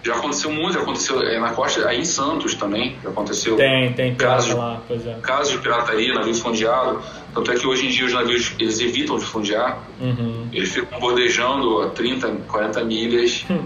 Já 0.03 0.15
aconteceu 0.15 0.51
muito, 0.51 0.73
já 0.73 0.81
aconteceu 0.81 1.21
é, 1.21 1.39
na 1.39 1.51
costa, 1.51 1.87
aí 1.87 2.01
em 2.01 2.05
Santos 2.05 2.55
também, 2.55 2.97
já 3.01 3.09
aconteceu. 3.09 3.55
Tem, 3.55 3.93
tem 3.93 4.13
casos, 4.15 4.53
lá, 4.53 4.81
pois 4.85 5.07
é. 5.07 5.13
Casos 5.21 5.53
de 5.53 5.59
pirataria, 5.59 6.13
navio 6.13 6.35
fundiado. 6.35 7.01
Tanto 7.33 7.51
é 7.51 7.55
que 7.55 7.65
hoje 7.65 7.87
em 7.87 7.89
dia 7.89 8.05
os 8.05 8.13
navios, 8.13 8.53
eles 8.59 8.81
evitam 8.81 9.17
de 9.17 9.23
fundiar. 9.23 9.81
Uhum. 10.01 10.49
Eles 10.51 10.73
ficam 10.73 10.99
bordejando 10.99 11.81
a 11.81 11.89
30, 11.89 12.29
40 12.47 12.83
milhas. 12.83 13.45
Hum 13.49 13.63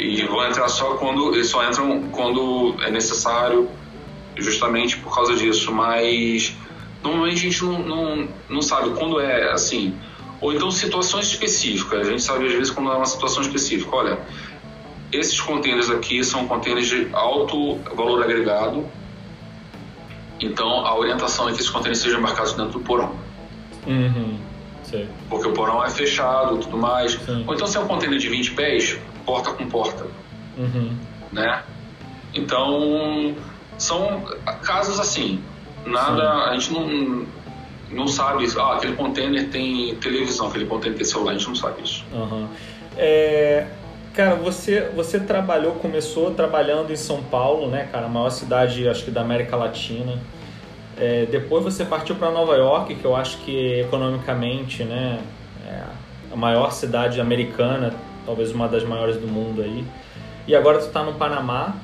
e 0.00 0.24
vão 0.24 0.46
entrar 0.46 0.68
só 0.68 0.94
quando 0.94 1.34
eles 1.34 1.48
só 1.48 1.68
entram 1.68 2.04
quando 2.10 2.74
é 2.82 2.90
necessário, 2.90 3.68
justamente 4.36 4.96
por 4.96 5.14
causa 5.14 5.36
disso. 5.36 5.72
Mas 5.72 6.56
normalmente 7.02 7.46
a 7.46 7.50
gente 7.50 7.64
não, 7.64 7.78
não, 7.80 8.28
não 8.48 8.62
sabe 8.62 8.90
quando 8.98 9.20
é 9.20 9.52
assim. 9.52 9.94
Ou 10.40 10.52
então 10.52 10.70
situações 10.70 11.26
específicas. 11.26 12.06
A 12.06 12.10
gente 12.10 12.22
sabe 12.22 12.46
às 12.46 12.52
vezes 12.52 12.70
quando 12.70 12.90
é 12.90 12.96
uma 12.96 13.06
situação 13.06 13.42
específica. 13.42 13.94
Olha, 13.94 14.18
esses 15.12 15.40
containers 15.40 15.90
aqui 15.90 16.22
são 16.24 16.46
containers 16.46 16.86
de 16.86 17.08
alto 17.12 17.76
valor 17.94 18.22
agregado. 18.22 18.86
Então 20.40 20.86
a 20.86 20.96
orientação 20.96 21.48
é 21.48 21.52
que 21.52 21.58
esses 21.58 21.70
containers 21.70 21.98
sejam 21.98 22.20
embarcados 22.20 22.54
dentro 22.54 22.72
do 22.72 22.80
porão. 22.80 23.14
Uhum. 23.86 24.38
Porque 25.28 25.46
o 25.46 25.52
porão 25.52 25.84
é 25.84 25.90
fechado 25.90 26.56
e 26.56 26.60
tudo 26.60 26.76
mais. 26.76 27.12
Sim. 27.12 27.44
Ou 27.46 27.54
então 27.54 27.66
se 27.66 27.76
é 27.76 27.80
um 27.80 27.86
container 27.86 28.18
de 28.18 28.28
20 28.28 28.52
pés, 28.52 28.98
porta 29.24 29.52
com 29.52 29.66
porta. 29.66 30.06
Uhum. 30.56 30.96
Né? 31.30 31.62
Então, 32.34 33.34
são 33.78 34.24
casos 34.62 34.98
assim. 34.98 35.42
Nada, 35.86 36.22
Sim. 36.22 36.50
a 36.50 36.52
gente 36.52 36.72
não, 36.72 37.26
não 37.90 38.06
sabe, 38.06 38.46
ah, 38.58 38.76
aquele 38.76 38.94
container 38.94 39.48
tem 39.48 39.94
televisão, 39.96 40.48
aquele 40.48 40.66
container 40.66 40.96
tem 40.96 41.06
celular, 41.06 41.32
a 41.32 41.34
gente 41.34 41.48
não 41.48 41.54
sabe 41.54 41.82
isso. 41.82 42.04
Uhum. 42.12 42.46
É, 42.96 43.66
cara, 44.14 44.36
você, 44.36 44.90
você 44.94 45.18
trabalhou, 45.18 45.72
começou 45.72 46.32
trabalhando 46.32 46.92
em 46.92 46.96
São 46.96 47.22
Paulo, 47.22 47.68
né, 47.68 47.88
cara, 47.90 48.06
a 48.06 48.08
maior 48.08 48.30
cidade, 48.30 48.88
acho 48.88 49.04
que 49.04 49.10
da 49.10 49.22
América 49.22 49.56
Latina. 49.56 50.18
É, 50.98 51.26
depois 51.26 51.64
você 51.64 51.84
partiu 51.84 52.14
para 52.14 52.30
Nova 52.30 52.54
York, 52.56 52.94
que 52.94 53.04
eu 53.04 53.16
acho 53.16 53.38
que 53.38 53.80
economicamente, 53.80 54.84
né, 54.84 55.20
é 55.66 55.82
a 56.32 56.36
maior 56.36 56.70
cidade 56.72 57.20
americana, 57.20 57.94
talvez 58.24 58.52
uma 58.52 58.68
das 58.68 58.84
maiores 58.84 59.16
do 59.16 59.26
mundo 59.26 59.62
aí. 59.62 59.84
E 60.46 60.54
agora 60.54 60.78
tu 60.78 60.86
está 60.86 61.02
no 61.02 61.14
Panamá, 61.14 61.76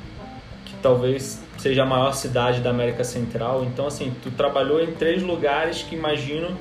que 0.65 0.75
talvez 0.83 1.43
seja 1.59 1.83
a 1.83 1.87
maior 1.87 2.13
cidade 2.13 2.61
da 2.61 2.71
América 2.71 3.05
Central. 3.05 3.65
Então, 3.65 3.87
assim, 3.87 4.15
tu 4.23 4.31
trabalhou 4.31 4.83
em 4.83 4.93
três 4.93 5.23
lugares 5.23 5.83
que 5.83 5.95
imagino 5.95 6.57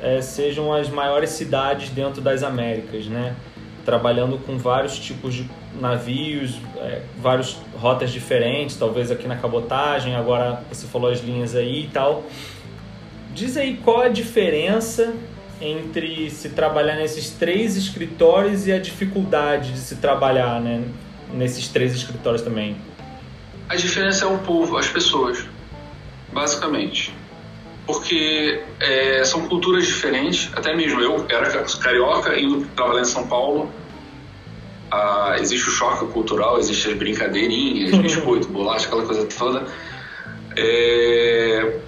é, 0.00 0.20
sejam 0.20 0.72
as 0.72 0.88
maiores 0.88 1.30
cidades 1.30 1.90
dentro 1.90 2.20
das 2.20 2.42
Américas, 2.42 3.06
né? 3.06 3.34
Trabalhando 3.84 4.38
com 4.38 4.58
vários 4.58 4.98
tipos 4.98 5.34
de 5.34 5.50
navios, 5.80 6.58
é, 6.76 7.02
várias 7.18 7.56
rotas 7.76 8.10
diferentes, 8.10 8.76
talvez 8.76 9.10
aqui 9.10 9.26
na 9.26 9.36
cabotagem, 9.36 10.14
agora 10.14 10.62
você 10.70 10.86
falou 10.86 11.10
as 11.10 11.20
linhas 11.20 11.54
aí 11.54 11.84
e 11.84 11.88
tal. 11.88 12.24
Diz 13.34 13.56
aí 13.56 13.76
qual 13.76 14.02
a 14.02 14.08
diferença 14.08 15.14
entre 15.60 16.30
se 16.30 16.50
trabalhar 16.50 16.96
nesses 16.96 17.30
três 17.30 17.76
escritórios 17.76 18.66
e 18.66 18.72
a 18.72 18.78
dificuldade 18.78 19.72
de 19.72 19.78
se 19.78 19.96
trabalhar 19.96 20.60
né, 20.60 20.84
nesses 21.32 21.68
três 21.68 21.94
escritórios 21.94 22.42
também? 22.42 22.76
A 23.68 23.76
diferença 23.76 24.24
é 24.24 24.28
o 24.28 24.38
povo, 24.38 24.76
as 24.76 24.88
pessoas, 24.88 25.44
basicamente. 26.32 27.14
Porque 27.86 28.62
é, 28.80 29.24
são 29.24 29.48
culturas 29.48 29.86
diferentes, 29.86 30.50
até 30.54 30.74
mesmo 30.74 31.00
eu 31.00 31.26
era 31.28 31.64
carioca 31.80 32.38
indo 32.38 32.66
trabalhar 32.76 33.02
em 33.02 33.04
São 33.04 33.26
Paulo. 33.26 33.70
Ah, 34.90 35.36
existe 35.38 35.68
o 35.68 35.72
choque 35.72 36.06
cultural, 36.12 36.58
existe 36.58 36.88
as 36.88 36.96
brincadeirinhas, 36.96 37.94
biscoito, 38.00 38.48
bolacha, 38.48 38.86
aquela 38.86 39.04
coisa 39.04 39.26
toda. 39.26 39.66
É, 40.56 41.78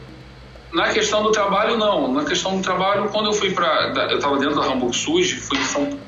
na 0.73 0.93
questão 0.93 1.23
do 1.23 1.33
trabalho, 1.33 1.77
não. 1.77 2.12
Na 2.12 2.25
questão 2.25 2.57
do 2.57 2.62
trabalho, 2.62 3.09
quando 3.09 3.27
eu 3.27 3.33
fui 3.33 3.51
para. 3.51 3.93
Eu 4.11 4.19
estava 4.19 4.38
dentro 4.38 4.55
da 4.55 4.66
Hamburg 4.66 4.95
Sud, 4.97 5.35
fui 5.37 5.59
em 5.59 5.64
São. 5.64 5.99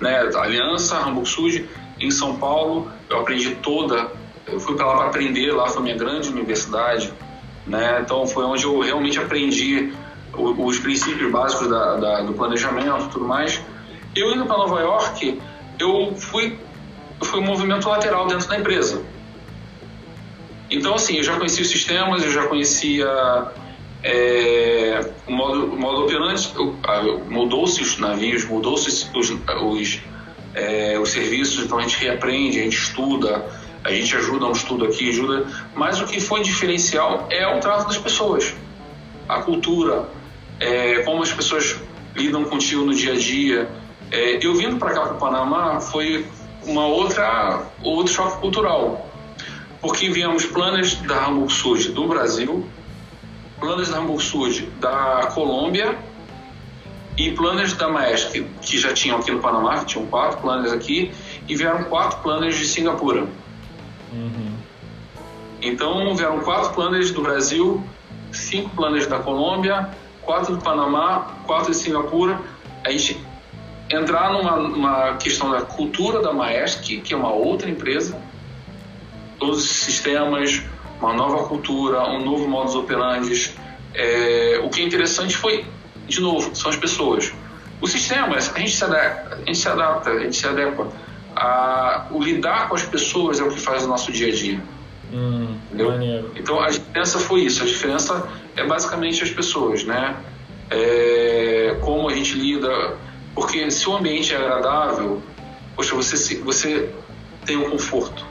Né, 0.00 0.30
Aliança, 0.36 0.98
Hamburg 0.98 1.28
Sud, 1.28 1.68
em 1.98 2.10
São 2.10 2.36
Paulo, 2.36 2.90
eu 3.08 3.20
aprendi 3.20 3.54
toda. 3.56 4.10
Eu 4.46 4.60
fui 4.60 4.76
para 4.76 4.86
lá 4.86 4.96
para 4.96 5.06
aprender, 5.06 5.52
lá 5.52 5.68
foi 5.68 5.82
minha 5.82 5.96
grande 5.96 6.28
universidade. 6.28 7.12
Né, 7.66 8.00
então 8.00 8.24
foi 8.28 8.44
onde 8.44 8.62
eu 8.62 8.78
realmente 8.78 9.18
aprendi 9.18 9.92
os, 10.32 10.78
princípios 10.78 11.32
básicos 11.32 11.68
da, 11.68 11.96
da, 11.96 12.20
do 12.22 12.32
planejamento 12.32 13.08
tudo 13.08 13.24
mais. 13.24 13.60
Eu 14.14 14.32
indo 14.32 14.46
para 14.46 14.56
Nova 14.56 14.80
York, 14.80 15.40
eu 15.78 16.14
fui, 16.16 16.58
fui 17.20 17.40
um 17.40 17.44
movimento 17.44 17.88
lateral 17.88 18.28
dentro 18.28 18.48
da 18.48 18.56
empresa. 18.56 19.02
Então, 20.70 20.94
assim, 20.94 21.16
eu 21.16 21.24
já 21.24 21.36
conhecia 21.36 21.62
os 21.62 21.68
sistemas, 21.68 22.22
eu 22.22 22.30
já 22.30 22.46
conhecia 22.46 23.52
é, 24.02 25.10
o 25.26 25.32
modo, 25.32 25.64
o 25.66 25.78
modo 25.78 26.04
operante 26.04 26.52
mudou-se 27.28 27.82
os 27.82 27.98
navios, 27.98 28.44
mudou-se 28.44 28.88
os, 28.88 29.10
os, 29.14 30.00
é, 30.54 30.98
os 30.98 31.10
serviços, 31.10 31.64
então 31.64 31.78
a 31.78 31.82
gente 31.82 31.98
reaprende, 31.98 32.60
a 32.60 32.62
gente 32.62 32.76
estuda, 32.76 33.44
a 33.86 33.92
gente 33.92 34.16
ajuda 34.16 34.46
um 34.46 34.52
estudo 34.52 34.84
aqui, 34.84 35.08
ajuda, 35.08 35.46
mas 35.74 36.00
o 36.00 36.06
que 36.06 36.20
foi 36.20 36.42
diferencial 36.42 37.26
é 37.30 37.46
o 37.46 37.60
trato 37.60 37.86
das 37.86 37.98
pessoas, 37.98 38.54
a 39.28 39.40
cultura, 39.42 40.08
é, 40.60 41.02
como 41.02 41.22
as 41.22 41.32
pessoas 41.32 41.76
lidam 42.14 42.44
contigo 42.44 42.84
no 42.84 42.94
dia 42.94 43.12
a 43.12 43.16
dia. 43.16 43.68
É, 44.10 44.44
eu 44.44 44.54
vindo 44.54 44.76
para 44.76 44.92
cá 44.92 45.00
para 45.02 45.14
o 45.14 45.18
Panamá 45.18 45.80
foi 45.80 46.26
uma 46.64 46.86
outra 46.86 47.62
outro 47.82 48.12
choque 48.12 48.40
cultural, 48.40 49.08
porque 49.80 50.08
viemos 50.10 50.44
planos 50.46 50.94
da 50.94 51.26
Hamburg 51.26 51.52
Sud 51.52 51.90
do 51.90 52.06
Brasil 52.06 52.66
planos 53.58 53.88
da 53.88 53.98
Hamburg 53.98 54.22
Sud 54.22 54.66
da 54.80 55.30
Colômbia 55.34 55.96
e 57.16 57.30
planos 57.32 57.72
da 57.72 57.88
Maersk, 57.88 58.44
que 58.60 58.78
já 58.78 58.92
tinham 58.92 59.18
aqui 59.18 59.30
no 59.30 59.40
Panamá, 59.40 59.80
que 59.80 59.86
tinham 59.86 60.06
quatro 60.06 60.38
planos 60.42 60.70
aqui, 60.70 61.10
e 61.48 61.56
vieram 61.56 61.84
quatro 61.84 62.18
planos 62.18 62.54
de 62.56 62.66
Singapura. 62.66 63.26
Uhum. 64.12 64.52
Então 65.60 66.14
vieram 66.14 66.40
quatro 66.40 66.72
planos 66.74 67.10
do 67.10 67.22
Brasil, 67.22 67.82
cinco 68.32 68.70
planos 68.70 69.06
da 69.06 69.18
Colômbia, 69.18 69.90
quatro 70.22 70.56
do 70.56 70.62
Panamá, 70.62 71.34
quatro 71.46 71.72
de 71.72 71.76
Singapura. 71.76 72.40
A 72.84 72.90
gente 72.90 73.20
entrar 73.90 74.32
numa, 74.32 74.56
numa 74.56 75.16
questão 75.16 75.50
da 75.50 75.62
cultura 75.62 76.20
da 76.20 76.32
Maersk, 76.32 76.82
que 77.02 77.14
é 77.14 77.16
uma 77.16 77.32
outra 77.32 77.70
empresa, 77.70 78.20
todos 79.38 79.64
os 79.64 79.70
sistemas, 79.70 80.62
uma 81.00 81.12
nova 81.12 81.46
cultura, 81.46 82.08
um 82.08 82.24
novo 82.24 82.48
modus 82.48 82.74
operandi. 82.74 83.52
É, 83.94 84.60
o 84.62 84.68
que 84.68 84.82
é 84.82 84.84
interessante 84.84 85.36
foi, 85.36 85.64
de 86.06 86.20
novo, 86.20 86.54
são 86.54 86.70
as 86.70 86.76
pessoas. 86.76 87.32
Os 87.80 87.90
sistemas, 87.92 88.52
a 88.54 88.58
gente 88.58 88.72
se 88.72 88.84
adapta, 88.84 89.34
a 89.34 89.38
gente 89.38 89.58
se, 89.58 89.68
adapta, 89.68 90.10
a 90.10 90.18
gente 90.20 90.36
se 90.36 90.46
adequa. 90.46 90.88
A, 91.36 92.06
o 92.10 92.22
lidar 92.22 92.68
com 92.68 92.74
as 92.74 92.82
pessoas 92.82 93.38
é 93.38 93.44
o 93.44 93.50
que 93.50 93.60
faz 93.60 93.84
o 93.84 93.88
nosso 93.88 94.10
dia 94.10 94.28
a 94.28 94.34
dia. 94.34 94.60
Hum, 95.12 95.56
entendeu? 95.66 96.32
Então 96.34 96.60
a 96.60 96.68
diferença 96.68 97.18
foi 97.18 97.42
isso. 97.42 97.62
A 97.62 97.66
diferença 97.66 98.28
é 98.56 98.64
basicamente 98.66 99.22
as 99.22 99.30
pessoas, 99.30 99.84
né? 99.84 100.16
É, 100.70 101.76
como 101.82 102.08
a 102.08 102.14
gente 102.14 102.34
lida, 102.34 102.96
porque 103.34 103.70
se 103.70 103.88
o 103.88 103.96
ambiente 103.96 104.34
é 104.34 104.36
agradável, 104.36 105.22
poxa, 105.76 105.94
você 105.94 106.36
você 106.38 106.90
tem 107.44 107.56
um 107.56 107.70
conforto. 107.70 108.24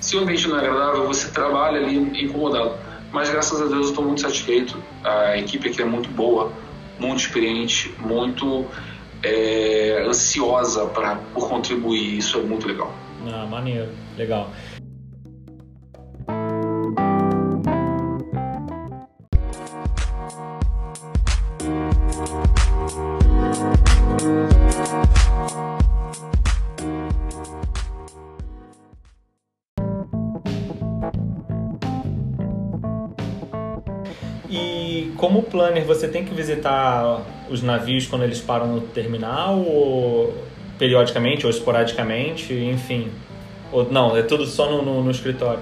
Se 0.00 0.16
o 0.16 0.20
ambiente 0.20 0.48
não 0.48 0.56
é 0.56 0.60
agradável, 0.60 1.06
você 1.06 1.28
trabalha 1.30 1.78
ali 1.78 1.96
incomodado. 2.24 2.72
Mas 3.12 3.30
graças 3.30 3.60
a 3.60 3.66
Deus 3.66 3.86
eu 3.86 3.90
estou 3.90 4.04
muito 4.04 4.20
satisfeito. 4.20 4.82
A 5.04 5.36
equipe 5.38 5.68
aqui 5.68 5.80
é 5.80 5.84
muito 5.84 6.08
boa, 6.10 6.52
muito 6.98 7.20
experiente, 7.20 7.94
muito 7.98 8.66
é, 9.22 10.04
ansiosa 10.06 10.86
para 10.86 11.16
por 11.34 11.48
contribuir. 11.48 12.18
Isso 12.18 12.38
é 12.38 12.42
muito 12.42 12.66
legal. 12.66 12.92
Ah, 13.26 13.46
maneiro, 13.46 13.88
legal. 14.16 14.50
Visitar 36.38 37.22
os 37.50 37.62
navios 37.62 38.06
quando 38.06 38.22
eles 38.22 38.40
param 38.40 38.68
no 38.68 38.80
terminal, 38.80 39.58
ou 39.58 40.34
periodicamente 40.78 41.44
ou 41.44 41.50
esporadicamente, 41.50 42.54
enfim? 42.54 43.10
Ou 43.72 43.90
não, 43.90 44.16
é 44.16 44.22
tudo 44.22 44.46
só 44.46 44.70
no, 44.70 44.82
no, 44.82 45.02
no 45.02 45.10
escritório? 45.10 45.60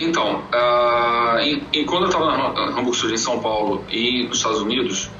Então, 0.00 0.42
uh, 0.52 1.38
em, 1.40 1.62
em, 1.72 1.84
quando 1.84 2.04
eu 2.04 2.08
estava 2.08 2.26
na 2.26 2.78
Hamburg 2.78 2.96
Süd, 2.96 3.12
em 3.12 3.16
São 3.16 3.40
Paulo 3.40 3.84
e 3.90 4.26
nos 4.26 4.38
Estados 4.38 4.60
Unidos, 4.60 5.10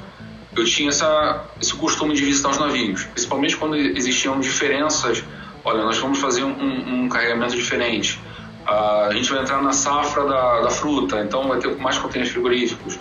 eu 0.55 0.65
tinha 0.65 0.89
essa, 0.89 1.45
esse 1.61 1.75
costume 1.75 2.15
de 2.15 2.23
visitar 2.23 2.49
os 2.49 2.57
navios, 2.57 3.03
principalmente 3.05 3.57
quando 3.57 3.75
existiam 3.75 4.39
diferenças. 4.39 5.23
Olha, 5.63 5.83
nós 5.83 5.97
vamos 5.97 6.19
fazer 6.19 6.43
um, 6.43 7.03
um 7.03 7.09
carregamento 7.09 7.55
diferente. 7.55 8.19
Uh, 8.67 9.09
a 9.09 9.13
gente 9.13 9.29
vai 9.29 9.41
entrar 9.41 9.61
na 9.61 9.73
safra 9.73 10.25
da, 10.25 10.61
da 10.61 10.69
fruta, 10.69 11.19
então 11.19 11.47
vai 11.47 11.59
ter 11.59 11.75
mais 11.77 11.97
contêineres 11.97 12.33
frigoríficos. 12.33 12.97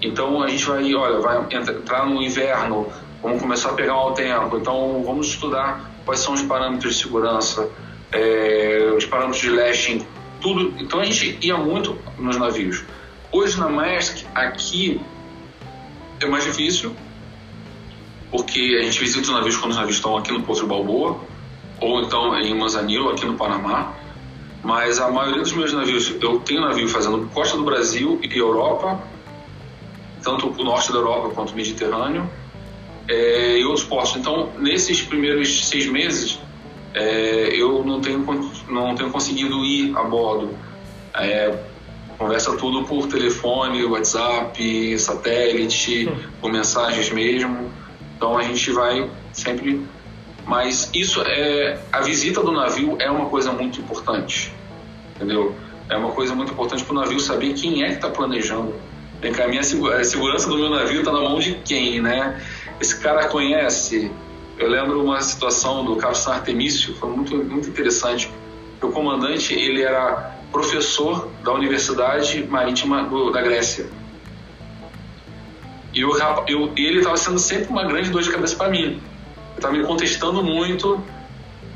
Então 0.00 0.42
a 0.42 0.48
gente 0.48 0.64
vai, 0.64 0.94
olha, 0.94 1.20
vai 1.20 1.46
entrar 1.50 2.06
no 2.06 2.22
inverno, 2.22 2.86
vamos 3.22 3.40
começar 3.40 3.70
a 3.70 3.74
pegar 3.74 3.96
o 3.96 4.12
tempo. 4.12 4.56
Então 4.56 5.02
vamos 5.04 5.28
estudar 5.28 5.90
quais 6.04 6.20
são 6.20 6.34
os 6.34 6.42
parâmetros 6.42 6.94
de 6.94 7.02
segurança, 7.02 7.68
é, 8.12 8.92
os 8.96 9.04
parâmetros 9.04 9.40
de 9.40 9.50
lashing, 9.50 10.06
tudo. 10.40 10.74
Então 10.78 11.00
a 11.00 11.04
gente 11.04 11.38
ia 11.44 11.56
muito 11.56 11.98
nos 12.18 12.36
navios. 12.36 12.84
Hoje 13.30 13.58
na 13.58 13.68
Maersk, 13.68 14.24
aqui 14.34 15.00
é 16.20 16.26
mais 16.26 16.44
difícil, 16.44 16.94
porque 18.30 18.78
a 18.80 18.82
gente 18.84 18.98
visita 19.00 19.20
os 19.20 19.28
navios 19.28 19.56
quando 19.56 19.72
os 19.72 19.76
navios 19.76 19.96
estão 19.96 20.16
aqui 20.16 20.32
no 20.32 20.42
Porto 20.42 20.62
de 20.62 20.66
Balboa, 20.66 21.20
ou 21.80 22.00
então 22.02 22.38
em 22.38 22.54
Manzanillo, 22.56 23.10
aqui 23.10 23.26
no 23.26 23.34
Panamá. 23.34 23.92
Mas 24.62 24.98
a 24.98 25.10
maioria 25.10 25.42
dos 25.42 25.52
meus 25.52 25.72
navios, 25.72 26.14
eu 26.20 26.40
tenho 26.40 26.60
navio 26.60 26.88
fazendo 26.88 27.28
costa 27.32 27.56
do 27.56 27.64
Brasil 27.64 28.18
e 28.22 28.38
Europa, 28.38 29.00
tanto 30.22 30.48
o 30.48 30.64
norte 30.64 30.92
da 30.92 30.98
Europa 30.98 31.30
quanto 31.34 31.52
o 31.52 31.56
Mediterrâneo, 31.56 32.28
é, 33.08 33.58
e 33.58 33.64
outros 33.64 33.84
portos. 33.84 34.16
Então, 34.16 34.50
nesses 34.58 35.02
primeiros 35.02 35.68
seis 35.68 35.86
meses, 35.86 36.38
é, 36.94 37.48
eu 37.54 37.84
não 37.84 38.00
tenho, 38.00 38.24
não 38.68 38.94
tenho 38.94 39.10
conseguido 39.10 39.64
ir 39.64 39.96
a 39.96 40.02
bordo. 40.04 40.50
É, 41.14 41.54
conversa 42.18 42.56
tudo 42.56 42.84
por 42.84 43.06
telefone, 43.06 43.84
WhatsApp, 43.84 44.98
satélite, 44.98 46.10
por 46.40 46.52
mensagens 46.52 47.10
mesmo. 47.10 47.70
Então 48.16 48.36
a 48.36 48.42
gente 48.42 48.70
vai 48.72 49.08
sempre. 49.32 49.80
Mas 50.44 50.90
isso 50.92 51.22
é. 51.22 51.78
A 51.92 52.00
visita 52.00 52.42
do 52.42 52.50
navio 52.50 52.96
é 52.98 53.10
uma 53.10 53.26
coisa 53.26 53.52
muito 53.52 53.80
importante. 53.80 54.52
Entendeu? 55.14 55.54
É 55.88 55.96
uma 55.96 56.10
coisa 56.10 56.34
muito 56.34 56.52
importante 56.52 56.84
para 56.84 56.92
o 56.92 57.00
navio 57.00 57.20
saber 57.20 57.54
quem 57.54 57.82
é 57.84 57.88
que 57.88 57.94
está 57.94 58.10
planejando 58.10 58.74
Vem 59.20 59.32
cá, 59.32 59.44
a 59.44 59.48
minha 59.48 59.60
a 59.60 60.04
segurança 60.04 60.48
do 60.48 60.56
meu 60.56 60.70
navio 60.70 61.00
está 61.00 61.10
na 61.10 61.20
mão 61.20 61.40
de 61.40 61.54
quem, 61.64 62.00
né? 62.00 62.40
Esse 62.80 63.00
cara 63.00 63.26
conhece. 63.26 64.12
Eu 64.56 64.68
lembro 64.68 65.02
uma 65.02 65.20
situação 65.20 65.84
do 65.84 65.96
Capitão 65.96 66.32
Artemício, 66.32 66.94
foi 66.96 67.10
muito, 67.10 67.36
muito 67.36 67.68
interessante. 67.68 68.30
O 68.80 68.88
comandante, 68.90 69.54
ele 69.54 69.82
era 69.82 70.36
professor 70.52 71.28
da 71.42 71.52
Universidade 71.52 72.44
Marítima 72.44 73.04
do, 73.04 73.30
da 73.30 73.42
Grécia. 73.42 73.86
E 75.92 76.00
eu, 76.00 76.10
eu, 76.46 76.72
ele 76.76 76.98
estava 76.98 77.16
sendo 77.16 77.38
sempre 77.38 77.68
uma 77.68 77.84
grande 77.84 78.10
dor 78.10 78.22
de 78.22 78.30
cabeça 78.30 78.54
para 78.54 78.68
mim. 78.68 78.82
Ele 78.82 79.02
estava 79.56 79.74
me 79.74 79.84
contestando 79.84 80.42
muito 80.42 81.02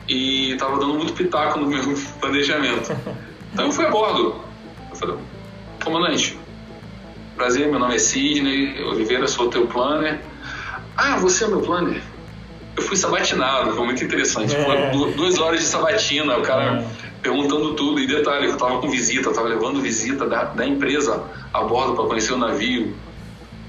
e 0.09 0.53
estava 0.53 0.78
dando 0.78 0.95
muito 0.95 1.12
pitaco 1.12 1.59
no 1.59 1.66
meu 1.66 1.82
planejamento. 2.20 2.97
Então 3.53 3.66
eu 3.66 3.72
fui 3.72 3.84
a 3.84 3.90
bordo. 3.90 4.40
Eu 4.90 4.97
falei, 4.97 5.16
comandante, 5.82 6.38
Prazer, 7.43 7.66
meu 7.66 7.80
nome 7.80 7.97
é 7.97 7.99
Sidney 7.99 8.80
Oliveira, 8.84 9.26
sou 9.26 9.49
teu 9.49 9.66
planner. 9.66 10.20
Ah, 10.97 11.16
você 11.16 11.43
é 11.43 11.49
meu 11.49 11.61
planner? 11.61 12.01
Eu 12.76 12.82
fui 12.84 12.97
sabatinado, 12.97 13.74
foi 13.74 13.84
muito 13.84 14.05
interessante. 14.05 14.55
É. 14.55 14.90
duas 15.16 15.40
horas 15.40 15.59
de 15.59 15.66
sabatina, 15.66 16.38
o 16.38 16.43
cara 16.43 16.82
é. 16.82 16.84
perguntando 17.20 17.74
tudo. 17.74 17.99
E 17.99 18.07
detalhe, 18.07 18.47
eu 18.47 18.57
tava 18.57 18.78
com 18.78 18.88
visita, 18.88 19.28
eu 19.28 19.32
tava 19.32 19.49
levando 19.49 19.80
visita 19.80 20.24
da, 20.24 20.45
da 20.45 20.64
empresa 20.64 21.20
a 21.53 21.64
bordo 21.64 21.97
para 21.97 22.05
conhecer 22.05 22.32
o 22.32 22.38
navio. 22.38 22.95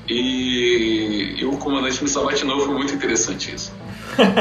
E, 0.07 1.37
e, 1.39 1.43
o 1.43 1.57
comandante 1.57 2.03
me 2.03 2.09
sabatinou, 2.11 2.59
foi 2.59 2.75
muito 2.75 2.93
interessante 2.93 3.55
isso. 3.55 3.73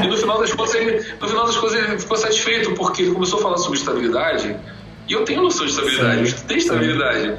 E 0.05 0.09
no 0.09 0.17
final 0.19 0.41
das 0.41 0.53
contas, 0.53 0.75
ele, 0.75 1.07
no 1.19 1.27
final 1.27 1.47
das 1.47 1.57
contas, 1.57 1.75
ele 1.75 1.99
ficou 1.99 2.19
satisfeito, 2.19 2.75
porque 2.75 3.01
ele 3.01 3.13
começou 3.13 3.39
a 3.39 3.43
falar 3.43 3.57
sobre 3.57 3.79
estabilidade. 3.79 4.55
E 5.09 5.15
eu 5.15 5.25
tenho 5.25 5.41
noção 5.41 5.65
de 5.65 5.73
estabilidade, 5.73 6.29
Sim. 6.29 6.37
eu 6.37 6.47
tenho 6.49 6.59
estabilidade. 6.59 7.39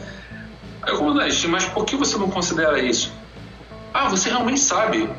Aí 0.84 0.94
o 0.94 0.98
comandante, 0.98 1.48
mas 1.48 1.66
por 1.66 1.86
que 1.86 1.96
você 1.96 2.18
não 2.18 2.30
considera 2.30 2.80
isso? 2.80 3.14
Ah, 3.94 4.10
você 4.10 4.30
realmente 4.30 4.60
sabe. 4.60 5.10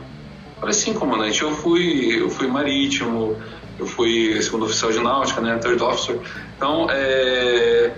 Falei, 0.60 0.74
sim, 0.74 0.92
comandante, 0.94 1.42
eu 1.42 1.54
fui, 1.54 2.20
eu 2.20 2.30
fui 2.30 2.46
marítimo, 2.46 3.36
eu 3.78 3.86
fui 3.86 4.40
segundo 4.42 4.64
oficial 4.64 4.92
de 4.92 5.00
náutica, 5.00 5.40
né, 5.40 5.58
third 5.58 5.82
officer. 5.82 6.18
Então, 6.56 6.86
é... 6.90 7.92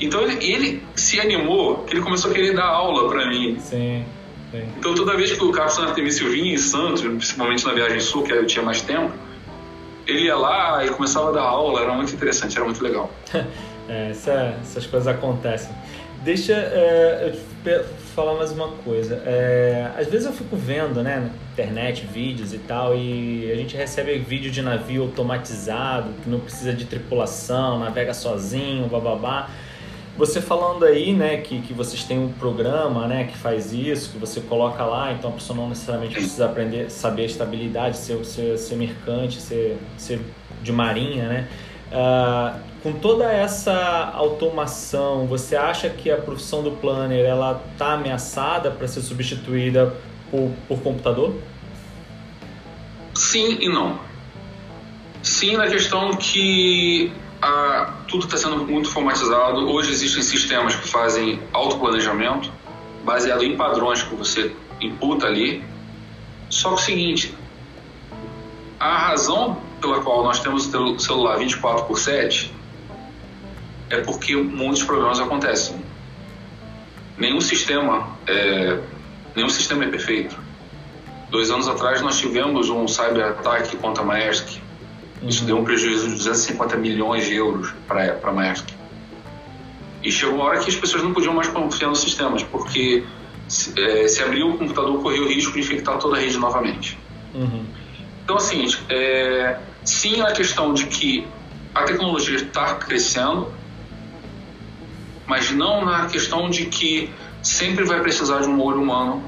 então 0.00 0.22
ele, 0.22 0.44
ele 0.44 0.82
se 0.94 1.20
animou, 1.20 1.84
que 1.84 1.94
ele 1.94 2.02
começou 2.02 2.30
a 2.30 2.34
querer 2.34 2.54
dar 2.54 2.66
aula 2.66 3.08
para 3.08 3.26
mim. 3.28 3.58
Sim, 3.60 4.04
sim. 4.50 4.68
Então 4.78 4.94
toda 4.94 5.16
vez 5.16 5.32
que 5.32 5.44
o 5.44 5.50
capitão 5.50 5.84
Artemício 5.84 6.30
vinha 6.30 6.54
em 6.54 6.58
Santos, 6.58 7.02
principalmente 7.02 7.64
na 7.64 7.72
viagem 7.72 8.00
sul, 8.00 8.22
que 8.22 8.32
eu 8.32 8.46
tinha 8.46 8.64
mais 8.64 8.82
tempo, 8.82 9.12
ele 10.06 10.24
ia 10.24 10.36
lá 10.36 10.84
e 10.84 10.90
começava 10.90 11.30
a 11.30 11.32
dar 11.32 11.42
aula, 11.42 11.80
era 11.80 11.92
muito 11.92 12.14
interessante, 12.14 12.56
era 12.56 12.64
muito 12.64 12.82
legal. 12.82 13.10
é, 13.88 14.10
essa, 14.10 14.56
essas 14.60 14.86
coisas 14.86 15.08
acontecem. 15.08 15.74
Deixa 16.26 16.54
é, 16.54 17.32
eu 17.64 17.84
te 17.84 17.88
falar 18.16 18.34
mais 18.34 18.50
uma 18.50 18.66
coisa. 18.78 19.22
É, 19.24 19.92
às 19.96 20.08
vezes 20.08 20.26
eu 20.26 20.32
fico 20.32 20.56
vendo, 20.56 21.00
né, 21.00 21.20
na 21.20 21.52
internet, 21.52 22.04
vídeos 22.04 22.52
e 22.52 22.58
tal, 22.58 22.96
e 22.96 23.48
a 23.48 23.54
gente 23.54 23.76
recebe 23.76 24.18
vídeo 24.18 24.50
de 24.50 24.60
navio 24.60 25.02
automatizado, 25.02 26.10
que 26.24 26.28
não 26.28 26.40
precisa 26.40 26.72
de 26.72 26.84
tripulação, 26.84 27.78
navega 27.78 28.12
sozinho, 28.12 28.88
bababá. 28.88 29.50
Você 30.18 30.40
falando 30.40 30.84
aí, 30.84 31.12
né, 31.12 31.36
que, 31.36 31.60
que 31.60 31.72
vocês 31.72 32.02
têm 32.02 32.18
um 32.18 32.32
programa, 32.32 33.06
né, 33.06 33.28
que 33.30 33.38
faz 33.38 33.72
isso, 33.72 34.10
que 34.10 34.18
você 34.18 34.40
coloca 34.40 34.84
lá, 34.84 35.12
então 35.12 35.30
a 35.30 35.34
pessoa 35.34 35.56
não 35.56 35.68
necessariamente 35.68 36.14
precisa 36.14 36.46
aprender, 36.46 36.90
saber 36.90 37.22
a 37.22 37.26
estabilidade, 37.26 37.98
ser, 37.98 38.24
ser, 38.24 38.58
ser 38.58 38.74
mercante, 38.74 39.40
ser, 39.40 39.78
ser 39.96 40.18
de 40.60 40.72
marinha, 40.72 41.28
né? 41.28 41.48
Uh, 41.92 42.60
com 42.82 42.92
toda 42.92 43.32
essa 43.32 44.12
automação, 44.14 45.26
você 45.26 45.56
acha 45.56 45.88
que 45.88 46.10
a 46.10 46.16
profissão 46.16 46.62
do 46.62 46.70
planner 46.72 47.24
ela 47.24 47.62
está 47.72 47.94
ameaçada 47.94 48.70
para 48.70 48.86
ser 48.86 49.00
substituída 49.00 49.94
por, 50.30 50.52
por 50.68 50.80
computador? 50.80 51.34
Sim 53.14 53.58
e 53.60 53.68
não. 53.68 53.98
Sim, 55.22 55.56
na 55.56 55.66
questão 55.66 56.16
que 56.16 57.12
a, 57.42 57.92
tudo 58.06 58.24
está 58.26 58.36
sendo 58.36 58.58
muito 58.58 58.88
formatizado. 58.90 59.68
Hoje 59.68 59.90
existem 59.90 60.22
sistemas 60.22 60.74
que 60.74 60.88
fazem 60.88 61.40
autoplanejamento 61.52 62.52
baseado 63.04 63.42
em 63.44 63.56
padrões 63.56 64.02
que 64.02 64.14
você 64.14 64.54
imputa 64.80 65.26
ali. 65.26 65.64
Só 66.48 66.70
que 66.70 66.74
o 66.74 66.78
seguinte, 66.78 67.34
a 68.78 68.96
razão 68.96 69.60
pela 69.80 70.00
qual 70.00 70.22
nós 70.24 70.40
temos 70.40 70.72
o 70.74 70.98
celular 70.98 71.38
24 71.38 71.84
por 71.84 71.98
7 71.98 72.54
é 73.90 74.00
porque 74.00 74.36
muitos 74.36 74.82
problemas 74.82 75.20
acontecem. 75.20 75.76
Nenhum 77.16 77.40
sistema 77.40 78.16
é, 78.26 78.80
nenhum 79.34 79.48
sistema 79.48 79.84
é 79.84 79.88
perfeito. 79.88 80.36
Dois 81.30 81.50
anos 81.50 81.68
atrás 81.68 82.00
nós 82.00 82.18
tivemos 82.18 82.70
um 82.70 82.88
cyber-ataque 82.88 83.76
contra 83.76 84.02
a 84.02 84.06
Maersk. 84.06 84.60
Isso 85.22 85.40
uhum. 85.40 85.46
deu 85.46 85.58
um 85.58 85.64
prejuízo 85.64 86.08
de 86.08 86.14
250 86.14 86.76
milhões 86.76 87.26
de 87.26 87.34
euros 87.34 87.72
para 87.86 88.18
a 88.22 88.32
Maersk. 88.32 88.68
E 90.02 90.10
chegou 90.10 90.36
uma 90.36 90.44
hora 90.44 90.60
que 90.60 90.70
as 90.70 90.76
pessoas 90.76 91.02
não 91.02 91.12
podiam 91.12 91.34
mais 91.34 91.48
confiar 91.48 91.88
nos 91.88 92.00
sistemas, 92.00 92.42
porque 92.42 93.04
se, 93.48 93.72
é, 93.80 94.08
se 94.08 94.22
abrir 94.22 94.44
o 94.44 94.56
computador 94.56 95.02
corria 95.02 95.22
o 95.22 95.28
risco 95.28 95.52
de 95.52 95.60
infectar 95.60 95.98
toda 95.98 96.16
a 96.16 96.20
rede 96.20 96.38
novamente. 96.38 96.98
Uhum. 97.34 97.64
Então, 98.26 98.38
assim, 98.38 98.66
é, 98.88 99.56
sim 99.84 100.20
a 100.20 100.32
questão 100.32 100.74
de 100.74 100.86
que 100.86 101.24
a 101.72 101.84
tecnologia 101.84 102.38
está 102.38 102.74
crescendo, 102.74 103.52
mas 105.24 105.52
não 105.52 105.84
na 105.84 106.06
questão 106.06 106.50
de 106.50 106.66
que 106.66 107.08
sempre 107.40 107.84
vai 107.84 108.00
precisar 108.00 108.40
de 108.40 108.48
um 108.48 108.60
olho 108.60 108.82
humano 108.82 109.22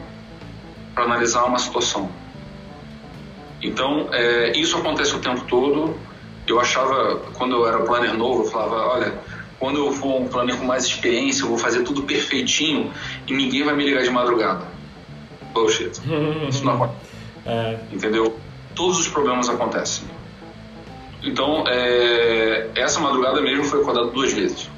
para 0.96 1.05
analisar 1.05 1.44
uma 1.44 1.61
situação. 1.61 2.11
Então, 3.62 4.09
é, 4.12 4.59
isso 4.59 4.76
acontece 4.76 5.14
o 5.14 5.20
tempo 5.20 5.42
todo. 5.42 5.96
Eu 6.44 6.59
achava, 6.59 7.20
quando 7.34 7.55
eu 7.55 7.68
era 7.68 7.78
planner 7.84 8.14
novo, 8.14 8.46
eu 8.46 8.51
falava: 8.51 8.94
olha, 8.94 9.14
quando 9.61 9.78
eu 9.78 9.92
for 9.92 10.22
um 10.22 10.26
planner 10.26 10.57
com 10.57 10.64
mais 10.64 10.84
experiência, 10.84 11.44
eu 11.44 11.49
vou 11.51 11.59
fazer 11.59 11.84
tudo 11.84 12.03
perfeitinho 12.03 12.92
e 13.28 13.32
ninguém 13.32 13.62
vai 13.62 13.76
me 13.76 13.84
ligar 13.84 14.03
de 14.03 14.11
madrugada. 14.11 14.66
Bullshit. 15.55 16.01
Isso 16.51 16.64
não 16.64 16.74
acontece. 16.74 17.12
É. 17.46 17.78
Entendeu? 17.92 18.47
Todos 18.79 19.01
os 19.01 19.09
problemas 19.09 19.49
acontecem. 19.49 20.07
Então, 21.20 21.64
é, 21.66 22.70
essa 22.76 23.01
madrugada 23.01 23.43
mesmo 23.43 23.64
foi 23.64 23.81
acordado 23.81 24.12
duas 24.12 24.33
vezes. 24.33 24.70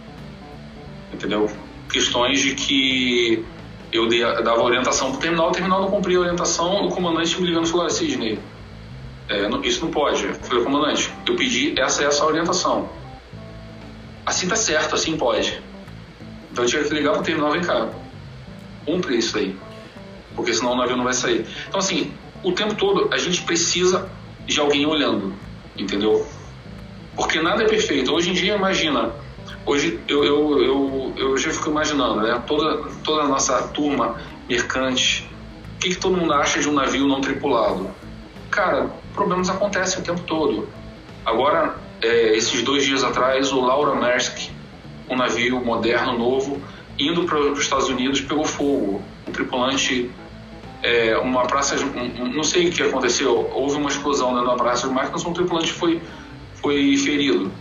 Entendeu? 1.13 1.51
Questões 1.93 2.41
de 2.41 2.55
que 2.55 3.45
eu 3.93 4.09
dava 4.43 4.63
orientação 4.63 5.11
para 5.11 5.19
o 5.19 5.21
terminal, 5.21 5.49
o 5.51 5.53
terminal 5.53 5.83
não 5.83 5.91
cumpria 5.91 6.17
a 6.17 6.21
orientação, 6.21 6.87
o 6.87 6.89
comandante 6.89 7.39
me 7.39 7.47
ligando 7.47 7.67
e 7.67 7.69
falou: 7.69 7.91
Sidney, 7.91 8.39
é, 9.29 9.49
isso 9.69 9.85
não 9.85 9.93
pode. 9.93 10.25
Eu 10.25 10.35
falei, 10.35 10.65
comandante, 10.65 11.13
eu 11.27 11.37
pedi 11.37 11.79
essa 11.79 12.03
essa 12.03 12.25
orientação. 12.25 12.89
Assim 14.25 14.49
tá 14.49 14.57
certo, 14.57 14.95
assim 14.95 15.15
pode. 15.19 15.63
Então 16.51 16.65
eu 16.65 16.71
tinha 16.71 16.83
que 16.83 16.95
ligar 16.95 17.13
para 17.13 17.21
o 17.21 17.25
terminal, 17.25 17.53
vem 17.53 17.61
cá, 17.61 17.87
cumpre 18.87 19.19
isso 19.19 19.37
aí, 19.37 19.55
porque 20.35 20.55
senão 20.55 20.73
o 20.73 20.77
navio 20.77 20.97
não 20.97 21.05
vai 21.05 21.13
sair. 21.13 21.47
Então 21.69 21.81
assim, 21.81 22.15
o 22.43 22.53
tempo 22.53 22.75
todo 22.75 23.13
a 23.13 23.19
gente 23.19 23.43
precisa 23.43 24.09
de 24.47 24.59
alguém 24.61 24.87
olhando, 24.87 25.33
entendeu? 25.77 26.27
Porque 27.15 27.41
nada 27.41 27.63
é 27.63 27.67
perfeito. 27.67 28.13
Hoje 28.13 28.31
em 28.31 28.33
dia, 28.33 28.55
imagina, 28.55 29.13
hoje 29.67 30.01
eu, 30.09 30.25
eu, 30.25 30.63
eu, 30.63 31.13
eu 31.17 31.37
já 31.37 31.51
fico 31.51 31.71
imaginando, 31.71 32.23
né? 32.23 32.43
Toda, 32.47 32.89
toda 33.05 33.23
a 33.23 33.29
nossa 33.29 33.63
turma 33.69 34.17
mercante, 34.49 35.29
o 35.77 35.79
que, 35.81 35.91
que 35.91 35.97
todo 35.97 36.17
mundo 36.17 36.33
acha 36.33 36.61
de 36.61 36.69
um 36.69 36.73
navio 36.73 37.07
não 37.07 37.21
tripulado? 37.21 37.91
Cara, 38.51 38.91
problemas 39.15 39.49
acontecem 39.49 40.01
o 40.01 40.03
tempo 40.03 40.21
todo. 40.23 40.69
Agora, 41.25 41.77
é, 42.03 42.37
esses 42.37 42.63
dois 42.63 42.85
dias 42.85 43.05
atrás, 43.05 43.53
o 43.53 43.61
Laura 43.61 43.95
Maersk, 43.95 44.51
um 45.09 45.17
navio 45.17 45.65
moderno, 45.65 46.19
novo, 46.19 46.61
indo 46.99 47.25
para 47.25 47.39
os 47.39 47.61
Estados 47.61 47.89
Unidos, 47.89 48.21
pegou 48.21 48.45
fogo. 48.45 49.03
Um 49.27 49.33
tripulante, 49.33 50.11
é, 50.83 51.17
uma 51.19 51.47
praça, 51.47 51.77
um, 51.77 52.29
não 52.33 52.43
sei 52.43 52.69
o 52.69 52.73
que 52.73 52.83
aconteceu, 52.83 53.51
houve 53.53 53.77
uma 53.77 53.91
explosão 53.91 54.33
dentro 54.35 54.49
da 54.49 54.57
praça 54.57 54.89
de 54.89 54.95
máquinas, 54.95 55.25
um 55.25 55.33
tripulante 55.33 55.73
foi, 55.73 56.01
foi 56.55 56.97
ferido. 56.97 57.53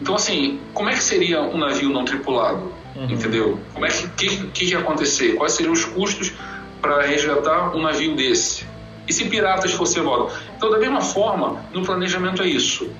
Então, 0.00 0.14
assim, 0.14 0.60
como 0.72 0.90
é 0.90 0.94
que 0.94 1.02
seria 1.02 1.40
um 1.42 1.56
navio 1.56 1.90
não 1.90 2.04
tripulado? 2.04 2.72
Uhum. 2.96 3.10
Entendeu? 3.10 3.60
Como 3.72 3.86
é 3.86 3.88
que, 3.88 4.08
que, 4.08 4.46
que 4.48 4.64
ia 4.66 4.78
acontecer? 4.78 5.34
Quais 5.34 5.52
seriam 5.52 5.72
os 5.72 5.84
custos 5.84 6.32
para 6.80 7.02
resgatar 7.02 7.74
um 7.74 7.82
navio 7.82 8.14
desse? 8.14 8.66
E 9.06 9.12
se 9.12 9.24
piratas 9.26 9.72
fossem 9.72 10.02
embora? 10.02 10.32
Então, 10.56 10.70
da 10.70 10.78
mesma 10.78 11.00
forma, 11.00 11.64
no 11.72 11.82
planejamento 11.82 12.42
é 12.42 12.46
isso. 12.46 12.90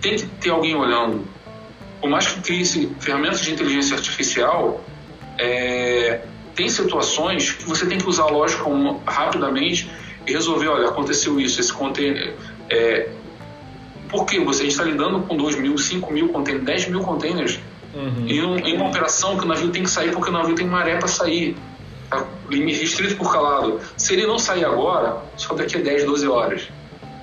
Tem 0.00 0.16
que 0.16 0.26
ter 0.26 0.50
alguém 0.50 0.74
olhando. 0.74 1.24
Por 2.00 2.08
mais 2.08 2.26
que 2.28 2.40
crie 2.40 2.64
ferramentas 2.98 3.40
de 3.40 3.52
inteligência 3.52 3.94
artificial, 3.94 4.82
é, 5.38 6.20
tem 6.60 6.68
situações 6.68 7.52
que 7.52 7.64
você 7.64 7.86
tem 7.86 7.96
que 7.96 8.06
usar 8.06 8.24
a 8.24 8.30
lógica 8.30 8.64
rapidamente 9.06 9.90
e 10.26 10.32
resolver, 10.32 10.68
olha, 10.68 10.88
aconteceu 10.88 11.40
isso, 11.40 11.58
esse 11.58 11.72
container... 11.72 12.36
É, 12.68 13.08
porque 14.10 14.38
você 14.40 14.66
está 14.66 14.84
lidando 14.84 15.20
com 15.20 15.36
2 15.36 15.56
mil, 15.56 15.78
5 15.78 16.12
mil 16.12 16.28
containers, 16.28 16.64
10 16.64 16.88
mil 16.88 17.00
containers 17.00 17.58
uhum. 17.94 18.26
em, 18.26 18.42
um, 18.44 18.58
em, 18.58 18.76
uma 18.76 18.88
operação 18.88 19.38
que 19.38 19.44
o 19.44 19.48
navio 19.48 19.70
tem 19.70 19.84
que 19.84 19.90
sair 19.90 20.12
porque 20.12 20.28
o 20.28 20.32
navio 20.32 20.54
tem 20.54 20.66
maré 20.66 20.96
para 20.96 21.08
sair 21.08 21.56
tá 22.10 22.26
restrito 22.50 23.16
por 23.16 23.32
calado. 23.32 23.80
Se 23.96 24.12
ele 24.12 24.26
não 24.26 24.38
sair 24.38 24.64
agora, 24.64 25.22
só 25.36 25.54
daqui 25.54 25.76
a 25.76 25.80
10, 25.80 26.04
12 26.04 26.28
horas. 26.28 26.68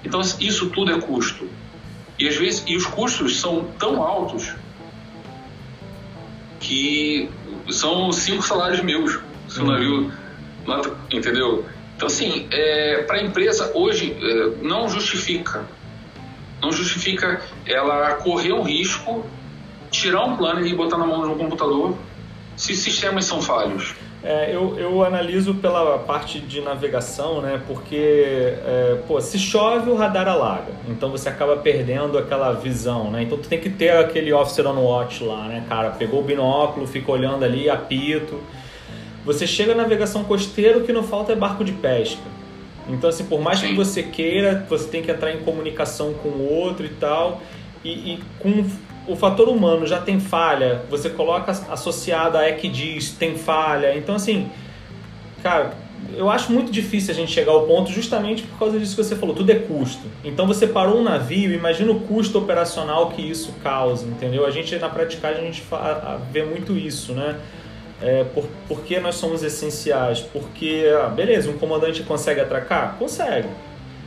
Então 0.03 0.21
isso 0.21 0.69
tudo 0.69 0.91
é 0.91 0.99
custo. 0.99 1.47
E 2.17 2.27
às 2.27 2.37
vezes 2.37 2.63
e 2.65 2.75
os 2.75 2.87
custos 2.87 3.39
são 3.39 3.65
tão 3.77 4.01
altos 4.01 4.55
que 6.59 7.29
são 7.69 8.11
cinco 8.11 8.43
salários 8.43 8.81
meus. 8.81 9.19
Se 9.47 9.59
o 9.59 9.63
uhum. 9.63 9.71
navio, 9.71 10.11
entendeu? 11.11 11.65
Então 11.95 12.07
assim, 12.07 12.47
é, 12.51 13.03
para 13.03 13.17
a 13.17 13.23
empresa 13.23 13.71
hoje 13.73 14.17
é, 14.21 14.63
não 14.63 14.87
justifica, 14.87 15.65
não 16.61 16.71
justifica 16.71 17.41
ela 17.65 18.13
correr 18.15 18.51
o 18.51 18.61
risco, 18.61 19.25
tirar 19.89 20.25
um 20.25 20.37
plano 20.37 20.65
e 20.65 20.73
botar 20.75 20.97
na 20.97 21.05
mão 21.05 21.23
de 21.23 21.29
um 21.29 21.37
computador 21.37 21.95
se 22.55 22.75
sistemas 22.75 23.25
são 23.25 23.41
falhos. 23.41 23.95
É, 24.23 24.53
eu, 24.53 24.77
eu 24.79 25.05
analiso 25.05 25.53
pela 25.53 25.99
parte 25.99 26.39
de 26.39 26.59
navegação, 26.59 27.39
né? 27.39 27.61
Porque, 27.67 28.55
é, 28.65 28.97
pô, 29.07 29.21
se 29.21 29.37
chove, 29.37 29.89
o 29.91 29.95
radar 29.95 30.27
alaga. 30.27 30.73
Então 30.89 31.11
você 31.11 31.29
acaba 31.29 31.55
perdendo 31.57 32.17
aquela 32.17 32.51
visão, 32.53 33.11
né? 33.11 33.23
Então 33.23 33.37
tu 33.37 33.47
tem 33.47 33.59
que 33.59 33.69
ter 33.69 33.91
aquele 33.91 34.33
officer 34.33 34.65
on 34.65 34.79
watch 34.79 35.23
lá, 35.23 35.47
né, 35.47 35.63
cara? 35.69 35.91
Pegou 35.91 36.21
o 36.21 36.23
binóculo, 36.23 36.87
fica 36.87 37.11
olhando 37.11 37.45
ali, 37.45 37.69
apito. 37.69 38.41
Você 39.27 39.45
chega 39.45 39.75
na 39.75 39.83
navegação 39.83 40.23
costeira, 40.23 40.77
o 40.77 40.83
que 40.83 40.93
não 40.93 41.03
falta 41.03 41.33
é 41.33 41.35
barco 41.35 41.63
de 41.63 41.73
pesca. 41.73 42.21
Então, 42.87 43.09
assim, 43.09 43.25
por 43.25 43.41
mais 43.41 43.59
que 43.61 43.75
você 43.75 44.01
queira, 44.01 44.65
você 44.69 44.87
tem 44.87 45.03
que 45.03 45.11
entrar 45.11 45.33
em 45.33 45.39
comunicação 45.39 46.13
com 46.13 46.29
o 46.29 46.49
outro 46.49 46.85
e 46.85 46.89
tal. 46.89 47.41
E, 47.83 48.13
e 48.13 48.19
com 48.39 48.65
o 49.05 49.17
fator 49.17 49.49
humano 49.49 49.85
já 49.85 49.99
tem 49.99 50.17
falha, 50.17 50.81
você 50.89 51.09
coloca 51.09 51.51
associado 51.51 52.37
a 52.37 52.47
ECDIS, 52.47 53.11
tem 53.11 53.37
falha. 53.37 53.97
Então, 53.97 54.15
assim, 54.15 54.49
cara, 55.43 55.73
eu 56.15 56.29
acho 56.29 56.53
muito 56.53 56.71
difícil 56.71 57.13
a 57.13 57.15
gente 57.15 57.31
chegar 57.31 57.51
ao 57.51 57.67
ponto 57.67 57.91
justamente 57.91 58.43
por 58.43 58.57
causa 58.57 58.79
disso 58.79 58.95
que 58.95 59.03
você 59.03 59.15
falou, 59.17 59.35
tudo 59.35 59.49
é 59.51 59.55
custo. 59.55 60.05
Então 60.23 60.47
você 60.47 60.65
parou 60.65 60.99
um 60.99 61.03
navio, 61.03 61.51
imagina 61.53 61.91
o 61.91 61.99
custo 62.01 62.37
operacional 62.37 63.09
que 63.09 63.21
isso 63.21 63.53
causa, 63.61 64.07
entendeu? 64.07 64.45
A 64.45 64.51
gente 64.51 64.73
na 64.77 64.87
praticagem 64.87 65.41
a 65.41 65.45
gente 65.45 65.63
vê 66.31 66.43
muito 66.43 66.77
isso, 66.77 67.13
né? 67.13 67.37
É, 68.01 68.23
por, 68.25 68.45
por 68.67 68.81
que 68.81 68.99
nós 68.99 69.15
somos 69.15 69.43
essenciais? 69.43 70.19
Porque, 70.19 70.85
ah, 71.03 71.07
beleza, 71.07 71.49
um 71.49 71.57
comandante 71.57 72.03
consegue 72.03 72.39
atracar? 72.39 72.95
Consegue. 72.99 73.47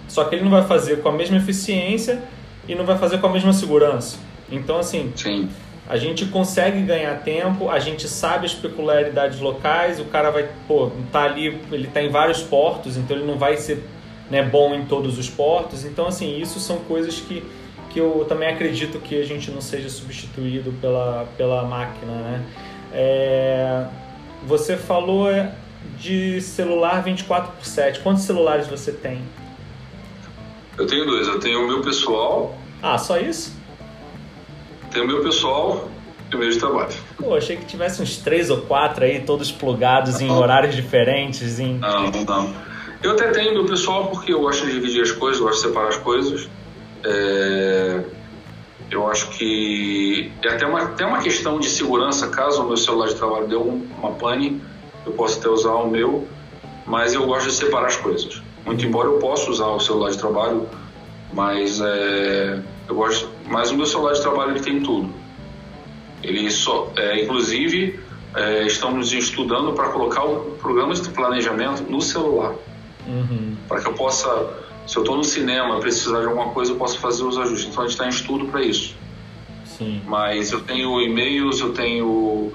Só 0.07 0.24
que 0.24 0.34
ele 0.34 0.45
não 0.45 0.51
vai 0.51 0.64
fazer 0.64 1.03
com 1.03 1.09
a 1.09 1.12
mesma 1.12 1.36
eficiência 1.36 2.22
e 2.68 2.74
não 2.74 2.84
vai 2.84 2.99
fazer 2.99 3.18
com 3.18 3.26
a 3.26 3.30
mesma 3.30 3.53
segurança. 3.53 4.18
Então, 4.51 4.78
assim, 4.78 5.12
Sim. 5.14 5.49
a 5.88 5.97
gente 5.97 6.26
consegue 6.26 6.82
ganhar 6.82 7.14
tempo, 7.22 7.68
a 7.68 7.78
gente 7.78 8.09
sabe 8.09 8.47
as 8.47 8.55
peculiaridades 8.55 9.41
locais, 9.41 10.01
o 10.01 10.05
cara 10.05 10.30
vai, 10.30 10.49
pô, 10.66 10.91
tá 11.12 11.22
ali, 11.22 11.61
ele 11.70 11.86
tá 11.88 12.03
em 12.03 12.09
vários 12.09 12.43
portos, 12.43 12.97
então 12.97 13.16
ele 13.16 13.26
não 13.26 13.38
vai 13.38 13.57
ser 13.57 13.84
né, 14.30 14.43
bom 14.43 14.74
em 14.74 14.84
todos 14.84 15.18
os 15.18 15.28
portos. 15.28 15.84
Então, 15.84 16.07
assim, 16.07 16.41
isso 16.41 16.61
são 16.61 16.78
coisas 16.78 17.20
que, 17.20 17.45
que 17.91 18.01
eu 18.01 18.24
também 18.28 18.49
acredito 18.49 18.99
que 19.01 19.20
a 19.20 19.24
gente 19.24 19.51
não 19.51 19.61
seja 19.61 19.88
substituído 19.88 20.72
pela, 20.80 21.26
pela 21.36 21.64
máquina, 21.64 22.12
né? 22.12 22.45
É, 22.93 23.84
você 24.47 24.76
falou 24.76 25.28
de 25.99 26.41
celular 26.41 27.03
24 27.03 27.53
por 27.53 27.64
7. 27.64 28.01
Quantos 28.01 28.22
celulares 28.24 28.66
você 28.66 28.93
tem? 28.93 29.22
Eu 30.78 30.86
tenho 30.86 31.05
dois. 31.05 31.28
Eu 31.28 31.38
tenho 31.38 31.64
o 31.64 31.68
meu 31.68 31.82
pessoal. 31.82 32.57
Ah, 32.82 32.97
só 32.97 33.18
isso? 33.18 33.55
Tem 34.91 35.03
o 35.03 35.07
meu 35.07 35.22
pessoal 35.22 35.88
e 36.32 36.36
o 36.36 36.38
meu 36.38 36.51
de 36.51 36.59
trabalho. 36.59 36.93
Pô, 37.16 37.34
achei 37.34 37.57
que 37.57 37.64
tivesse 37.66 38.03
uns 38.03 38.16
três 38.16 38.51
ou 38.51 38.62
quatro 38.62 39.05
aí, 39.05 39.20
todos 39.20 39.53
plugados 39.53 40.20
em 40.20 40.30
horários 40.30 40.74
diferentes. 40.74 41.59
Em... 41.59 41.78
Não, 41.78 42.11
não. 42.11 42.55
Eu 43.03 43.12
até 43.12 43.30
tenho 43.30 43.53
meu 43.53 43.66
pessoal 43.66 44.09
porque 44.09 44.32
eu 44.32 44.41
gosto 44.41 44.66
de 44.66 44.72
dividir 44.72 45.03
as 45.03 45.12
coisas, 45.12 45.41
eu 45.41 45.47
gosto 45.47 45.62
de 45.62 45.68
separar 45.68 45.88
as 45.88 45.97
coisas. 45.97 46.49
É... 47.05 48.01
Eu 48.91 49.09
acho 49.09 49.30
que 49.30 50.32
é 50.43 50.49
até 50.49 50.66
uma, 50.66 50.82
até 50.82 51.07
uma 51.07 51.20
questão 51.20 51.61
de 51.61 51.68
segurança, 51.68 52.28
caso 52.28 52.62
o 52.62 52.66
meu 52.66 52.76
celular 52.76 53.09
de 53.09 53.14
trabalho 53.14 53.47
dê 53.47 53.55
uma 53.55 54.12
pane, 54.12 54.61
eu 55.07 55.12
posso 55.12 55.38
até 55.38 55.49
usar 55.49 55.74
o 55.74 55.88
meu. 55.88 56.26
mas 56.86 57.14
eu 57.14 57.24
gosto 57.26 57.49
de 57.49 57.55
separar 57.55 57.86
as 57.86 57.97
coisas. 57.97 58.43
Muito 58.64 58.84
embora 58.84 59.09
eu 59.09 59.18
possa 59.18 59.51
usar 59.51 59.66
o 59.68 59.80
celular 59.80 60.11
de 60.11 60.18
trabalho, 60.18 60.68
mas 61.32 61.80
é, 61.80 62.61
eu 62.88 62.95
gosto. 62.95 63.28
Mas 63.49 63.70
o 63.70 63.76
meu 63.76 63.86
celular 63.86 64.12
de 64.12 64.20
trabalho 64.20 64.53
ele 64.53 64.61
tem 64.61 64.82
tudo. 64.82 65.12
Ele 66.22 66.51
só, 66.51 66.93
é, 66.97 67.22
inclusive, 67.22 67.99
é, 68.34 68.66
estamos 68.66 69.12
estudando 69.12 69.72
para 69.72 69.88
colocar 69.88 70.24
o 70.24 70.57
programa 70.61 70.95
de 70.95 71.09
planejamento 71.09 71.82
no 71.91 72.01
celular, 72.01 72.55
uhum. 73.07 73.57
para 73.66 73.80
que 73.80 73.88
eu 73.88 73.95
possa, 73.95 74.28
se 74.91 74.97
eu 74.97 75.03
estou 75.03 75.16
no 75.16 75.22
cinema, 75.22 75.78
precisar 75.78 76.18
de 76.18 76.26
alguma 76.26 76.49
coisa, 76.49 76.72
eu 76.72 76.76
possa 76.76 76.99
fazer 76.99 77.22
os 77.22 77.38
ajustes. 77.38 77.70
Então 77.70 77.84
a 77.84 77.86
gente 77.86 77.93
está 77.93 78.07
em 78.07 78.09
estudo 78.09 78.47
para 78.47 78.61
isso. 78.61 78.97
Sim. 79.64 80.03
Mas 80.05 80.51
eu 80.51 80.62
tenho 80.62 81.01
e-mails, 81.01 81.61
eu 81.61 81.72
tenho 81.72 82.51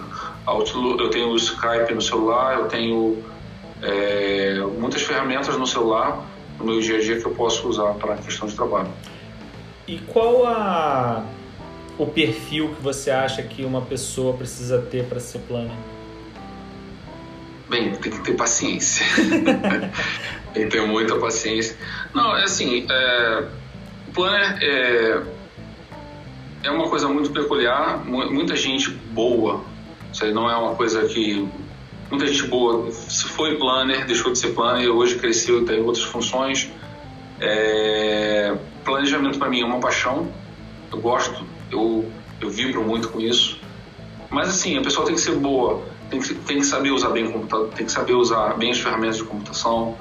Outlook, 0.46 1.02
eu 1.02 1.10
tenho 1.10 1.30
o 1.30 1.38
Skype 1.38 1.94
no 1.94 2.02
celular, 2.02 2.58
eu 2.58 2.66
tenho 2.66 3.24
é, 3.82 4.60
muitas 4.78 5.04
ferramentas 5.04 5.56
no 5.56 5.66
celular 5.66 6.26
no 6.60 6.66
meu 6.66 6.82
dia 6.82 6.98
a 6.98 7.02
dia 7.02 7.22
que 7.22 7.26
eu 7.26 7.32
posso 7.32 7.70
usar 7.70 7.94
para 7.94 8.16
a 8.16 8.18
questão 8.18 8.50
de 8.50 8.54
trabalho. 8.54 8.90
E 9.88 10.00
qual 10.00 10.46
a 10.46 11.24
o 11.98 12.06
perfil 12.06 12.76
que 12.76 12.82
você 12.82 13.12
acha 13.12 13.42
que 13.44 13.64
uma 13.64 13.80
pessoa 13.80 14.34
precisa 14.36 14.80
ter 14.80 15.06
para 15.06 15.22
ser 15.22 15.40
planner? 15.40 15.78
Bem, 17.70 17.96
tem 17.96 18.12
que 18.12 18.20
ter 18.20 18.34
paciência. 18.34 19.06
que 20.64 20.72
ter 20.72 20.82
muita 20.82 21.18
paciência. 21.18 21.78
Não, 22.14 22.36
é 22.36 22.43
assim, 22.43 22.86
é, 22.89 23.43
planner 24.14 24.58
é, 24.62 25.22
é 26.64 26.72
uma 26.72 26.89
coisa 26.89 27.08
muito 27.08 27.32
peculiar, 27.32 28.03
muita 28.06 28.56
gente 28.56 28.89
boa. 28.89 29.62
Isso 30.12 30.24
aí 30.24 30.34
não 30.34 30.49
é 30.49 30.56
uma 30.56 30.76
coisa 30.76 31.06
que 31.06 31.47
muita 32.10 32.28
gente 32.28 32.47
boa 32.47 32.91
se 32.91 33.26
foi 33.26 33.58
planner, 33.58 34.06
deixou 34.06 34.32
de 34.32 34.39
ser 34.39 34.49
planner, 34.49 34.89
hoje 34.89 35.16
cresceu, 35.16 35.66
tem 35.66 35.82
outras 35.82 36.03
funções. 36.03 36.72
É, 37.39 38.56
planejamento 38.84 39.38
para 39.38 39.49
mim 39.49 39.62
é 39.62 39.66
uma 39.66 39.80
paixão, 39.80 40.32
eu 40.91 40.99
gosto, 40.99 41.43
eu, 41.72 42.10
eu 42.39 42.49
vibro 42.49 42.84
muito 42.84 43.10
com 43.10 43.20
isso. 43.20 43.60
Mas 44.30 44.49
assim, 44.49 44.78
a 44.78 44.82
pessoa 44.82 45.06
tem 45.06 45.16
que 45.16 45.22
ser 45.22 45.36
boa, 45.36 45.84
tem 46.10 46.20
que, 46.20 46.34
tem 46.34 46.58
que 46.60 46.66
saber 46.66 46.91
usar 46.91 47.10
bem 47.10 47.28
o 47.28 47.34
computador, 47.34 47.70
tem 47.76 47.86
que 47.86 47.91
saber 47.91 48.14
usar 48.14 48.56
bem 48.58 48.72
as 48.72 48.80
ferramentas 48.80 49.18
de 49.18 49.24
computação, 49.24 49.97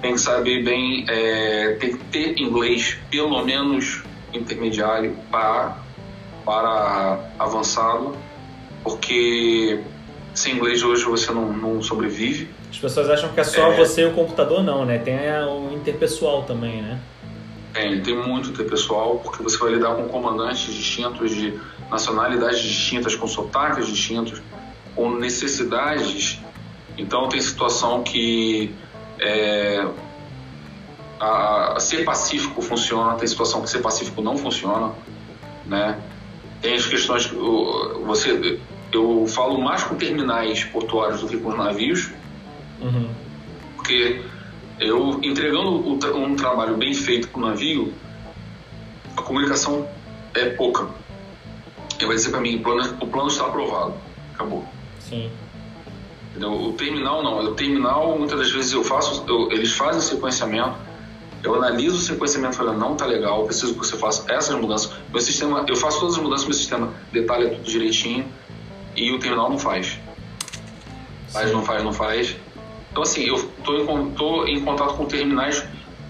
tem 0.00 0.14
que 0.14 0.20
saber 0.20 0.62
bem, 0.62 1.04
é, 1.08 1.76
tem 1.80 1.96
que 1.96 2.04
ter 2.04 2.38
inglês 2.38 2.96
pelo 3.10 3.44
menos 3.44 4.02
intermediário 4.32 5.16
para, 5.30 5.78
para 6.44 7.18
avançado, 7.38 8.16
porque 8.82 9.80
sem 10.34 10.54
inglês 10.54 10.82
hoje 10.82 11.04
você 11.04 11.32
não, 11.32 11.52
não 11.52 11.82
sobrevive. 11.82 12.48
As 12.70 12.78
pessoas 12.78 13.08
acham 13.08 13.32
que 13.32 13.40
é 13.40 13.44
só 13.44 13.72
é... 13.72 13.76
você 13.76 14.02
e 14.02 14.04
o 14.06 14.12
computador, 14.12 14.62
não, 14.62 14.84
né? 14.84 14.98
Tem 14.98 15.16
o 15.44 15.72
interpessoal 15.72 16.42
também, 16.42 16.82
né? 16.82 17.00
Tem, 17.72 18.00
tem 18.02 18.16
muito 18.16 18.50
interpessoal, 18.50 19.18
porque 19.18 19.42
você 19.42 19.56
vai 19.58 19.72
lidar 19.72 19.94
com 19.94 20.04
comandantes 20.08 20.72
distintos, 20.72 21.34
de 21.34 21.58
nacionalidades 21.90 22.60
distintas, 22.60 23.14
com 23.14 23.26
sotaques 23.26 23.86
distintos, 23.86 24.40
com 24.94 25.10
necessidades. 25.10 26.38
Então 26.98 27.28
tem 27.28 27.40
situação 27.40 28.02
que 28.02 28.74
é, 29.18 29.86
a, 31.18 31.74
a 31.76 31.80
ser 31.80 32.04
pacífico 32.04 32.60
funciona, 32.62 33.14
tem 33.14 33.26
situação 33.26 33.62
que 33.62 33.70
ser 33.70 33.80
pacífico 33.80 34.22
não 34.22 34.36
funciona, 34.36 34.92
né? 35.64 35.98
Tem 36.60 36.74
as 36.74 36.86
questões 36.86 37.26
que 37.26 37.34
você 37.34 38.58
eu 38.92 39.26
falo 39.26 39.60
mais 39.60 39.84
com 39.84 39.94
terminais 39.94 40.64
portuários 40.64 41.20
do 41.20 41.28
que 41.28 41.36
com 41.36 41.50
os 41.50 41.56
navios, 41.56 42.10
uhum. 42.80 43.10
porque 43.76 44.22
eu 44.78 45.20
entregando 45.22 45.70
um 46.16 46.36
trabalho 46.36 46.76
bem 46.76 46.94
feito 46.94 47.28
para 47.28 47.38
o 47.38 47.46
navio, 47.46 47.92
a 49.16 49.22
comunicação 49.22 49.88
é 50.34 50.50
pouca. 50.50 50.88
Ele 51.98 52.06
vai 52.06 52.16
dizer 52.16 52.30
para 52.30 52.40
mim, 52.40 52.56
o 52.56 52.62
plano, 52.62 52.96
o 53.00 53.06
plano 53.06 53.28
está 53.28 53.46
aprovado, 53.46 53.94
acabou. 54.34 54.64
Sim. 55.00 55.30
O 56.44 56.72
terminal 56.72 57.22
não, 57.22 57.38
o 57.38 57.54
terminal 57.54 58.18
muitas 58.18 58.38
das 58.38 58.50
vezes 58.50 58.72
eu 58.72 58.84
faço, 58.84 59.24
eu, 59.26 59.50
eles 59.50 59.72
fazem 59.72 60.00
sequenciamento, 60.02 60.76
eu 61.42 61.54
analiso 61.54 61.96
o 61.96 62.00
sequenciamento 62.00 62.54
e 62.54 62.56
falo, 62.56 62.72
não 62.74 62.96
tá 62.96 63.06
legal, 63.06 63.44
preciso 63.44 63.72
que 63.72 63.78
você 63.78 63.96
faça 63.96 64.30
essas 64.32 64.54
mudanças. 64.54 64.92
Meu 65.10 65.20
sistema, 65.20 65.64
eu 65.66 65.76
faço 65.76 66.00
todas 66.00 66.16
as 66.16 66.22
mudanças 66.22 66.46
meu 66.46 66.54
sistema, 66.54 66.92
detalha 67.12 67.50
tudo 67.50 67.62
direitinho 67.62 68.26
e 68.94 69.12
o 69.12 69.18
terminal 69.18 69.48
não 69.48 69.58
faz. 69.58 69.98
Faz, 71.28 71.52
não 71.52 71.62
faz, 71.62 71.82
não 71.82 71.92
faz. 71.92 72.36
Então, 72.90 73.02
assim, 73.02 73.24
eu 73.24 73.36
estou 73.36 73.78
em, 73.78 74.10
tô 74.12 74.46
em 74.46 74.60
contato 74.64 74.94
com 74.94 75.04
terminais 75.04 75.62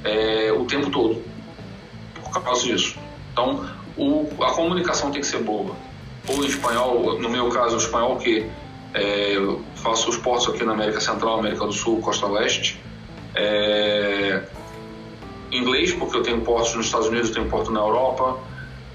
é, 0.05 0.53
o 0.53 0.65
tempo 0.65 0.91
todo, 0.91 1.23
por 2.23 2.43
causa 2.43 2.63
disso. 2.63 2.97
Então, 3.33 3.69
o, 3.97 4.29
a 4.43 4.53
comunicação 4.53 5.11
tem 5.11 5.21
que 5.21 5.27
ser 5.27 5.43
boa. 5.43 5.75
Ou 6.29 6.45
em 6.45 6.47
espanhol, 6.47 7.19
no 7.19 7.29
meu 7.29 7.49
caso, 7.49 7.75
o 7.75 7.79
espanhol, 7.79 8.17
que 8.17 8.47
é, 8.97 9.37
eu 9.37 9.63
faço 9.75 10.09
os 10.09 10.17
portos 10.17 10.49
aqui 10.49 10.65
na 10.65 10.73
América 10.73 11.01
Central, 11.01 11.39
América 11.39 11.67
do 11.67 11.73
Sul, 11.73 12.01
Costa 12.01 12.27
Leste. 12.27 12.81
É, 13.35 14.43
inglês, 15.53 15.93
porque 15.93 16.17
eu 16.17 16.23
tenho 16.23 16.41
portos 16.41 16.75
nos 16.75 16.87
Estados 16.87 17.09
Unidos, 17.09 17.29
eu 17.29 17.35
tenho 17.35 17.49
porto 17.49 17.71
na 17.71 17.81
Europa. 17.81 18.39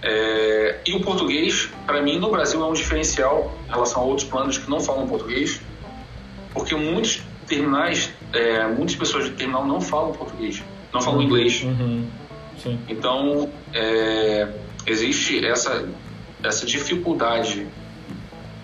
É, 0.01 0.79
e 0.87 0.95
o 0.95 1.01
português, 1.01 1.69
para 1.85 2.01
mim, 2.01 2.17
no 2.17 2.31
Brasil 2.31 2.63
é 2.63 2.67
um 2.67 2.73
diferencial 2.73 3.55
em 3.67 3.71
relação 3.71 4.01
a 4.01 4.05
outros 4.05 4.27
planos 4.27 4.57
que 4.57 4.67
não 4.67 4.79
falam 4.79 5.07
português, 5.07 5.61
porque 6.51 6.75
muitos 6.75 7.21
terminais, 7.47 8.09
é, 8.33 8.65
muitas 8.67 8.95
pessoas 8.95 9.25
de 9.25 9.31
terminal 9.31 9.67
não 9.67 9.79
falam 9.79 10.13
português, 10.13 10.63
não 10.91 10.99
falam 10.99 11.19
uhum, 11.19 11.25
inglês. 11.25 11.61
Uhum, 11.61 12.07
então, 12.89 13.49
é, 13.71 14.47
existe 14.87 15.45
essa, 15.45 15.87
essa 16.43 16.65
dificuldade. 16.65 17.67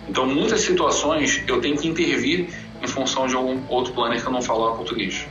Então, 0.09 0.25
muitas 0.25 0.61
situações 0.61 1.43
eu 1.47 1.59
tenho 1.61 1.77
que 1.77 1.87
intervir 1.87 2.47
em 2.81 2.87
função 2.87 3.27
de 3.27 3.35
algum 3.35 3.59
outro 3.69 3.93
planner 3.93 4.23
que 4.23 4.31
não 4.31 4.41
fala 4.41 4.75
português. 4.75 5.27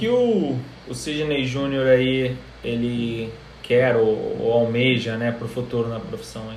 que 0.00 0.08
o, 0.08 0.56
o 0.88 0.94
Sidney 0.94 1.44
Júnior 1.44 1.86
aí, 1.86 2.34
ele 2.64 3.30
quer 3.62 3.96
ou, 3.96 4.38
ou 4.40 4.52
almeja, 4.52 5.18
né, 5.18 5.30
para 5.30 5.44
o 5.44 5.48
futuro 5.48 5.90
na 5.90 6.00
profissão 6.00 6.48
aí? 6.48 6.56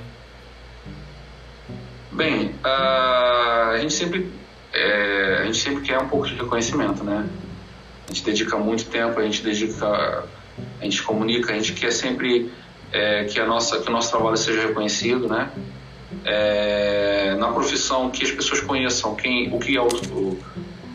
Bem, 2.12 2.54
uh, 2.64 3.70
a 3.72 3.78
gente 3.80 3.92
sempre 3.92 4.30
é, 4.72 5.38
a 5.40 5.44
gente 5.44 5.58
sempre 5.58 5.82
quer 5.82 5.98
um 5.98 6.08
pouco 6.08 6.26
de 6.26 6.34
reconhecimento, 6.34 7.02
né? 7.04 7.28
A 8.04 8.12
gente 8.12 8.24
dedica 8.24 8.56
muito 8.56 8.84
tempo, 8.86 9.18
a 9.18 9.22
gente 9.22 9.42
dedica, 9.42 10.24
a 10.80 10.84
gente 10.84 11.02
comunica, 11.02 11.52
a 11.52 11.54
gente 11.56 11.72
quer 11.72 11.92
sempre 11.92 12.52
é, 12.92 13.24
que 13.24 13.40
a 13.40 13.46
nossa 13.46 13.80
que 13.80 13.88
o 13.88 13.92
nosso 13.92 14.10
trabalho 14.10 14.36
seja 14.36 14.66
reconhecido, 14.66 15.28
né? 15.28 15.50
É, 16.24 17.34
na 17.38 17.48
profissão 17.48 18.10
que 18.10 18.22
as 18.22 18.30
pessoas 18.30 18.60
conheçam 18.60 19.14
quem 19.14 19.52
o 19.52 19.58
que 19.58 19.76
é 19.76 19.80
o, 19.80 19.88
o, 20.12 20.38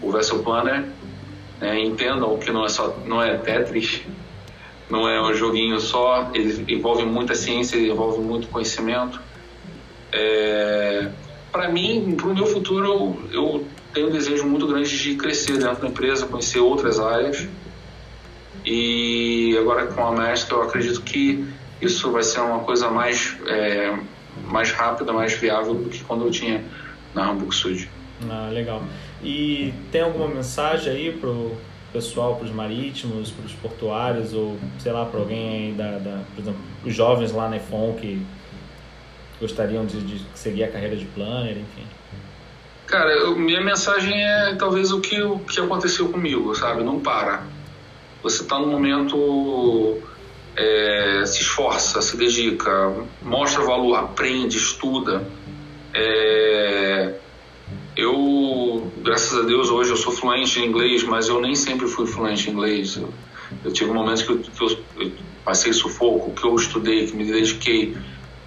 o 0.02 0.12
Vessel 0.12 0.40
Planner 0.40 0.86
né? 1.60 1.80
Entendam 1.80 2.38
que 2.38 2.52
não 2.52 2.66
é 2.66 2.70
só 2.70 2.96
não 3.06 3.22
é 3.22 3.38
Tetris, 3.38 4.02
não 4.90 5.08
é 5.08 5.22
um 5.22 5.34
joguinho 5.34 5.80
só, 5.80 6.32
ele 6.34 6.74
envolve 6.74 7.06
muita 7.06 7.36
ciência, 7.36 7.76
ele 7.76 7.92
envolve 7.92 8.20
muito 8.20 8.48
conhecimento. 8.48 9.22
É, 10.12 11.10
para 11.52 11.70
mim, 11.70 12.16
para 12.16 12.28
o 12.28 12.34
meu 12.34 12.46
futuro, 12.46 12.88
eu, 12.88 13.30
eu, 13.32 13.68
tenho 13.94 14.08
um 14.08 14.12
desejo 14.12 14.46
muito 14.46 14.68
grande 14.68 14.98
de 14.98 15.16
crescer 15.16 15.58
dentro 15.58 15.82
da 15.82 15.88
empresa, 15.88 16.28
conhecer 16.28 16.60
outras 16.60 17.00
áreas. 17.00 17.48
E 18.66 19.58
agora 19.60 19.88
com 19.88 20.06
a 20.06 20.12
Mestre, 20.12 20.54
eu 20.54 20.62
acredito 20.62 21.02
que 21.02 21.48
isso 21.82 22.12
vai 22.12 22.24
ser 22.24 22.42
uma 22.42 22.60
coisa 22.60 22.90
mais, 22.90 23.36
é, 23.48 23.98
mais 24.48 24.72
rápida, 24.72 25.12
mais 25.12 25.34
viável 25.34 25.74
do 25.74 25.90
que 25.90 26.04
quando 26.04 26.26
eu 26.26 26.32
tinha 26.32 26.64
na 27.16 27.30
Hamburg 27.30 27.54
Sud. 27.56 27.90
Ah, 28.30 28.50
legal. 28.52 28.84
E 29.24 29.74
tem 29.92 30.02
alguma 30.02 30.28
mensagem 30.28 30.92
aí 30.92 31.12
pro 31.12 31.56
pessoal, 31.92 32.36
para 32.36 32.46
os 32.46 32.52
marítimos, 32.52 33.32
para 33.32 33.46
os 33.46 33.54
portuários 33.54 34.34
ou 34.34 34.58
sei 34.78 34.92
lá 34.92 35.06
para 35.06 35.20
alguém 35.20 35.50
aí 35.50 35.72
da, 35.74 35.98
da, 35.98 36.22
por 36.36 36.42
exemplo, 36.42 36.62
os 36.86 36.94
jovens 36.94 37.32
lá 37.32 37.50
na 37.50 37.58
EFON 37.58 37.94
que 38.00 38.22
gostariam 39.40 39.86
de, 39.86 40.02
de 40.02 40.26
seguir 40.36 40.64
a 40.64 40.68
carreira 40.72 40.96
de 40.96 41.06
planner, 41.06 41.58
enfim? 41.58 41.86
Cara, 42.86 43.12
eu, 43.12 43.36
minha 43.36 43.62
mensagem 43.62 44.20
é 44.20 44.56
talvez 44.56 44.92
o 44.92 45.00
que, 45.00 45.22
o 45.22 45.40
que 45.40 45.60
aconteceu 45.60 46.10
comigo, 46.10 46.54
sabe? 46.56 46.84
Não 46.84 47.00
para. 47.00 47.44
Você 48.24 48.42
está 48.42 48.58
no 48.58 48.68
momento, 48.68 49.98
é, 50.56 51.24
se 51.26 51.42
esforça, 51.42 52.02
se 52.02 52.18
dedica, 52.18 52.94
mostra 53.22 53.64
valor, 53.64 53.96
aprende, 53.96 54.58
estuda. 54.58 55.24
É, 55.94 57.14
eu, 57.96 58.92
graças 58.98 59.38
a 59.38 59.44
Deus 59.44 59.70
hoje 59.70 59.92
eu 59.92 59.98
sou 59.98 60.12
fluente 60.12 60.60
em 60.60 60.66
inglês, 60.66 61.04
mas 61.04 61.28
eu 61.28 61.40
nem 61.40 61.56
sempre 61.56 61.88
fui 61.88 62.08
fluente 62.08 62.50
em 62.50 62.54
inglês. 62.54 62.98
Eu, 62.98 63.14
eu 63.64 63.72
tive 63.72 63.92
momentos 63.92 64.24
que, 64.24 64.32
eu, 64.32 64.40
que 64.40 64.64
eu, 64.64 64.80
eu, 65.00 65.12
passei 65.46 65.72
sufoco, 65.74 66.32
que 66.32 66.46
eu 66.46 66.56
estudei, 66.56 67.06
que 67.06 67.16
me 67.16 67.26
dediquei. 67.26 67.96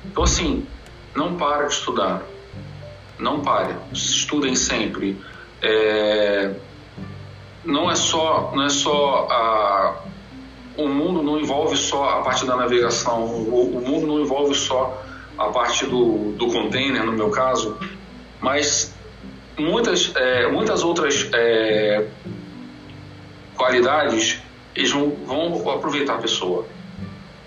Então 0.05 0.25
assim, 0.25 0.67
não 1.15 1.37
para 1.37 1.67
de 1.67 1.75
estudar, 1.75 2.23
não 3.19 3.41
pare, 3.41 3.75
estudem 3.93 4.55
sempre. 4.55 5.19
É, 5.61 6.55
não 7.65 7.91
é 7.91 7.95
só, 7.95 8.51
não 8.55 8.65
é 8.65 8.69
só 8.69 9.29
a, 9.31 10.03
o 10.77 10.89
mundo 10.89 11.23
não 11.23 11.39
envolve 11.39 11.77
só 11.77 12.19
a 12.19 12.23
parte 12.23 12.45
da 12.45 12.57
navegação, 12.57 13.25
o, 13.25 13.77
o 13.77 13.81
mundo 13.81 14.07
não 14.07 14.21
envolve 14.21 14.55
só 14.55 15.03
a 15.39 15.47
parte 15.47 15.87
do, 15.87 16.33
do 16.33 16.49
container, 16.49 17.05
no 17.05 17.13
meu 17.13 17.31
caso, 17.31 17.79
mas 18.41 18.95
muitas, 19.59 20.13
é, 20.17 20.49
muitas 20.49 20.83
outras 20.83 21.29
é, 21.33 22.07
qualidades 23.57 24.41
eles 24.75 24.91
vão, 24.91 25.11
vão, 25.27 25.71
aproveitar 25.71 26.15
a 26.15 26.19
pessoa. 26.19 26.67